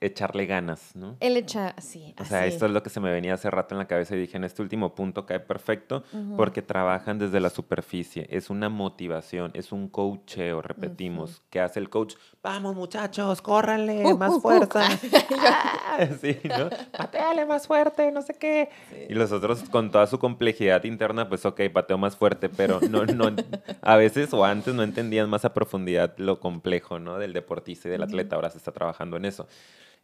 echarle 0.00 0.46
ganas, 0.46 0.94
¿no? 0.94 1.16
El 1.20 1.36
echar, 1.36 1.80
sí. 1.80 2.14
O 2.20 2.24
sea, 2.24 2.46
esto 2.46 2.66
es 2.66 2.72
lo 2.72 2.82
que 2.82 2.90
se 2.90 3.00
me 3.00 3.10
venía 3.10 3.34
hace 3.34 3.50
rato 3.50 3.74
en 3.74 3.78
la 3.78 3.86
cabeza 3.86 4.14
y 4.14 4.20
dije, 4.20 4.36
en 4.36 4.44
este 4.44 4.62
último 4.62 4.94
punto 4.94 5.26
cae 5.26 5.40
perfecto 5.40 6.04
porque 6.36 6.62
trabajan 6.62 7.18
desde 7.18 7.40
la 7.40 7.50
superficie. 7.50 8.26
Es 8.30 8.50
una 8.50 8.68
motivación, 8.68 9.50
es 9.54 9.72
un 9.72 9.88
coacheo, 9.88 10.62
repetimos. 10.62 11.42
¿Qué 11.50 11.60
hace 11.60 11.80
el 11.80 11.90
coach? 11.90 12.14
Vamos 12.42 12.74
muchachos, 12.74 13.42
córranle, 13.42 14.04
uh, 14.06 14.16
más 14.16 14.32
uh, 14.32 14.36
uh. 14.36 14.40
fuerza. 14.40 14.88
sí, 16.20 16.38
¿no? 16.44 16.70
Pateale 16.96 17.46
más 17.46 17.66
fuerte, 17.66 18.10
no 18.12 18.22
sé 18.22 18.34
qué. 18.34 18.70
Y 19.08 19.14
los 19.14 19.32
otros 19.32 19.64
con 19.68 19.90
toda 19.90 20.06
su 20.06 20.18
complejidad 20.18 20.84
interna, 20.84 21.28
pues 21.28 21.44
ok, 21.44 21.62
pateo 21.72 21.98
más 21.98 22.16
fuerte, 22.16 22.48
pero 22.48 22.80
no, 22.88 23.04
no, 23.04 23.34
a 23.82 23.96
veces 23.96 24.32
o 24.32 24.44
antes 24.44 24.74
no 24.74 24.82
entendían 24.82 25.28
más 25.28 25.44
a 25.44 25.54
profundidad 25.54 26.14
lo 26.18 26.40
complejo, 26.40 26.98
¿no? 26.98 27.18
Del 27.18 27.32
deportista 27.32 27.88
y 27.88 27.90
del 27.90 28.02
atleta. 28.02 28.36
Ahora 28.36 28.50
se 28.50 28.58
está 28.58 28.72
trabajando 28.72 29.16
en 29.16 29.24
eso. 29.24 29.46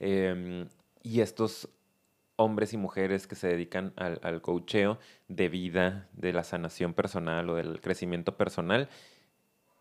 Em, 0.00 0.66
y 1.02 1.20
estos 1.20 1.68
hombres 2.36 2.72
y 2.72 2.76
mujeres 2.76 3.26
que 3.26 3.36
se 3.36 3.48
dedican 3.48 3.92
al, 3.96 4.18
al 4.22 4.42
coacheo 4.42 4.98
de 5.28 5.48
vida, 5.48 6.08
de 6.14 6.32
la 6.32 6.44
sanación 6.44 6.94
personal 6.94 7.48
o 7.50 7.54
del 7.54 7.80
crecimiento 7.80 8.36
personal, 8.36 8.88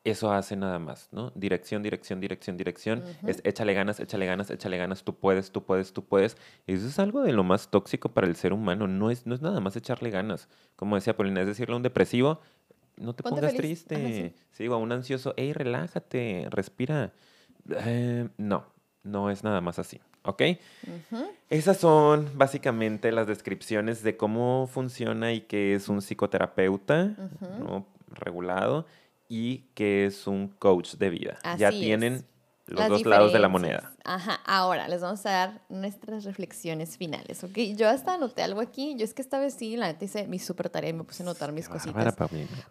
eso 0.04 0.34
hace 0.34 0.58
nada 0.58 0.80
más, 0.80 1.08
¿no? 1.14 1.32
Dirección, 1.34 1.82
dirección, 1.82 2.20
dirección, 2.20 2.58
dirección. 2.58 3.04
Es 3.26 3.40
échale 3.46 3.74
ganas, 3.74 4.02
échale 4.02 4.26
ganas, 4.26 4.52
échale 4.52 4.78
ganas, 4.78 5.04
tú 5.04 5.16
puedes, 5.16 5.52
tú 5.52 5.64
puedes, 5.64 5.94
tú 5.94 6.04
puedes. 6.04 6.36
Eso 6.68 6.88
es 6.88 7.00
algo 7.00 7.22
de 7.22 7.32
lo 7.32 7.46
más 7.46 7.70
tóxico 7.70 8.10
para 8.10 8.28
el 8.28 8.36
ser 8.36 8.52
humano. 8.52 8.88
No 8.88 9.12
es, 9.12 9.26
no 9.26 9.34
es 9.34 9.42
nada 9.42 9.62
más 9.62 9.78
echarle 9.78 10.10
ganas. 10.10 10.50
Como 10.76 10.96
decía 10.96 11.16
Paulina, 11.16 11.42
es 11.42 11.48
decirle 11.48 11.74
a 11.74 11.78
un 11.78 11.84
depresivo, 11.84 12.42
no 12.98 13.16
te 13.16 13.24
pongas 13.24 13.54
triste. 13.54 14.34
sí. 14.52 14.66
a 14.66 14.76
un 14.76 14.92
ansioso, 14.92 15.34
hey, 15.38 15.54
relájate, 15.54 16.48
respira. 16.50 17.14
Eh, 17.70 18.28
no, 18.38 18.73
no 19.04 19.30
es 19.30 19.44
nada 19.44 19.62
más 19.62 19.80
así, 19.80 20.02
¿ok? 20.24 20.42
Esas 21.50 21.78
son 21.78 22.30
básicamente 22.36 23.12
las 23.12 23.28
descripciones 23.28 24.02
de 24.04 24.18
cómo 24.18 24.68
funciona 24.72 25.34
y 25.34 25.42
qué 25.42 25.76
es 25.76 25.90
un 25.90 26.02
psicoterapeuta. 26.02 27.16
regulado 28.10 28.86
y 29.28 29.66
qué 29.74 30.06
es 30.06 30.28
un 30.28 30.48
coach 30.48 30.94
de 30.96 31.10
vida. 31.10 31.40
ya 31.58 31.72
tienen 31.72 32.14
es. 32.14 32.24
los 32.68 32.80
Las 32.82 32.90
dos 32.90 33.06
lados 33.06 33.34
de 33.34 33.40
la 33.40 33.48
moneda. 33.50 33.92
Ajá, 34.06 34.40
ahora 34.46 34.88
les 34.88 35.02
vamos 35.02 35.26
a 35.26 35.32
dar 35.32 35.62
nuestras 35.70 36.24
reflexiones 36.24 36.98
finales, 36.98 37.44
¿ok? 37.44 37.58
Yo 37.76 37.90
hasta 37.90 38.14
anoté 38.14 38.44
algo 38.44 38.62
aquí, 38.62 38.96
yo 38.98 39.06
es 39.06 39.14
que 39.14 39.22
esta 39.22 39.40
vez 39.40 39.54
sí, 39.54 39.76
la 39.76 39.88
neta 39.88 40.06
hice 40.06 40.28
mi 40.28 40.40
súper 40.40 40.70
tarea 40.70 40.90
y 40.90 40.94
me 40.94 41.04
puse 41.04 41.24
a 41.24 41.26
anotar 41.26 41.52
mis 41.52 41.68
Qué 41.68 41.74
cositas. 41.74 42.16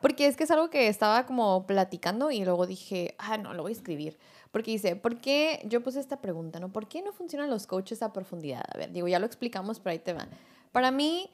Porque 0.00 0.26
es 0.26 0.36
que 0.36 0.44
es 0.44 0.50
algo 0.50 0.70
que 0.70 0.88
estaba 0.88 1.26
como 1.26 1.66
platicando 1.66 2.30
y 2.30 2.44
luego 2.44 2.66
dije, 2.66 3.14
ah, 3.18 3.38
no, 3.38 3.54
lo 3.54 3.62
voy 3.62 3.72
a 3.72 3.74
escribir. 3.74 4.18
Porque 4.52 4.70
dice, 4.70 4.94
¿por 4.96 5.20
qué? 5.20 5.60
Yo 5.64 5.82
puse 5.82 5.98
esta 5.98 6.20
pregunta, 6.20 6.60
¿no? 6.60 6.70
¿Por 6.70 6.86
qué 6.86 7.02
no 7.02 7.12
funcionan 7.12 7.50
los 7.50 7.66
coaches 7.66 8.02
a 8.02 8.12
profundidad? 8.12 8.62
A 8.72 8.78
ver, 8.78 8.92
digo, 8.92 9.08
ya 9.08 9.18
lo 9.18 9.26
explicamos, 9.26 9.80
pero 9.80 9.92
ahí 9.92 9.98
te 9.98 10.12
va. 10.12 10.28
Para 10.70 10.90
mí, 10.90 11.30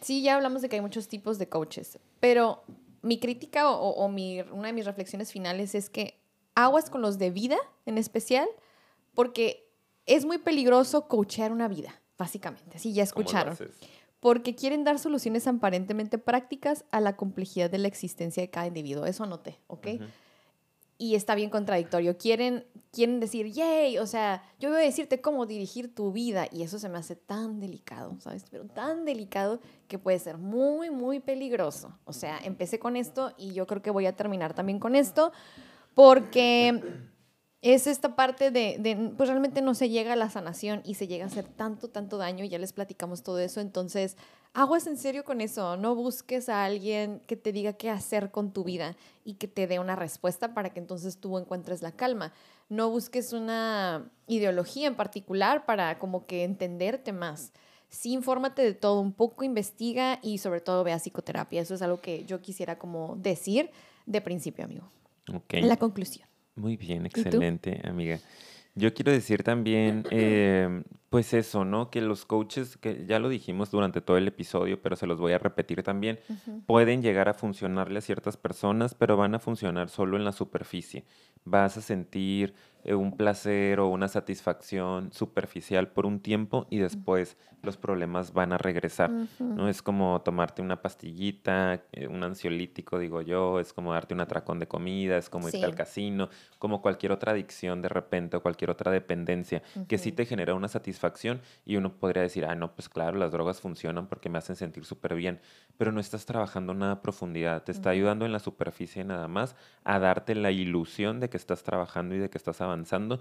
sí, 0.00 0.22
ya 0.22 0.34
hablamos 0.34 0.60
de 0.60 0.68
que 0.68 0.76
hay 0.76 0.82
muchos 0.82 1.08
tipos 1.08 1.38
de 1.38 1.48
coaches, 1.48 1.98
pero 2.18 2.62
mi 3.02 3.18
crítica 3.18 3.70
o, 3.70 3.90
o 3.90 4.08
mi, 4.08 4.40
una 4.40 4.66
de 4.66 4.72
mis 4.72 4.84
reflexiones 4.84 5.32
finales 5.32 5.74
es 5.74 5.88
que 5.88 6.18
aguas 6.54 6.90
con 6.90 7.00
los 7.00 7.18
de 7.18 7.30
vida 7.30 7.56
en 7.86 7.98
especial, 7.98 8.48
porque 9.14 9.68
es 10.06 10.24
muy 10.24 10.38
peligroso 10.38 11.06
coachear 11.08 11.52
una 11.52 11.68
vida, 11.68 12.00
básicamente. 12.18 12.76
Así 12.76 12.92
ya 12.92 13.06
¿Cómo 13.06 13.22
lo 13.22 13.30
escucharon 13.30 13.56
porque 14.20 14.54
quieren 14.54 14.84
dar 14.84 14.98
soluciones 14.98 15.46
aparentemente 15.46 16.18
prácticas 16.18 16.84
a 16.90 17.00
la 17.00 17.16
complejidad 17.16 17.70
de 17.70 17.78
la 17.78 17.88
existencia 17.88 18.42
de 18.42 18.50
cada 18.50 18.66
individuo. 18.66 19.06
Eso 19.06 19.24
anoté, 19.24 19.58
¿ok? 19.66 19.86
Ujú. 19.94 20.04
Y 21.02 21.14
está 21.14 21.34
bien 21.34 21.48
contradictorio. 21.48 22.18
Quieren, 22.18 22.66
quieren 22.92 23.20
decir, 23.20 23.46
yay, 23.46 23.96
o 23.96 24.06
sea, 24.06 24.42
yo 24.58 24.68
voy 24.68 24.82
a 24.82 24.84
decirte 24.84 25.22
cómo 25.22 25.46
dirigir 25.46 25.94
tu 25.94 26.12
vida. 26.12 26.46
Y 26.52 26.62
eso 26.62 26.78
se 26.78 26.90
me 26.90 26.98
hace 26.98 27.16
tan 27.16 27.58
delicado, 27.58 28.20
¿sabes? 28.20 28.44
Pero 28.50 28.66
tan 28.66 29.06
delicado 29.06 29.60
que 29.88 29.98
puede 29.98 30.18
ser 30.18 30.36
muy, 30.36 30.90
muy 30.90 31.18
peligroso. 31.18 31.98
O 32.04 32.12
sea, 32.12 32.38
empecé 32.44 32.78
con 32.78 32.96
esto 32.96 33.32
y 33.38 33.54
yo 33.54 33.66
creo 33.66 33.80
que 33.80 33.90
voy 33.90 34.04
a 34.04 34.14
terminar 34.14 34.52
también 34.52 34.78
con 34.78 34.94
esto, 34.94 35.32
porque 35.94 36.82
es 37.62 37.86
esta 37.86 38.16
parte 38.16 38.50
de, 38.50 38.76
de, 38.78 39.12
pues 39.16 39.28
realmente 39.28 39.60
no 39.60 39.74
se 39.74 39.90
llega 39.90 40.14
a 40.14 40.16
la 40.16 40.30
sanación 40.30 40.80
y 40.84 40.94
se 40.94 41.06
llega 41.06 41.24
a 41.24 41.28
hacer 41.28 41.46
tanto, 41.46 41.88
tanto 41.88 42.16
daño, 42.16 42.44
ya 42.44 42.58
les 42.58 42.72
platicamos 42.72 43.22
todo 43.22 43.38
eso, 43.38 43.60
entonces 43.60 44.16
aguas 44.54 44.86
en 44.86 44.96
serio 44.96 45.24
con 45.24 45.40
eso, 45.42 45.76
no 45.76 45.94
busques 45.94 46.48
a 46.48 46.64
alguien 46.64 47.20
que 47.26 47.36
te 47.36 47.52
diga 47.52 47.74
qué 47.74 47.90
hacer 47.90 48.30
con 48.30 48.52
tu 48.52 48.64
vida 48.64 48.96
y 49.24 49.34
que 49.34 49.46
te 49.46 49.66
dé 49.66 49.78
una 49.78 49.94
respuesta 49.94 50.54
para 50.54 50.70
que 50.70 50.80
entonces 50.80 51.18
tú 51.18 51.38
encuentres 51.38 51.82
la 51.82 51.92
calma, 51.92 52.32
no 52.70 52.88
busques 52.88 53.32
una 53.34 54.10
ideología 54.26 54.88
en 54.88 54.96
particular 54.96 55.66
para 55.66 55.98
como 55.98 56.26
que 56.26 56.44
entenderte 56.44 57.12
más. 57.12 57.52
Sí, 57.90 58.12
infórmate 58.12 58.62
de 58.62 58.72
todo 58.72 59.00
un 59.00 59.12
poco, 59.12 59.42
investiga 59.42 60.20
y 60.22 60.38
sobre 60.38 60.60
todo 60.60 60.84
vea 60.84 61.00
psicoterapia. 61.00 61.60
Eso 61.60 61.74
es 61.74 61.82
algo 61.82 62.00
que 62.00 62.24
yo 62.24 62.40
quisiera 62.40 62.78
como 62.78 63.16
decir 63.16 63.72
de 64.06 64.20
principio, 64.20 64.64
amigo. 64.64 64.88
Ok. 65.34 65.54
La 65.62 65.76
conclusión. 65.76 66.29
Muy 66.56 66.76
bien, 66.76 67.06
excelente, 67.06 67.80
amiga. 67.84 68.18
Yo 68.74 68.92
quiero 68.94 69.12
decir 69.12 69.42
también, 69.42 70.04
eh, 70.10 70.82
pues 71.10 71.34
eso, 71.34 71.64
¿no? 71.64 71.90
Que 71.90 72.00
los 72.00 72.24
coaches, 72.24 72.76
que 72.76 73.04
ya 73.04 73.18
lo 73.18 73.28
dijimos 73.28 73.70
durante 73.72 74.00
todo 74.00 74.16
el 74.16 74.28
episodio, 74.28 74.80
pero 74.80 74.94
se 74.94 75.08
los 75.08 75.18
voy 75.20 75.32
a 75.32 75.38
repetir 75.38 75.82
también, 75.82 76.20
pueden 76.66 77.02
llegar 77.02 77.28
a 77.28 77.34
funcionarle 77.34 77.98
a 77.98 78.02
ciertas 78.02 78.36
personas, 78.36 78.94
pero 78.94 79.16
van 79.16 79.34
a 79.34 79.40
funcionar 79.40 79.88
solo 79.88 80.16
en 80.16 80.24
la 80.24 80.30
superficie. 80.32 81.04
Vas 81.44 81.76
a 81.76 81.80
sentir 81.80 82.54
eh, 82.84 82.94
un 82.94 83.16
placer 83.16 83.80
o 83.80 83.88
una 83.88 84.08
satisfacción 84.08 85.12
superficial 85.12 85.88
por 85.88 86.06
un 86.06 86.20
tiempo 86.20 86.66
y 86.70 86.78
después 86.78 87.36
los 87.62 87.76
problemas 87.76 88.32
van 88.32 88.52
a 88.52 88.58
regresar. 88.58 89.10
¿no? 89.38 89.68
Es 89.68 89.82
como 89.82 90.20
tomarte 90.22 90.62
una 90.62 90.80
pastillita, 90.80 91.82
eh, 91.92 92.06
un 92.06 92.22
ansiolítico, 92.22 92.98
digo 92.98 93.20
yo, 93.20 93.58
es 93.60 93.72
como 93.72 93.92
darte 93.92 94.14
un 94.14 94.20
atracón 94.20 94.58
de 94.60 94.68
comida, 94.68 95.18
es 95.18 95.28
como 95.28 95.48
irte 95.48 95.58
Sí. 95.58 95.64
al 95.64 95.74
casino, 95.74 96.28
como 96.58 96.80
cualquier 96.80 97.12
otra 97.12 97.32
adicción 97.32 97.82
de 97.82 97.88
repente 97.88 98.36
o 98.36 98.42
cualquier 98.42 98.70
otra 98.70 98.90
dependencia 98.92 99.62
que 99.88 99.98
sí 99.98 100.12
te 100.12 100.24
genera 100.24 100.54
una 100.54 100.68
satisfacción 100.68 100.99
y 101.64 101.76
uno 101.76 101.92
podría 101.94 102.22
decir, 102.22 102.44
ah, 102.44 102.54
no, 102.54 102.74
pues 102.74 102.88
claro, 102.88 103.18
las 103.18 103.32
drogas 103.32 103.60
funcionan 103.60 104.06
porque 104.06 104.28
me 104.28 104.38
hacen 104.38 104.56
sentir 104.56 104.84
súper 104.84 105.14
bien, 105.14 105.40
pero 105.76 105.92
no 105.92 106.00
estás 106.00 106.26
trabajando 106.26 106.74
nada 106.74 106.92
a 106.92 107.02
profundidad, 107.02 107.62
te 107.62 107.72
está 107.72 107.90
ayudando 107.90 108.26
en 108.26 108.32
la 108.32 108.38
superficie 108.38 109.04
nada 109.04 109.28
más 109.28 109.56
a 109.84 109.98
darte 109.98 110.34
la 110.34 110.50
ilusión 110.50 111.20
de 111.20 111.28
que 111.28 111.36
estás 111.36 111.62
trabajando 111.62 112.14
y 112.14 112.18
de 112.18 112.30
que 112.30 112.38
estás 112.38 112.60
avanzando, 112.60 113.20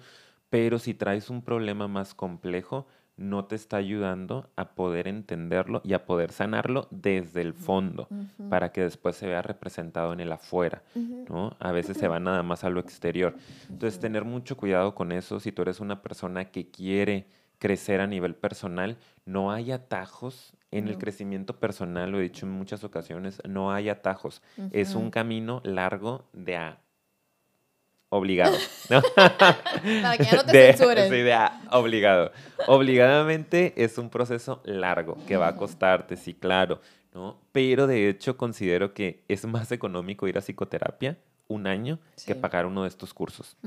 pero 0.49 0.79
si 0.79 0.93
traes 0.93 1.29
un 1.29 1.41
problema 1.41 1.87
más 1.87 2.13
complejo, 2.13 2.87
no 3.19 3.45
te 3.45 3.55
está 3.55 3.75
ayudando 3.77 4.49
a 4.55 4.69
poder 4.75 5.07
entenderlo 5.07 5.81
y 5.83 5.93
a 5.93 6.05
poder 6.05 6.31
sanarlo 6.31 6.87
desde 6.89 7.41
el 7.41 7.53
fondo 7.53 8.07
Ujú. 8.09 8.49
para 8.49 8.71
que 8.71 8.81
después 8.81 9.17
se 9.17 9.27
vea 9.27 9.41
representado 9.41 10.13
en 10.13 10.21
el 10.21 10.31
afuera. 10.31 10.81
¿no? 10.95 11.55
A 11.59 11.71
veces 11.73 11.97
se 11.97 12.07
va 12.07 12.19
nada 12.21 12.43
más 12.43 12.63
a 12.63 12.69
lo 12.69 12.79
exterior. 12.79 13.35
Entonces, 13.69 13.99
tener 13.99 14.23
mucho 14.23 14.55
cuidado 14.55 14.95
con 14.95 15.11
eso. 15.11 15.39
Si 15.41 15.51
tú 15.51 15.63
eres 15.63 15.81
una 15.81 16.01
persona 16.01 16.45
que 16.45 16.71
quiere 16.71 17.27
crecer 17.59 18.01
a 18.01 18.07
nivel 18.07 18.35
personal, 18.35 18.97
no 19.25 19.51
hay 19.51 19.71
atajos 19.71 20.53
en 20.71 20.87
el 20.87 20.97
crecimiento 20.97 21.59
personal, 21.59 22.09
lo 22.11 22.19
he 22.19 22.23
dicho 22.23 22.45
en 22.45 22.51
muchas 22.51 22.83
ocasiones, 22.83 23.41
no 23.47 23.71
hay 23.71 23.89
atajos. 23.89 24.41
Es 24.71 24.95
un 24.95 25.11
camino 25.11 25.61
largo 25.63 26.27
de 26.33 26.57
a 26.57 26.79
obligado. 28.09 28.57
¿no? 28.89 29.01
Para 29.15 30.17
que 30.17 30.23
ya 30.23 30.35
no 30.37 30.43
te 30.45 30.51
De- 30.57 30.73
censuren. 30.73 31.09
sí, 31.09 31.17
de 31.17 31.33
a 31.33 31.61
obligado. 31.71 32.31
Obligadamente 32.67 33.73
es 33.77 33.97
un 33.97 34.09
proceso 34.09 34.61
largo 34.65 35.17
que 35.27 35.37
va 35.37 35.47
a 35.49 35.55
costarte, 35.55 36.15
sí, 36.15 36.33
claro, 36.33 36.81
¿no? 37.13 37.39
Pero 37.51 37.87
de 37.87 38.09
hecho 38.09 38.37
considero 38.37 38.93
que 38.93 39.23
es 39.27 39.45
más 39.45 39.71
económico 39.71 40.27
ir 40.27 40.37
a 40.37 40.41
psicoterapia 40.41 41.17
un 41.47 41.67
año 41.67 41.99
que 42.25 42.35
pagar 42.35 42.65
uno 42.65 42.83
de 42.83 42.89
estos 42.89 43.13
cursos. 43.13 43.57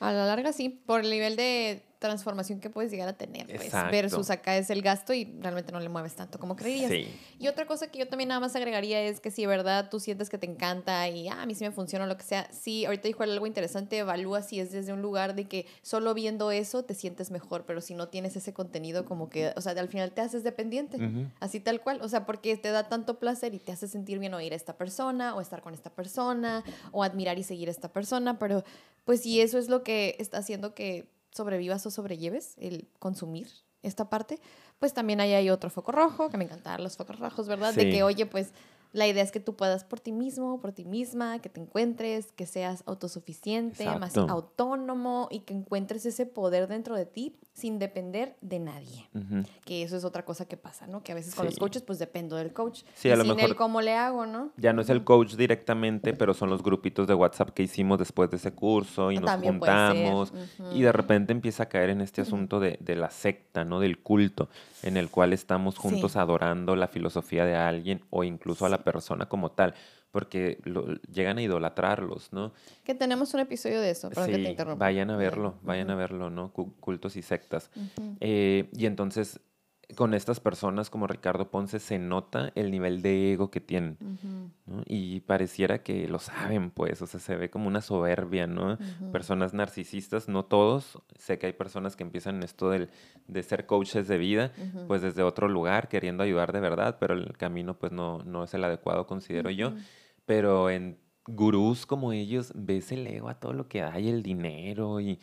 A 0.00 0.12
la 0.12 0.26
larga 0.26 0.52
sí, 0.52 0.68
por 0.70 1.00
el 1.00 1.10
nivel 1.10 1.36
de 1.36 1.82
transformación 1.98 2.60
que 2.60 2.70
puedes 2.70 2.90
llegar 2.90 3.08
a 3.08 3.12
tener, 3.12 3.46
pues, 3.46 3.72
versus 3.90 4.30
acá 4.30 4.56
es 4.56 4.70
el 4.70 4.82
gasto 4.82 5.12
y 5.12 5.24
realmente 5.40 5.72
no 5.72 5.80
le 5.80 5.88
mueves 5.88 6.14
tanto 6.14 6.38
como 6.38 6.56
creerías. 6.56 6.90
Sí. 6.90 7.08
Y 7.38 7.48
otra 7.48 7.66
cosa 7.66 7.90
que 7.90 7.98
yo 7.98 8.08
también 8.08 8.28
nada 8.28 8.40
más 8.40 8.54
agregaría 8.54 9.00
es 9.02 9.20
que 9.20 9.30
si 9.30 9.42
de 9.42 9.48
verdad 9.48 9.88
tú 9.90 9.98
sientes 9.98 10.30
que 10.30 10.38
te 10.38 10.46
encanta 10.46 11.08
y 11.08 11.28
ah, 11.28 11.42
a 11.42 11.46
mí 11.46 11.54
sí 11.54 11.64
me 11.64 11.72
funciona 11.72 12.04
o 12.04 12.08
lo 12.08 12.16
que 12.16 12.22
sea, 12.22 12.48
sí, 12.52 12.84
ahorita 12.84 13.08
dijo 13.08 13.22
algo 13.22 13.46
interesante, 13.46 13.98
evalúa 13.98 14.42
si 14.42 14.60
es 14.60 14.70
desde 14.70 14.92
un 14.92 15.02
lugar 15.02 15.34
de 15.34 15.48
que 15.48 15.66
solo 15.82 16.14
viendo 16.14 16.50
eso 16.52 16.84
te 16.84 16.94
sientes 16.94 17.30
mejor, 17.30 17.64
pero 17.66 17.80
si 17.80 17.94
no 17.94 18.08
tienes 18.08 18.36
ese 18.36 18.52
contenido 18.52 19.04
como 19.04 19.28
que, 19.28 19.52
o 19.56 19.60
sea, 19.60 19.72
al 19.72 19.88
final 19.88 20.12
te 20.12 20.20
haces 20.20 20.44
dependiente. 20.44 20.98
Así 21.40 21.60
tal 21.60 21.80
cual, 21.80 22.00
o 22.02 22.08
sea, 22.08 22.26
porque 22.26 22.56
te 22.56 22.70
da 22.70 22.88
tanto 22.88 23.18
placer 23.18 23.54
y 23.54 23.58
te 23.58 23.72
hace 23.72 23.88
sentir 23.88 24.18
bien 24.18 24.34
oír 24.34 24.52
a 24.52 24.56
esta 24.56 24.76
persona 24.76 25.34
o 25.34 25.40
estar 25.40 25.62
con 25.62 25.74
esta 25.74 25.90
persona 25.90 26.62
o 26.92 27.02
admirar 27.02 27.38
y 27.38 27.42
seguir 27.42 27.68
a 27.68 27.72
esta 27.72 27.92
persona, 27.92 28.38
pero 28.38 28.64
pues 29.04 29.22
si 29.22 29.40
eso 29.40 29.58
es 29.58 29.68
lo 29.68 29.82
que 29.82 30.16
está 30.18 30.38
haciendo 30.38 30.74
que 30.74 31.08
sobrevivas 31.32 31.84
o 31.86 31.90
sobrelleves, 31.90 32.54
el 32.58 32.88
consumir 32.98 33.48
esta 33.82 34.10
parte, 34.10 34.40
pues 34.78 34.92
también 34.92 35.20
ahí 35.20 35.34
hay 35.34 35.50
otro 35.50 35.70
foco 35.70 35.92
rojo, 35.92 36.30
que 36.30 36.36
me 36.36 36.44
encantan 36.44 36.82
los 36.82 36.96
focos 36.96 37.18
rojos, 37.18 37.46
¿verdad? 37.48 37.74
De 37.74 37.90
que, 37.90 38.02
oye, 38.02 38.26
pues 38.26 38.52
la 38.92 39.06
idea 39.06 39.22
es 39.22 39.30
que 39.32 39.40
tú 39.40 39.54
puedas 39.56 39.84
por 39.84 40.00
ti 40.00 40.12
mismo, 40.12 40.60
por 40.60 40.72
ti 40.72 40.84
misma, 40.84 41.38
que 41.40 41.48
te 41.48 41.60
encuentres, 41.60 42.32
que 42.32 42.46
seas 42.46 42.82
autosuficiente, 42.86 43.84
más 43.98 44.16
autónomo 44.16 45.28
y 45.30 45.40
que 45.40 45.54
encuentres 45.54 46.06
ese 46.06 46.26
poder 46.26 46.68
dentro 46.68 46.96
de 46.96 47.06
ti 47.06 47.36
sin 47.52 47.78
depender 47.78 48.36
de 48.40 48.58
nadie 48.60 49.08
que 49.64 49.82
eso 49.82 49.96
es 49.96 50.04
otra 50.04 50.24
cosa 50.24 50.46
que 50.46 50.56
pasa, 50.56 50.86
¿no? 50.86 51.02
Que 51.02 51.12
a 51.12 51.14
veces 51.14 51.34
con 51.34 51.44
los 51.44 51.56
coaches 51.58 51.82
pues 51.82 51.98
dependo 51.98 52.36
del 52.36 52.52
coach. 52.52 52.82
Sí, 52.94 53.10
a 53.10 53.16
lo 53.16 53.24
sin 53.24 53.34
mejor- 53.34 53.50
él 53.50 53.56
cómo 53.56 53.80
le 53.82 53.94
hago, 53.94 54.24
¿no? 54.26 54.50
Ya 54.56 54.72
no 54.72 54.80
es 54.82 54.88
el 54.88 55.04
coach 55.04 55.34
directamente, 55.34 56.14
pero 56.14 56.32
son 56.34 56.48
los 56.50 56.62
grupitos 56.62 57.06
de 57.06 57.14
WhatsApp 57.14 57.50
que 57.50 57.62
hicimos 57.64 57.98
después 57.98 58.30
de 58.30 58.36
ese 58.36 58.52
curso 58.52 59.10
y 59.12 59.16
nos 59.16 59.26
También 59.26 59.54
juntamos. 59.54 60.32
Y 60.72 60.82
de 60.82 60.92
repente 60.92 61.32
empieza 61.32 61.64
a 61.64 61.68
caer 61.68 61.90
en 61.90 62.00
este 62.00 62.20
asunto 62.22 62.60
de, 62.60 62.78
de 62.80 62.96
la 62.96 63.10
secta, 63.10 63.64
¿no? 63.64 63.80
Del 63.80 63.98
culto, 63.98 64.48
en 64.82 64.96
el 64.96 65.10
cual 65.10 65.32
estamos 65.32 65.76
juntos 65.76 66.12
Sí. 66.12 66.18
adorando 66.18 66.76
la 66.76 66.88
filosofía 66.88 67.44
de 67.44 67.56
alguien 67.56 68.02
o 68.10 68.24
incluso 68.24 68.64
a 68.64 68.68
la 68.68 68.77
persona 68.84 69.26
como 69.28 69.52
tal, 69.52 69.74
porque 70.10 70.58
lo- 70.64 70.86
llegan 71.12 71.38
a 71.38 71.42
idolatrarlos, 71.42 72.32
¿no? 72.32 72.52
Que 72.84 72.94
tenemos 72.94 73.34
un 73.34 73.40
episodio 73.40 73.80
de 73.80 73.90
eso, 73.90 74.08
perdón 74.08 74.30
que 74.30 74.38
te 74.38 74.50
interrumpa. 74.50 74.84
vayan 74.86 75.10
a 75.10 75.16
verlo, 75.16 75.58
vayan 75.62 75.90
a 75.90 75.94
verlo, 75.94 76.30
¿no? 76.30 76.52
Cu- 76.52 76.74
Cultos 76.80 77.16
y 77.16 77.22
sectas. 77.22 77.70
Eh, 78.20 78.68
y 78.72 78.86
entonces, 78.86 79.40
con 79.96 80.12
estas 80.12 80.38
personas 80.38 80.90
como 80.90 81.06
Ricardo 81.06 81.50
Ponce 81.50 81.78
se 81.78 81.98
nota 81.98 82.52
el 82.54 82.70
nivel 82.70 83.00
de 83.00 83.32
ego 83.32 83.50
que 83.50 83.60
tienen. 83.60 83.96
Y 84.86 85.20
pareciera 85.20 85.82
que 85.82 86.06
lo 86.08 86.18
saben, 86.18 86.70
pues, 86.70 87.00
o 87.00 87.06
sea, 87.06 87.18
se 87.20 87.36
ve 87.36 87.50
como 87.50 87.68
una 87.68 87.80
soberbia, 87.80 88.46
¿no? 88.46 88.76
Personas 89.12 89.54
narcisistas, 89.54 90.28
no 90.28 90.44
todos, 90.44 90.98
sé 91.16 91.38
que 91.38 91.46
hay 91.46 91.52
personas 91.54 91.96
que 91.96 92.02
empiezan 92.02 92.42
esto 92.42 92.70
del, 92.70 92.90
de 93.26 93.42
ser 93.42 93.66
coaches 93.66 94.08
de 94.08 94.18
vida, 94.18 94.52
pues 94.86 95.00
desde 95.00 95.22
otro 95.22 95.48
lugar, 95.48 95.88
queriendo 95.88 96.22
ayudar 96.22 96.52
de 96.52 96.60
verdad, 96.60 96.98
pero 97.00 97.14
el 97.14 97.36
camino 97.36 97.78
pues 97.78 97.92
no, 97.92 98.18
no 98.24 98.44
es 98.44 98.52
el 98.52 98.64
adecuado, 98.64 99.06
considero 99.06 99.50
yo. 99.50 99.72
Pero 100.26 100.68
en 100.68 100.98
gurús 101.26 101.86
como 101.86 102.12
ellos, 102.12 102.52
ves 102.54 102.92
el 102.92 103.06
ego 103.06 103.30
a 103.30 103.40
todo 103.40 103.54
lo 103.54 103.68
que 103.68 103.82
hay, 103.82 104.08
el 104.08 104.22
dinero 104.22 105.00
y... 105.00 105.18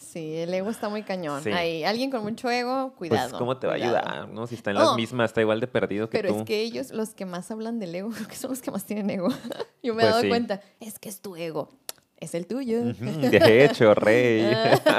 Sí, 0.00 0.34
el 0.38 0.52
ego 0.54 0.70
está 0.70 0.88
muy 0.88 1.02
cañón. 1.02 1.42
Sí. 1.44 1.50
Hay 1.52 1.84
alguien 1.84 2.10
con 2.10 2.22
mucho 2.22 2.50
ego, 2.50 2.94
cuidado. 2.96 3.28
Pues, 3.30 3.38
¿cómo 3.38 3.58
te 3.58 3.66
va 3.66 3.74
a 3.74 3.76
cuidado. 3.76 3.98
ayudar? 3.98 4.28
¿no? 4.30 4.46
Si 4.46 4.54
está 4.54 4.70
en 4.70 4.76
las 4.78 4.88
Oh. 4.88 4.96
mismas, 4.96 5.30
está 5.30 5.42
igual 5.42 5.60
de 5.60 5.66
perdido 5.66 6.08
que 6.08 6.16
Pero 6.18 6.30
tú. 6.32 6.38
es 6.40 6.44
que 6.44 6.60
ellos, 6.62 6.90
los 6.90 7.10
que 7.14 7.26
más 7.26 7.50
hablan 7.50 7.78
del 7.78 7.94
ego, 7.94 8.08
creo 8.10 8.26
que 8.28 8.34
son 8.36 8.50
los 8.50 8.62
que 8.62 8.70
más 8.70 8.84
tienen 8.84 9.10
ego. 9.10 9.28
Yo 9.82 9.94
me 9.94 10.02
he 10.02 10.06
Pues 10.06 10.10
dado 10.10 10.22
sí. 10.22 10.28
cuenta, 10.28 10.62
es 10.80 10.98
que 10.98 11.10
es 11.10 11.20
tu 11.20 11.36
ego, 11.36 11.68
es 12.20 12.34
el 12.34 12.46
tuyo. 12.46 12.84
De 12.84 13.64
hecho, 13.64 13.94
rey. 13.94 14.44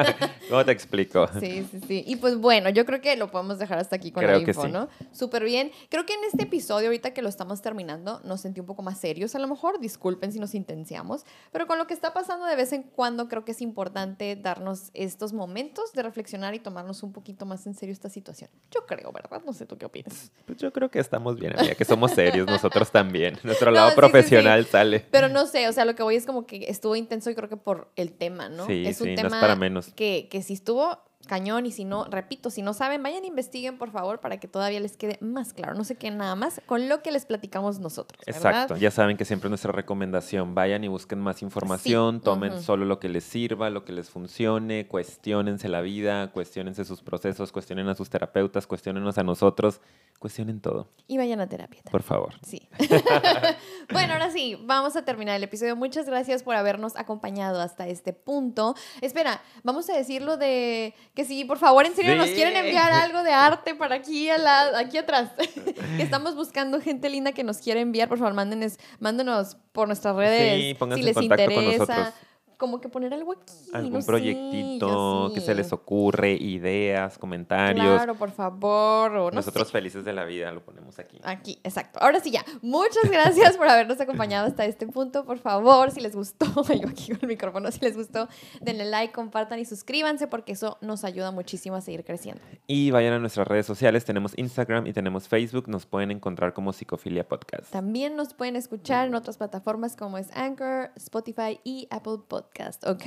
¿Cómo 0.50 0.66
te 0.66 0.72
explico? 0.72 1.28
Sí, 1.40 1.66
sí, 1.72 1.80
sí. 1.88 2.04
Y 2.08 2.16
pues 2.16 2.36
bueno, 2.36 2.70
yo 2.70 2.86
creo 2.86 3.00
que 3.00 3.16
lo 3.16 3.30
podemos 3.30 3.60
dejar 3.60 3.78
hasta 3.78 3.96
aquí 3.96 4.12
con 4.12 4.24
Creo 4.24 4.38
la 4.38 4.42
info, 4.42 4.66
sí. 4.66 4.72
¿no? 4.72 4.90
Súper 5.12 5.44
bien. 5.44 5.72
Creo 5.90 6.06
que 6.06 6.14
en 6.14 6.24
este 6.26 6.44
episodio, 6.44 6.88
ahorita 6.88 7.14
que 7.14 7.22
lo 7.22 7.30
estamos 7.30 7.62
terminando, 7.62 8.20
nos 8.24 8.42
sentí 8.42 8.60
un 8.60 8.66
poco 8.66 8.82
más 8.82 9.00
serios 9.00 9.36
a 9.36 9.40
lo 9.40 9.48
mejor. 9.48 9.80
Disculpen 9.80 10.32
si 10.32 10.40
nos 10.40 10.56
intenciamos. 10.56 11.24
Pero 11.52 11.68
con 11.68 11.78
lo 11.78 11.88
que 11.88 11.94
está 11.94 12.14
pasando 12.14 12.46
de 12.48 12.56
vez 12.56 12.74
en 12.74 12.84
cuando, 12.84 13.30
creo 13.30 13.46
que 13.46 13.52
es 13.52 13.62
importante 13.62 14.36
darnos 14.36 14.90
estos 14.94 15.32
momentos 15.32 15.94
de 15.94 16.04
reflexionar 16.04 16.56
y 16.56 16.60
tomarnos 16.60 17.04
un 17.04 17.14
poquito 17.14 17.46
más 17.46 17.66
en 17.68 17.76
serio 17.76 17.94
esta 17.94 18.10
situación. 18.10 18.50
Yo 18.72 18.86
creo, 18.86 19.12
¿verdad? 19.12 19.42
No 19.46 19.54
sé 19.54 19.66
tú 19.66 19.78
qué 19.78 19.86
opinas. 19.86 20.32
Pues 20.46 20.58
yo 20.58 20.74
creo 20.74 20.90
que 20.90 21.00
estamos 21.00 21.40
bien, 21.40 21.58
amiga, 21.58 21.76
que 21.76 21.86
somos 21.86 22.12
serios 22.12 22.48
nosotros 22.48 22.92
también. 22.92 23.38
Nuestro 23.44 23.70
No, 23.70 23.76
lado 23.76 23.90
sí, 23.90 23.94
sí, 23.94 24.00
profesional 24.00 24.66
sale. 24.66 25.06
Pero 25.12 25.30
no 25.30 25.46
sé, 25.46 25.68
o 25.68 25.72
sea, 25.72 25.86
lo 25.86 25.96
que 25.96 26.04
voy 26.04 26.16
es 26.16 26.26
como 26.26 26.46
que 26.46 26.66
estuvo 26.68 26.96
intenso 27.12 27.30
y 27.30 27.36
creo 27.36 27.50
que 27.50 27.58
por 27.58 27.92
el 27.98 28.14
tema, 28.14 28.48
¿no? 28.48 28.66
Sí, 28.68 28.84
es 28.86 29.02
un 29.02 29.08
sí, 29.08 29.16
no 29.16 29.22
es 29.22 29.22
tema 29.24 29.42
para 29.42 29.56
menos. 29.56 29.92
Que, 29.94 30.30
que 30.32 30.42
si 30.42 30.54
estuvo 30.54 30.98
cañón 31.28 31.66
y 31.66 31.72
si 31.72 31.86
no, 31.86 32.06
repito, 32.06 32.50
si 32.50 32.62
no 32.62 32.74
saben, 32.74 33.02
vayan 33.04 33.26
investiguen 33.26 33.78
por 33.78 33.92
favor 33.92 34.20
para 34.20 34.40
que 34.40 34.48
todavía 34.48 34.80
les 34.80 34.98
quede 34.98 35.18
más 35.22 35.54
claro. 35.54 35.76
No 35.76 35.84
sé 35.84 35.96
qué 35.96 36.12
nada 36.12 36.36
más 36.36 36.62
con 36.66 36.90
lo 36.90 37.02
que 37.02 37.12
les 37.12 37.26
platicamos 37.26 37.80
nosotros. 37.80 38.22
¿verdad? 38.26 38.52
Exacto, 38.52 38.78
ya 38.78 38.92
saben 38.92 39.18
que 39.18 39.26
siempre 39.26 39.50
nuestra 39.50 39.72
recomendación, 39.72 40.56
vayan 40.56 40.84
y 40.84 40.88
busquen 40.88 41.20
más 41.20 41.42
información, 41.42 42.22
tomen 42.22 42.62
solo 42.62 42.86
lo 42.86 43.00
que 43.00 43.10
les 43.10 43.24
sirva, 43.24 43.70
lo 43.70 43.86
que 43.86 43.94
les 43.94 44.10
funcione, 44.10 44.88
cuestionense 44.88 45.70
la 45.70 45.82
vida, 45.82 46.32
cuestionense 46.32 46.86
sus 46.86 47.02
procesos, 47.02 47.52
cuestionen 47.52 47.88
a 47.88 47.96
sus 47.96 48.10
terapeutas, 48.10 48.68
cuestionenos 48.68 49.18
a 49.18 49.24
nosotros, 49.24 49.82
cuestionen 50.20 50.62
todo, 50.62 50.88
Y 51.08 51.18
vayan 51.18 51.42
a 51.42 51.48
terapia. 51.48 51.82
también. 51.82 51.92
por 51.92 52.04
favor. 52.04 52.34
Sí. 52.44 52.70
bueno, 53.92 54.14
ahora 54.14 54.30
sí, 54.32 54.58
vamos 54.66 54.96
a 54.96 55.04
terminar 55.04 55.36
el 55.36 55.44
episodio. 55.44 55.76
Muchas 55.76 56.06
gracias 56.06 56.44
por 56.44 56.56
habernos 56.56 56.96
acompañado 56.96 57.60
hasta 57.60 57.88
este 57.88 58.14
punto. 58.14 58.76
Espera, 59.02 59.42
vamos 59.64 59.90
a 59.90 59.94
decirlo 59.94 60.38
de 60.38 60.94
que 61.14 61.26
si 61.26 61.44
por 61.46 61.58
favor 61.58 61.86
en 61.86 61.96
serio 61.96 62.16
nos 62.16 62.30
quieren 62.30 62.56
enviar 62.56 62.92
algo 62.92 63.24
de 63.24 63.32
arte 63.34 63.76
para 63.76 63.96
aquí, 63.96 64.30
a 64.30 64.38
la, 64.38 64.80
aquí 64.80 64.98
atrás. 64.98 65.30
que 65.98 66.04
estamos 66.04 66.36
buscando 66.36 66.80
gente 66.80 67.10
linda 67.10 67.32
que 67.34 67.44
nos 67.44 67.58
quiera 67.58 67.80
enviar. 67.80 68.08
Por 68.08 68.18
favor, 68.18 68.34
mándenos, 68.34 68.78
mándenos 69.00 69.58
por 69.72 69.88
nuestras 69.88 70.16
redes 70.16 70.54
Sí, 70.62 70.76
si 70.80 71.00
en 71.00 71.06
les 71.06 71.16
con 71.16 71.24
interesa. 71.24 71.96
nosotros. 71.96 72.14
Como 72.62 72.80
que 72.80 72.90
poner 72.90 73.12
algo 73.12 73.32
aquí. 73.32 73.56
Algún 73.74 73.94
no 73.94 74.06
proyectito 74.06 75.32
que 75.34 75.40
sí. 75.40 75.48
se 75.48 75.56
les 75.56 75.74
ocurre, 75.74 76.34
ideas, 76.34 77.18
comentarios. 77.18 77.84
Claro, 77.96 78.14
por 78.14 78.30
favor. 78.30 79.16
O 79.16 79.32
no 79.32 79.32
Nosotros 79.32 79.70
sé. 79.70 79.72
felices 79.72 80.06
de 80.06 80.14
la 80.14 80.26
vida 80.26 80.52
lo 80.52 80.64
ponemos 80.64 81.00
aquí. 81.00 81.18
Aquí, 81.24 81.60
exacto. 81.64 81.98
Ahora 82.00 82.20
sí 82.20 82.30
ya. 82.30 82.46
Muchas 82.62 83.10
gracias 83.10 83.58
por 83.58 83.68
habernos 83.68 84.00
acompañado 84.00 84.46
hasta 84.46 84.64
este 84.66 84.86
punto. 84.86 85.26
Por 85.26 85.40
favor, 85.40 85.90
si 85.90 86.02
les 86.02 86.16
gustó, 86.16 86.46
yo 86.80 86.88
aquí 86.88 87.08
con 87.08 87.18
el 87.24 87.28
micrófono, 87.30 87.72
si 87.72 87.80
les 87.80 87.98
gustó, 87.98 88.28
denle 88.62 88.86
like, 88.86 89.12
compartan 89.12 89.58
y 89.58 89.66
suscríbanse 89.66 90.28
porque 90.28 90.52
eso 90.52 90.78
nos 90.82 91.04
ayuda 91.04 91.32
muchísimo 91.32 91.78
a 91.78 91.82
seguir 91.82 92.06
creciendo. 92.06 92.44
Y 92.68 92.92
vayan 92.92 93.14
a 93.14 93.18
nuestras 93.20 93.48
redes 93.48 93.66
sociales, 93.66 94.06
tenemos 94.06 94.38
Instagram 94.38 94.86
y 94.86 94.94
tenemos 94.94 95.28
Facebook, 95.28 95.68
nos 95.68 95.88
pueden 95.88 96.12
encontrar 96.12 96.54
como 96.54 96.74
Psicofilia 96.74 97.28
Podcast. 97.28 97.72
También 97.72 98.16
nos 98.16 98.36
pueden 98.36 98.56
escuchar 98.56 99.08
en 99.08 99.16
otras 99.16 99.38
plataformas 99.38 99.96
como 99.96 100.20
es 100.20 100.30
Anchor, 100.38 100.92
Spotify 100.96 101.60
y 101.64 101.88
Apple 101.90 102.20
Podcast. 102.52 102.86
Ok. 102.88 103.06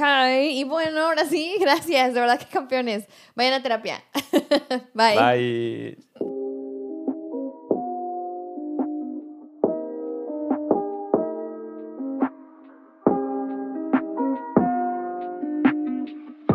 Y 0.51 0.64
bueno, 0.64 1.01
ahora 1.01 1.24
sí, 1.24 1.57
gracias. 1.61 2.14
De 2.14 2.20
verdad 2.20 2.38
que 2.38 2.47
campeones. 2.47 3.07
Vayan 3.34 3.55
a 3.55 3.62
terapia. 3.62 4.03
Bye. 4.95 5.18
Bye. 5.18 5.99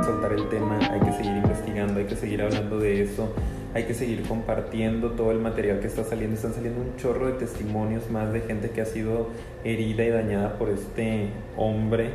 soltar 0.01 0.33
el 0.33 0.49
tema, 0.49 0.79
hay 0.91 0.99
que 1.01 1.11
seguir 1.11 1.33
investigando, 1.33 1.99
hay 1.99 2.05
que 2.05 2.15
seguir 2.15 2.41
hablando 2.41 2.79
de 2.79 3.03
eso, 3.03 3.31
hay 3.75 3.83
que 3.83 3.93
seguir 3.93 4.23
compartiendo 4.23 5.11
todo 5.11 5.31
el 5.31 5.39
material 5.39 5.79
que 5.81 5.87
está 5.87 6.03
saliendo. 6.03 6.35
Están 6.35 6.53
saliendo 6.53 6.81
un 6.81 6.95
chorro 6.95 7.27
de 7.27 7.33
testimonios 7.33 8.09
más 8.09 8.33
de 8.33 8.41
gente 8.41 8.71
que 8.71 8.81
ha 8.81 8.85
sido 8.85 9.27
herida 9.63 10.03
y 10.03 10.09
dañada 10.09 10.57
por 10.57 10.69
este 10.69 11.29
hombre. 11.57 12.11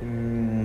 Mm, 0.00 0.64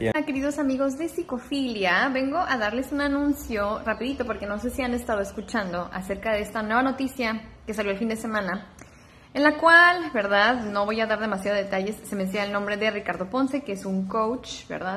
Hola 0.00 0.24
queridos 0.24 0.58
amigos 0.58 0.96
de 0.96 1.08
Psicofilia, 1.08 2.08
vengo 2.08 2.38
a 2.38 2.56
darles 2.56 2.90
un 2.92 3.02
anuncio 3.02 3.80
rapidito 3.80 4.24
porque 4.24 4.46
no 4.46 4.58
sé 4.58 4.70
si 4.70 4.80
han 4.80 4.94
estado 4.94 5.20
escuchando 5.20 5.90
acerca 5.92 6.32
de 6.32 6.40
esta 6.40 6.62
nueva 6.62 6.82
noticia 6.82 7.42
que 7.66 7.74
salió 7.74 7.92
el 7.92 7.98
fin 7.98 8.08
de 8.08 8.16
semana, 8.16 8.72
en 9.34 9.42
la 9.42 9.58
cual, 9.58 10.10
¿verdad? 10.14 10.64
No 10.64 10.86
voy 10.86 11.02
a 11.02 11.06
dar 11.06 11.20
demasiados 11.20 11.60
detalles, 11.60 11.96
se 12.02 12.16
menciona 12.16 12.46
el 12.46 12.52
nombre 12.52 12.78
de 12.78 12.90
Ricardo 12.90 13.28
Ponce, 13.28 13.62
que 13.62 13.72
es 13.72 13.84
un 13.84 14.08
coach, 14.08 14.66
¿verdad? 14.68 14.96